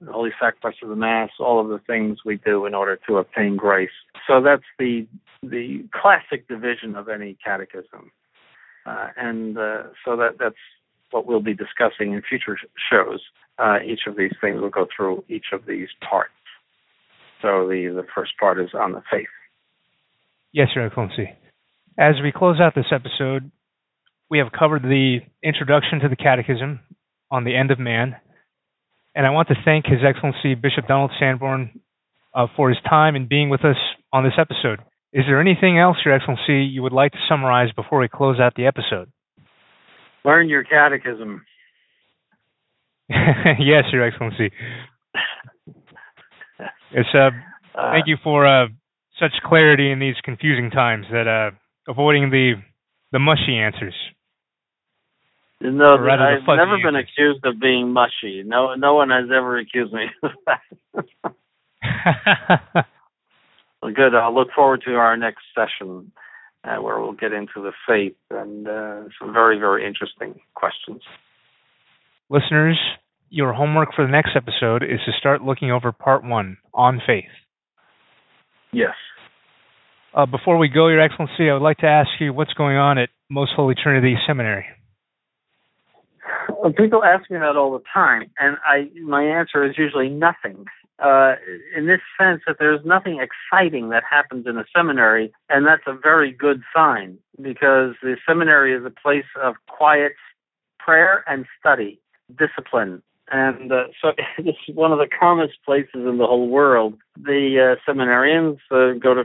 the 0.00 0.12
holy 0.12 0.32
sacrifice 0.40 0.74
of 0.82 0.88
the 0.88 0.96
mass, 0.96 1.30
all 1.38 1.60
of 1.60 1.68
the 1.68 1.78
things 1.86 2.18
we 2.24 2.36
do 2.36 2.66
in 2.66 2.74
order 2.74 2.98
to 3.08 3.18
obtain 3.18 3.56
grace. 3.56 3.90
So 4.26 4.42
that's 4.42 4.64
the 4.78 5.06
the 5.44 5.84
classic 5.92 6.48
division 6.48 6.96
of 6.96 7.08
any 7.08 7.38
catechism, 7.42 8.10
uh, 8.84 9.08
and 9.16 9.56
uh, 9.56 9.84
so 10.04 10.16
that 10.16 10.36
that's 10.40 10.56
what 11.12 11.26
we'll 11.26 11.40
be 11.40 11.54
discussing 11.54 12.12
in 12.12 12.22
future 12.28 12.58
shows. 12.90 13.20
Uh, 13.56 13.78
each 13.86 14.00
of 14.08 14.16
these 14.16 14.32
things 14.40 14.60
will 14.60 14.70
go 14.70 14.88
through 14.94 15.22
each 15.28 15.46
of 15.52 15.64
these 15.66 15.90
parts. 16.00 16.32
So 17.40 17.68
the 17.68 17.86
the 17.86 18.06
first 18.12 18.32
part 18.40 18.58
is 18.58 18.70
on 18.74 18.92
the 18.92 19.02
faith. 19.08 19.28
Yes, 20.52 20.68
Your 20.74 20.86
Excellency. 20.86 21.30
As 21.98 22.14
we 22.22 22.30
close 22.30 22.60
out 22.60 22.74
this 22.74 22.92
episode, 22.92 23.50
we 24.30 24.38
have 24.38 24.48
covered 24.56 24.82
the 24.82 25.20
introduction 25.42 26.00
to 26.00 26.08
the 26.08 26.16
Catechism 26.16 26.80
on 27.30 27.44
the 27.44 27.56
end 27.56 27.70
of 27.70 27.78
man, 27.78 28.16
and 29.14 29.26
I 29.26 29.30
want 29.30 29.48
to 29.48 29.54
thank 29.64 29.86
His 29.86 30.00
Excellency 30.06 30.54
Bishop 30.54 30.86
Donald 30.86 31.10
Sanborn 31.18 31.80
uh, 32.34 32.46
for 32.54 32.68
his 32.68 32.78
time 32.88 33.14
and 33.14 33.28
being 33.28 33.48
with 33.48 33.64
us 33.64 33.76
on 34.12 34.24
this 34.24 34.34
episode. 34.38 34.80
Is 35.12 35.24
there 35.26 35.40
anything 35.40 35.78
else, 35.78 35.96
Your 36.04 36.14
Excellency, 36.14 36.64
you 36.64 36.82
would 36.82 36.92
like 36.92 37.12
to 37.12 37.18
summarize 37.28 37.72
before 37.72 38.00
we 38.00 38.08
close 38.08 38.38
out 38.40 38.54
the 38.54 38.66
episode? 38.66 39.10
Learn 40.24 40.48
your 40.48 40.64
catechism. 40.64 41.44
yes, 43.08 43.84
Your 43.92 44.06
Excellency. 44.06 44.50
It's 46.92 47.08
uh, 47.14 47.30
uh, 47.74 47.92
thank 47.92 48.06
you 48.06 48.16
for 48.22 48.46
uh, 48.46 48.68
such 49.22 49.32
clarity 49.44 49.90
in 49.92 50.00
these 50.00 50.16
confusing 50.24 50.70
times 50.70 51.06
that 51.12 51.28
uh, 51.28 51.52
avoiding 51.90 52.30
the 52.30 52.54
the 53.12 53.18
mushy 53.18 53.56
answers. 53.56 53.94
No, 55.60 55.94
I've 55.94 56.44
never 56.48 56.78
been 56.82 56.96
accused 56.96 57.44
of 57.44 57.60
being 57.60 57.92
mushy. 57.92 58.42
No, 58.44 58.74
no 58.74 58.94
one 58.94 59.10
has 59.10 59.26
ever 59.26 59.58
accused 59.58 59.92
me 59.92 60.06
of 60.22 60.30
that. 60.46 60.60
well, 63.82 63.92
good. 63.92 64.14
I'll 64.14 64.34
look 64.34 64.48
forward 64.56 64.82
to 64.86 64.94
our 64.94 65.16
next 65.16 65.42
session, 65.54 66.10
uh, 66.64 66.82
where 66.82 67.00
we'll 67.00 67.12
get 67.12 67.32
into 67.32 67.62
the 67.62 67.70
faith 67.86 68.16
and 68.30 68.66
uh, 68.66 69.02
some 69.20 69.32
very, 69.32 69.58
very 69.60 69.86
interesting 69.86 70.40
questions. 70.54 71.02
Listeners, 72.28 72.78
your 73.30 73.52
homework 73.52 73.94
for 73.94 74.04
the 74.04 74.10
next 74.10 74.30
episode 74.34 74.82
is 74.82 74.98
to 75.06 75.12
start 75.16 75.42
looking 75.42 75.70
over 75.70 75.92
part 75.92 76.24
one 76.24 76.56
on 76.74 77.00
faith. 77.06 77.30
Yes. 78.72 78.94
Uh, 80.14 80.26
before 80.26 80.58
we 80.58 80.68
go, 80.68 80.88
Your 80.88 81.00
Excellency, 81.00 81.48
I 81.48 81.54
would 81.54 81.62
like 81.62 81.78
to 81.78 81.86
ask 81.86 82.10
you 82.20 82.34
what's 82.34 82.52
going 82.52 82.76
on 82.76 82.98
at 82.98 83.08
Most 83.30 83.52
Holy 83.56 83.74
Trinity 83.74 84.16
Seminary. 84.26 84.66
Well, 86.48 86.72
people 86.72 87.02
ask 87.02 87.30
me 87.30 87.38
that 87.38 87.56
all 87.56 87.72
the 87.72 87.84
time, 87.92 88.30
and 88.38 88.56
I 88.64 88.90
my 89.02 89.24
answer 89.24 89.64
is 89.64 89.76
usually 89.78 90.08
nothing. 90.08 90.66
Uh, 90.98 91.34
in 91.76 91.86
this 91.86 92.00
sense, 92.20 92.42
that 92.46 92.56
there's 92.58 92.84
nothing 92.84 93.20
exciting 93.20 93.88
that 93.88 94.02
happens 94.08 94.46
in 94.46 94.58
a 94.58 94.64
seminary, 94.76 95.32
and 95.48 95.66
that's 95.66 95.82
a 95.86 95.94
very 95.94 96.30
good 96.30 96.62
sign 96.74 97.18
because 97.40 97.94
the 98.02 98.16
seminary 98.28 98.74
is 98.74 98.84
a 98.84 98.90
place 98.90 99.24
of 99.42 99.54
quiet 99.66 100.12
prayer 100.78 101.24
and 101.26 101.46
study, 101.58 101.98
discipline, 102.38 103.02
and 103.30 103.72
uh, 103.72 103.84
so 104.00 104.12
it's 104.38 104.58
one 104.74 104.92
of 104.92 104.98
the 104.98 105.08
calmest 105.08 105.54
places 105.64 105.90
in 105.94 106.18
the 106.18 106.26
whole 106.26 106.48
world. 106.48 106.94
The 107.16 107.76
uh, 107.76 107.90
seminarians 107.90 108.58
uh, 108.70 108.98
go 108.98 109.14
to 109.14 109.24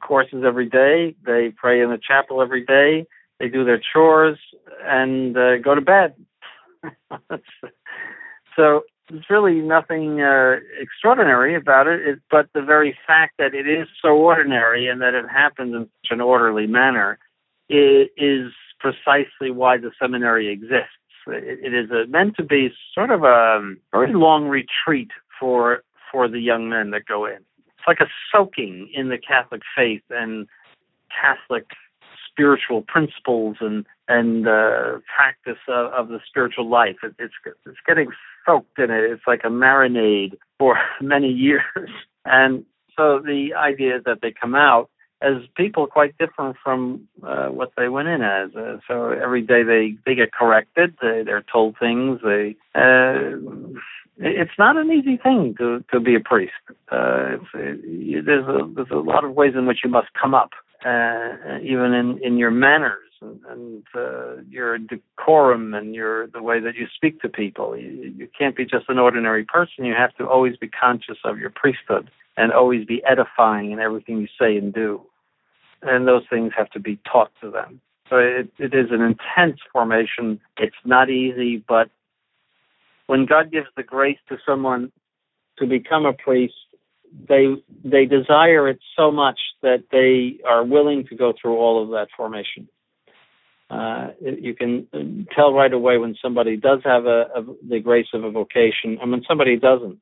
courses 0.00 0.44
every 0.46 0.68
day. 0.68 1.14
They 1.24 1.52
pray 1.56 1.80
in 1.80 1.90
the 1.90 1.98
chapel 1.98 2.42
every 2.42 2.64
day. 2.64 3.06
They 3.38 3.48
do 3.48 3.64
their 3.64 3.80
chores 3.92 4.38
and 4.84 5.36
uh, 5.36 5.58
go 5.58 5.74
to 5.74 5.80
bed. 5.80 6.14
so 8.56 8.82
there's 9.08 9.24
really 9.30 9.60
nothing 9.60 10.20
uh, 10.20 10.56
extraordinary 10.80 11.54
about 11.54 11.86
it, 11.86 12.06
it, 12.06 12.18
but 12.30 12.48
the 12.54 12.62
very 12.62 12.96
fact 13.06 13.34
that 13.38 13.54
it 13.54 13.68
is 13.68 13.88
so 14.02 14.08
ordinary 14.08 14.88
and 14.88 15.00
that 15.00 15.14
it 15.14 15.26
happens 15.28 15.74
in 15.74 15.88
such 16.02 16.10
an 16.10 16.20
orderly 16.20 16.66
manner 16.66 17.18
is 17.68 18.52
precisely 18.80 19.50
why 19.50 19.76
the 19.76 19.90
seminary 20.00 20.48
exists. 20.48 20.90
It, 21.26 21.72
it 21.72 21.74
is 21.74 21.90
a, 21.90 22.06
meant 22.08 22.36
to 22.36 22.44
be 22.44 22.70
sort 22.94 23.10
of 23.10 23.24
a 23.24 23.74
very 23.92 24.12
long 24.12 24.48
retreat 24.48 25.10
for 25.38 25.82
for 26.10 26.28
the 26.28 26.40
young 26.40 26.68
men 26.68 26.90
that 26.90 27.04
go 27.06 27.26
in. 27.26 27.38
Like 27.86 28.00
a 28.00 28.06
soaking 28.32 28.90
in 28.92 29.08
the 29.08 29.18
Catholic 29.18 29.62
faith 29.76 30.02
and 30.10 30.46
Catholic 31.10 31.66
spiritual 32.36 32.82
principles 32.82 33.56
and 33.60 33.86
and 34.08 34.46
uh, 34.46 34.98
practice 35.14 35.58
of, 35.68 35.92
of 35.92 36.08
the 36.08 36.20
spiritual 36.28 36.68
life. 36.68 36.96
It, 37.02 37.14
it's 37.18 37.34
it's 37.64 37.78
getting 37.86 38.10
soaked 38.44 38.78
in 38.78 38.90
it. 38.90 39.10
It's 39.10 39.22
like 39.26 39.42
a 39.44 39.48
marinade 39.48 40.36
for 40.58 40.78
many 41.00 41.28
years, 41.28 41.90
and 42.24 42.64
so 42.96 43.20
the 43.20 43.54
idea 43.54 43.96
is 43.96 44.04
that 44.04 44.20
they 44.22 44.32
come 44.32 44.54
out 44.54 44.90
as 45.22 45.36
people 45.56 45.86
quite 45.86 46.16
different 46.18 46.56
from 46.62 47.08
uh, 47.22 47.46
what 47.46 47.72
they 47.76 47.88
went 47.88 48.08
in 48.08 48.22
as. 48.22 48.54
Uh, 48.54 48.78
so 48.86 49.10
every 49.10 49.42
day 49.42 49.62
they 49.62 49.96
they 50.04 50.14
get 50.14 50.32
corrected. 50.32 50.94
They 51.00 51.22
they're 51.24 51.44
told 51.50 51.76
things. 51.78 52.20
They 52.22 52.56
uh, 52.74 53.36
it's 54.18 54.58
not 54.58 54.76
an 54.76 54.90
easy 54.90 55.16
thing 55.16 55.54
to 55.58 55.84
to 55.92 56.00
be 56.00 56.14
a 56.14 56.20
priest. 56.20 56.52
Uh, 56.90 57.36
it, 57.54 58.24
there's 58.24 58.46
a 58.46 58.68
there's 58.74 58.90
a 58.90 58.96
lot 58.96 59.24
of 59.24 59.32
ways 59.32 59.52
in 59.54 59.66
which 59.66 59.78
you 59.84 59.90
must 59.90 60.08
come 60.20 60.34
up, 60.34 60.50
uh, 60.84 61.58
even 61.62 61.92
in 61.92 62.18
in 62.22 62.36
your 62.38 62.50
manners 62.50 63.06
and, 63.20 63.40
and 63.48 63.82
uh, 63.94 64.36
your 64.48 64.78
decorum 64.78 65.74
and 65.74 65.94
your 65.94 66.28
the 66.28 66.42
way 66.42 66.60
that 66.60 66.76
you 66.76 66.86
speak 66.94 67.20
to 67.22 67.28
people. 67.28 67.76
You, 67.76 68.14
you 68.16 68.28
can't 68.38 68.56
be 68.56 68.64
just 68.64 68.88
an 68.88 68.98
ordinary 68.98 69.44
person. 69.44 69.84
You 69.84 69.94
have 69.94 70.14
to 70.16 70.26
always 70.26 70.56
be 70.56 70.68
conscious 70.68 71.18
of 71.24 71.38
your 71.38 71.50
priesthood 71.50 72.10
and 72.36 72.52
always 72.52 72.84
be 72.86 73.02
edifying 73.04 73.70
in 73.72 73.80
everything 73.80 74.18
you 74.18 74.28
say 74.38 74.56
and 74.56 74.72
do. 74.72 75.02
And 75.82 76.08
those 76.08 76.24
things 76.28 76.52
have 76.56 76.70
to 76.70 76.80
be 76.80 76.98
taught 77.10 77.30
to 77.42 77.50
them. 77.50 77.80
So 78.08 78.16
it, 78.18 78.50
it 78.58 78.72
is 78.74 78.90
an 78.90 79.02
intense 79.02 79.60
formation. 79.72 80.40
It's 80.58 80.76
not 80.84 81.10
easy, 81.10 81.62
but 81.68 81.90
when 83.06 83.26
God 83.26 83.52
gives 83.52 83.68
the 83.76 83.82
grace 83.82 84.18
to 84.28 84.38
someone 84.46 84.92
to 85.58 85.66
become 85.66 86.06
a 86.06 86.12
priest, 86.12 86.54
they 87.28 87.46
they 87.84 88.04
desire 88.04 88.68
it 88.68 88.78
so 88.96 89.10
much 89.10 89.38
that 89.62 89.84
they 89.90 90.42
are 90.46 90.64
willing 90.64 91.06
to 91.06 91.16
go 91.16 91.32
through 91.40 91.56
all 91.56 91.82
of 91.82 91.90
that 91.90 92.08
formation. 92.16 92.68
Uh, 93.68 94.08
you 94.20 94.54
can 94.54 95.26
tell 95.34 95.52
right 95.52 95.72
away 95.72 95.98
when 95.98 96.14
somebody 96.22 96.56
does 96.56 96.80
have 96.84 97.06
a, 97.06 97.26
a, 97.34 97.44
the 97.68 97.80
grace 97.80 98.06
of 98.14 98.22
a 98.22 98.30
vocation 98.30 98.98
and 99.00 99.10
when 99.10 99.24
somebody 99.26 99.56
doesn't, 99.56 99.98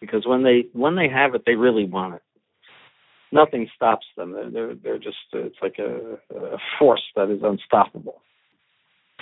because 0.00 0.26
when 0.26 0.42
they 0.42 0.64
when 0.72 0.96
they 0.96 1.08
have 1.08 1.34
it, 1.34 1.42
they 1.46 1.54
really 1.54 1.84
want 1.84 2.14
it. 2.14 2.22
Nothing 3.30 3.68
stops 3.74 4.06
them. 4.16 4.32
They're 4.32 4.50
they're, 4.50 4.74
they're 4.74 4.98
just 4.98 5.18
it's 5.32 5.56
like 5.62 5.78
a, 5.78 6.18
a 6.36 6.58
force 6.78 7.04
that 7.16 7.30
is 7.30 7.42
unstoppable. 7.42 8.22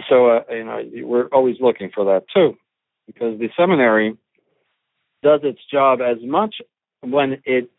So 0.09 0.31
uh, 0.31 0.43
you 0.51 0.65
know 0.65 0.83
we're 1.07 1.27
always 1.27 1.57
looking 1.61 1.91
for 1.95 2.05
that 2.07 2.25
too, 2.35 2.57
because 3.07 3.39
the 3.39 3.51
seminary 3.57 4.17
does 5.23 5.41
its 5.43 5.61
job 5.71 6.01
as 6.01 6.19
much 6.23 6.57
when 7.03 7.43
it 7.45 7.71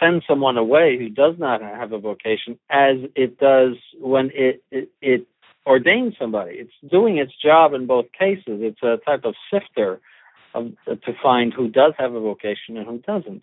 sends 0.00 0.24
someone 0.26 0.56
away 0.56 0.96
who 0.98 1.08
does 1.08 1.34
not 1.38 1.60
have 1.60 1.92
a 1.92 1.98
vocation 1.98 2.58
as 2.70 2.96
it 3.14 3.38
does 3.38 3.74
when 3.98 4.30
it, 4.34 4.62
it, 4.70 4.90
it 5.00 5.26
ordains 5.66 6.14
somebody. 6.18 6.56
It's 6.56 6.90
doing 6.90 7.18
its 7.18 7.32
job 7.42 7.74
in 7.74 7.86
both 7.86 8.06
cases. 8.18 8.60
It's 8.60 8.82
a 8.82 8.98
type 9.04 9.24
of 9.24 9.34
sifter 9.52 10.00
of, 10.54 10.72
to 10.86 11.12
find 11.22 11.52
who 11.52 11.68
does 11.68 11.92
have 11.98 12.14
a 12.14 12.20
vocation 12.20 12.76
and 12.76 12.86
who 12.86 12.98
doesn't. 12.98 13.42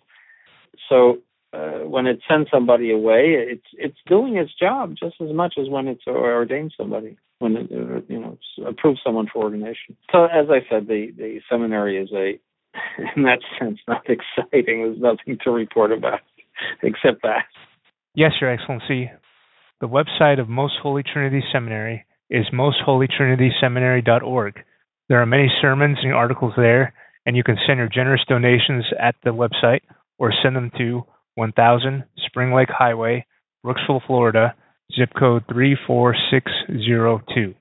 So 0.88 1.18
uh, 1.56 1.88
when 1.88 2.06
it 2.06 2.20
sends 2.28 2.50
somebody 2.50 2.92
away, 2.92 3.34
it's 3.36 3.66
it's 3.72 3.98
doing 4.06 4.36
its 4.36 4.52
job 4.58 4.94
just 4.98 5.16
as 5.20 5.32
much 5.32 5.54
as 5.58 5.68
when 5.68 5.88
it's 5.88 6.06
ordained 6.06 6.74
somebody, 6.76 7.16
when 7.38 7.56
it 7.56 7.70
you 8.08 8.20
know 8.20 8.38
approves 8.66 9.00
someone 9.04 9.26
for 9.32 9.42
ordination. 9.42 9.96
So 10.12 10.24
as 10.24 10.46
I 10.50 10.60
said, 10.70 10.86
the 10.86 11.12
the 11.16 11.40
seminary 11.50 11.98
is 11.98 12.10
a 12.12 12.38
in 13.16 13.24
that 13.24 13.40
sense 13.58 13.78
not 13.88 14.04
exciting. 14.08 14.82
There's 14.82 15.00
nothing 15.00 15.38
to 15.44 15.50
report 15.50 15.92
about. 15.92 16.20
except 16.82 17.22
that. 17.22 17.44
Yes, 18.14 18.32
Your 18.40 18.50
Excellency. 18.50 19.10
The 19.80 19.88
website 19.88 20.40
of 20.40 20.48
Most 20.48 20.74
Holy 20.82 21.02
Trinity 21.02 21.44
Seminary 21.52 22.06
is 22.30 22.46
mostholytrinityseminary.org. 22.52 24.64
There 25.08 25.20
are 25.20 25.26
many 25.26 25.48
sermons 25.60 25.98
and 26.02 26.12
articles 26.12 26.54
there, 26.56 26.92
and 27.24 27.36
you 27.36 27.44
can 27.44 27.56
send 27.66 27.78
your 27.78 27.88
generous 27.88 28.22
donations 28.28 28.84
at 28.98 29.14
the 29.22 29.30
website 29.30 29.82
or 30.18 30.32
send 30.42 30.56
them 30.56 30.72
to 30.78 31.04
1000 31.36 32.04
Spring 32.26 32.52
Lake 32.52 32.68
Highway, 32.68 33.24
Brooksville, 33.64 34.06
Florida, 34.06 34.54
zip 34.98 35.10
code 35.18 35.44
34602. 35.48 37.54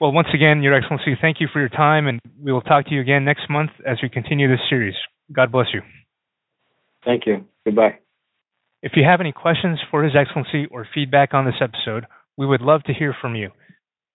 Well, 0.00 0.12
once 0.12 0.28
again, 0.34 0.62
Your 0.62 0.74
Excellency, 0.74 1.16
thank 1.20 1.40
you 1.40 1.48
for 1.52 1.60
your 1.60 1.68
time, 1.68 2.06
and 2.06 2.20
we 2.40 2.52
will 2.52 2.62
talk 2.62 2.86
to 2.86 2.94
you 2.94 3.00
again 3.00 3.24
next 3.24 3.48
month 3.48 3.70
as 3.86 3.98
we 4.02 4.08
continue 4.08 4.48
this 4.48 4.60
series. 4.68 4.94
God 5.32 5.52
bless 5.52 5.68
you. 5.72 5.82
Thank 7.04 7.26
you. 7.26 7.44
Goodbye. 7.64 7.98
If 8.82 8.92
you 8.96 9.04
have 9.04 9.20
any 9.20 9.32
questions 9.32 9.78
for 9.90 10.02
His 10.02 10.14
Excellency 10.14 10.66
or 10.70 10.86
feedback 10.94 11.32
on 11.32 11.46
this 11.46 11.60
episode, 11.60 12.06
we 12.36 12.46
would 12.46 12.60
love 12.60 12.82
to 12.84 12.92
hear 12.92 13.14
from 13.18 13.34
you. 13.34 13.50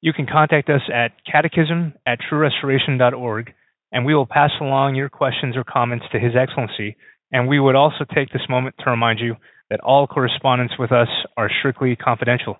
You 0.01 0.13
can 0.13 0.27
contact 0.27 0.69
us 0.69 0.81
at 0.93 1.11
catechism 1.29 1.93
at 2.05 2.19
truerestoration.org, 2.21 3.53
and 3.91 4.05
we 4.05 4.13
will 4.13 4.25
pass 4.25 4.51
along 4.61 4.95
your 4.95 5.09
questions 5.09 5.57
or 5.57 5.63
comments 5.63 6.05
to 6.11 6.19
His 6.19 6.33
Excellency. 6.35 6.95
And 7.31 7.47
we 7.47 7.59
would 7.59 7.75
also 7.75 8.05
take 8.13 8.31
this 8.31 8.47
moment 8.49 8.75
to 8.79 8.89
remind 8.89 9.19
you 9.19 9.35
that 9.69 9.81
all 9.81 10.07
correspondence 10.07 10.71
with 10.79 10.91
us 10.91 11.09
are 11.37 11.49
strictly 11.59 11.95
confidential. 11.95 12.57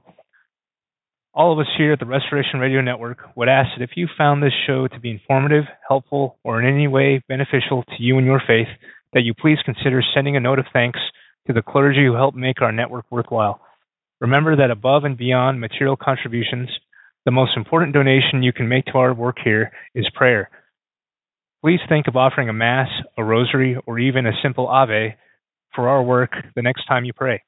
All 1.34 1.54
of 1.54 1.60
us 1.60 1.72
here 1.78 1.94
at 1.94 2.00
the 2.00 2.06
Restoration 2.06 2.60
Radio 2.60 2.82
Network 2.82 3.20
would 3.36 3.50
ask 3.50 3.70
that 3.78 3.84
if 3.84 3.92
you 3.96 4.08
found 4.18 4.42
this 4.42 4.54
show 4.68 4.88
to 4.88 5.00
be 5.00 5.12
informative, 5.12 5.64
helpful, 5.88 6.38
or 6.44 6.62
in 6.62 6.68
any 6.72 6.88
way 6.88 7.24
beneficial 7.28 7.84
to 7.84 7.96
you 8.04 8.18
and 8.18 8.26
your 8.26 8.42
faith, 8.46 8.68
that 9.14 9.24
you 9.24 9.34
please 9.34 9.58
consider 9.64 10.04
sending 10.14 10.36
a 10.36 10.40
note 10.40 10.60
of 10.60 10.66
thanks 10.74 11.00
to 11.48 11.54
the 11.54 11.62
clergy 11.62 12.06
who 12.06 12.14
help 12.14 12.36
make 12.36 12.62
our 12.62 12.72
network 12.72 13.06
worthwhile. 13.10 13.62
Remember 14.20 14.56
that 14.56 14.72
above 14.72 15.04
and 15.04 15.18
beyond 15.18 15.60
material 15.60 15.96
contributions, 15.96 16.70
the 17.26 17.32
most 17.32 17.56
important 17.56 17.94
donation 17.94 18.44
you 18.44 18.54
can 18.54 18.68
make 18.68 18.86
to 18.86 18.98
our 18.98 19.14
work 19.14 19.38
here 19.44 19.72
is 19.96 20.08
prayer. 20.14 20.50
Please 21.62 21.80
think 21.90 22.08
of 22.08 22.16
offering 22.16 22.48
a 22.48 22.54
Mass, 22.54 22.88
a 23.18 23.24
Rosary, 23.24 23.78
or 23.86 24.00
even 24.00 24.26
a 24.26 24.32
simple 24.42 24.68
Ave 24.68 25.18
for 25.76 25.90
our 25.90 26.02
work 26.02 26.32
the 26.56 26.62
next 26.62 26.86
time 26.88 27.04
you 27.04 27.14
pray. 27.14 27.44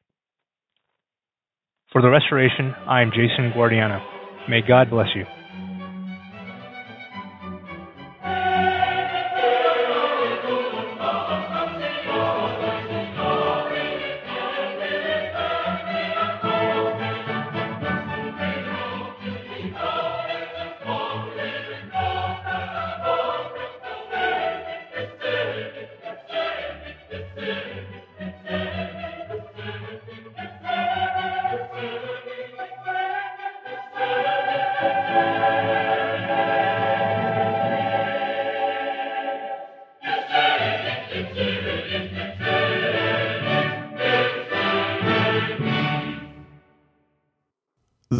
For 1.93 2.01
the 2.01 2.09
restoration, 2.09 2.73
I 2.87 3.01
am 3.01 3.11
Jason 3.11 3.51
Guardiano. 3.55 4.01
May 4.49 4.61
God 4.67 4.89
bless 4.89 5.07
you. 5.15 5.25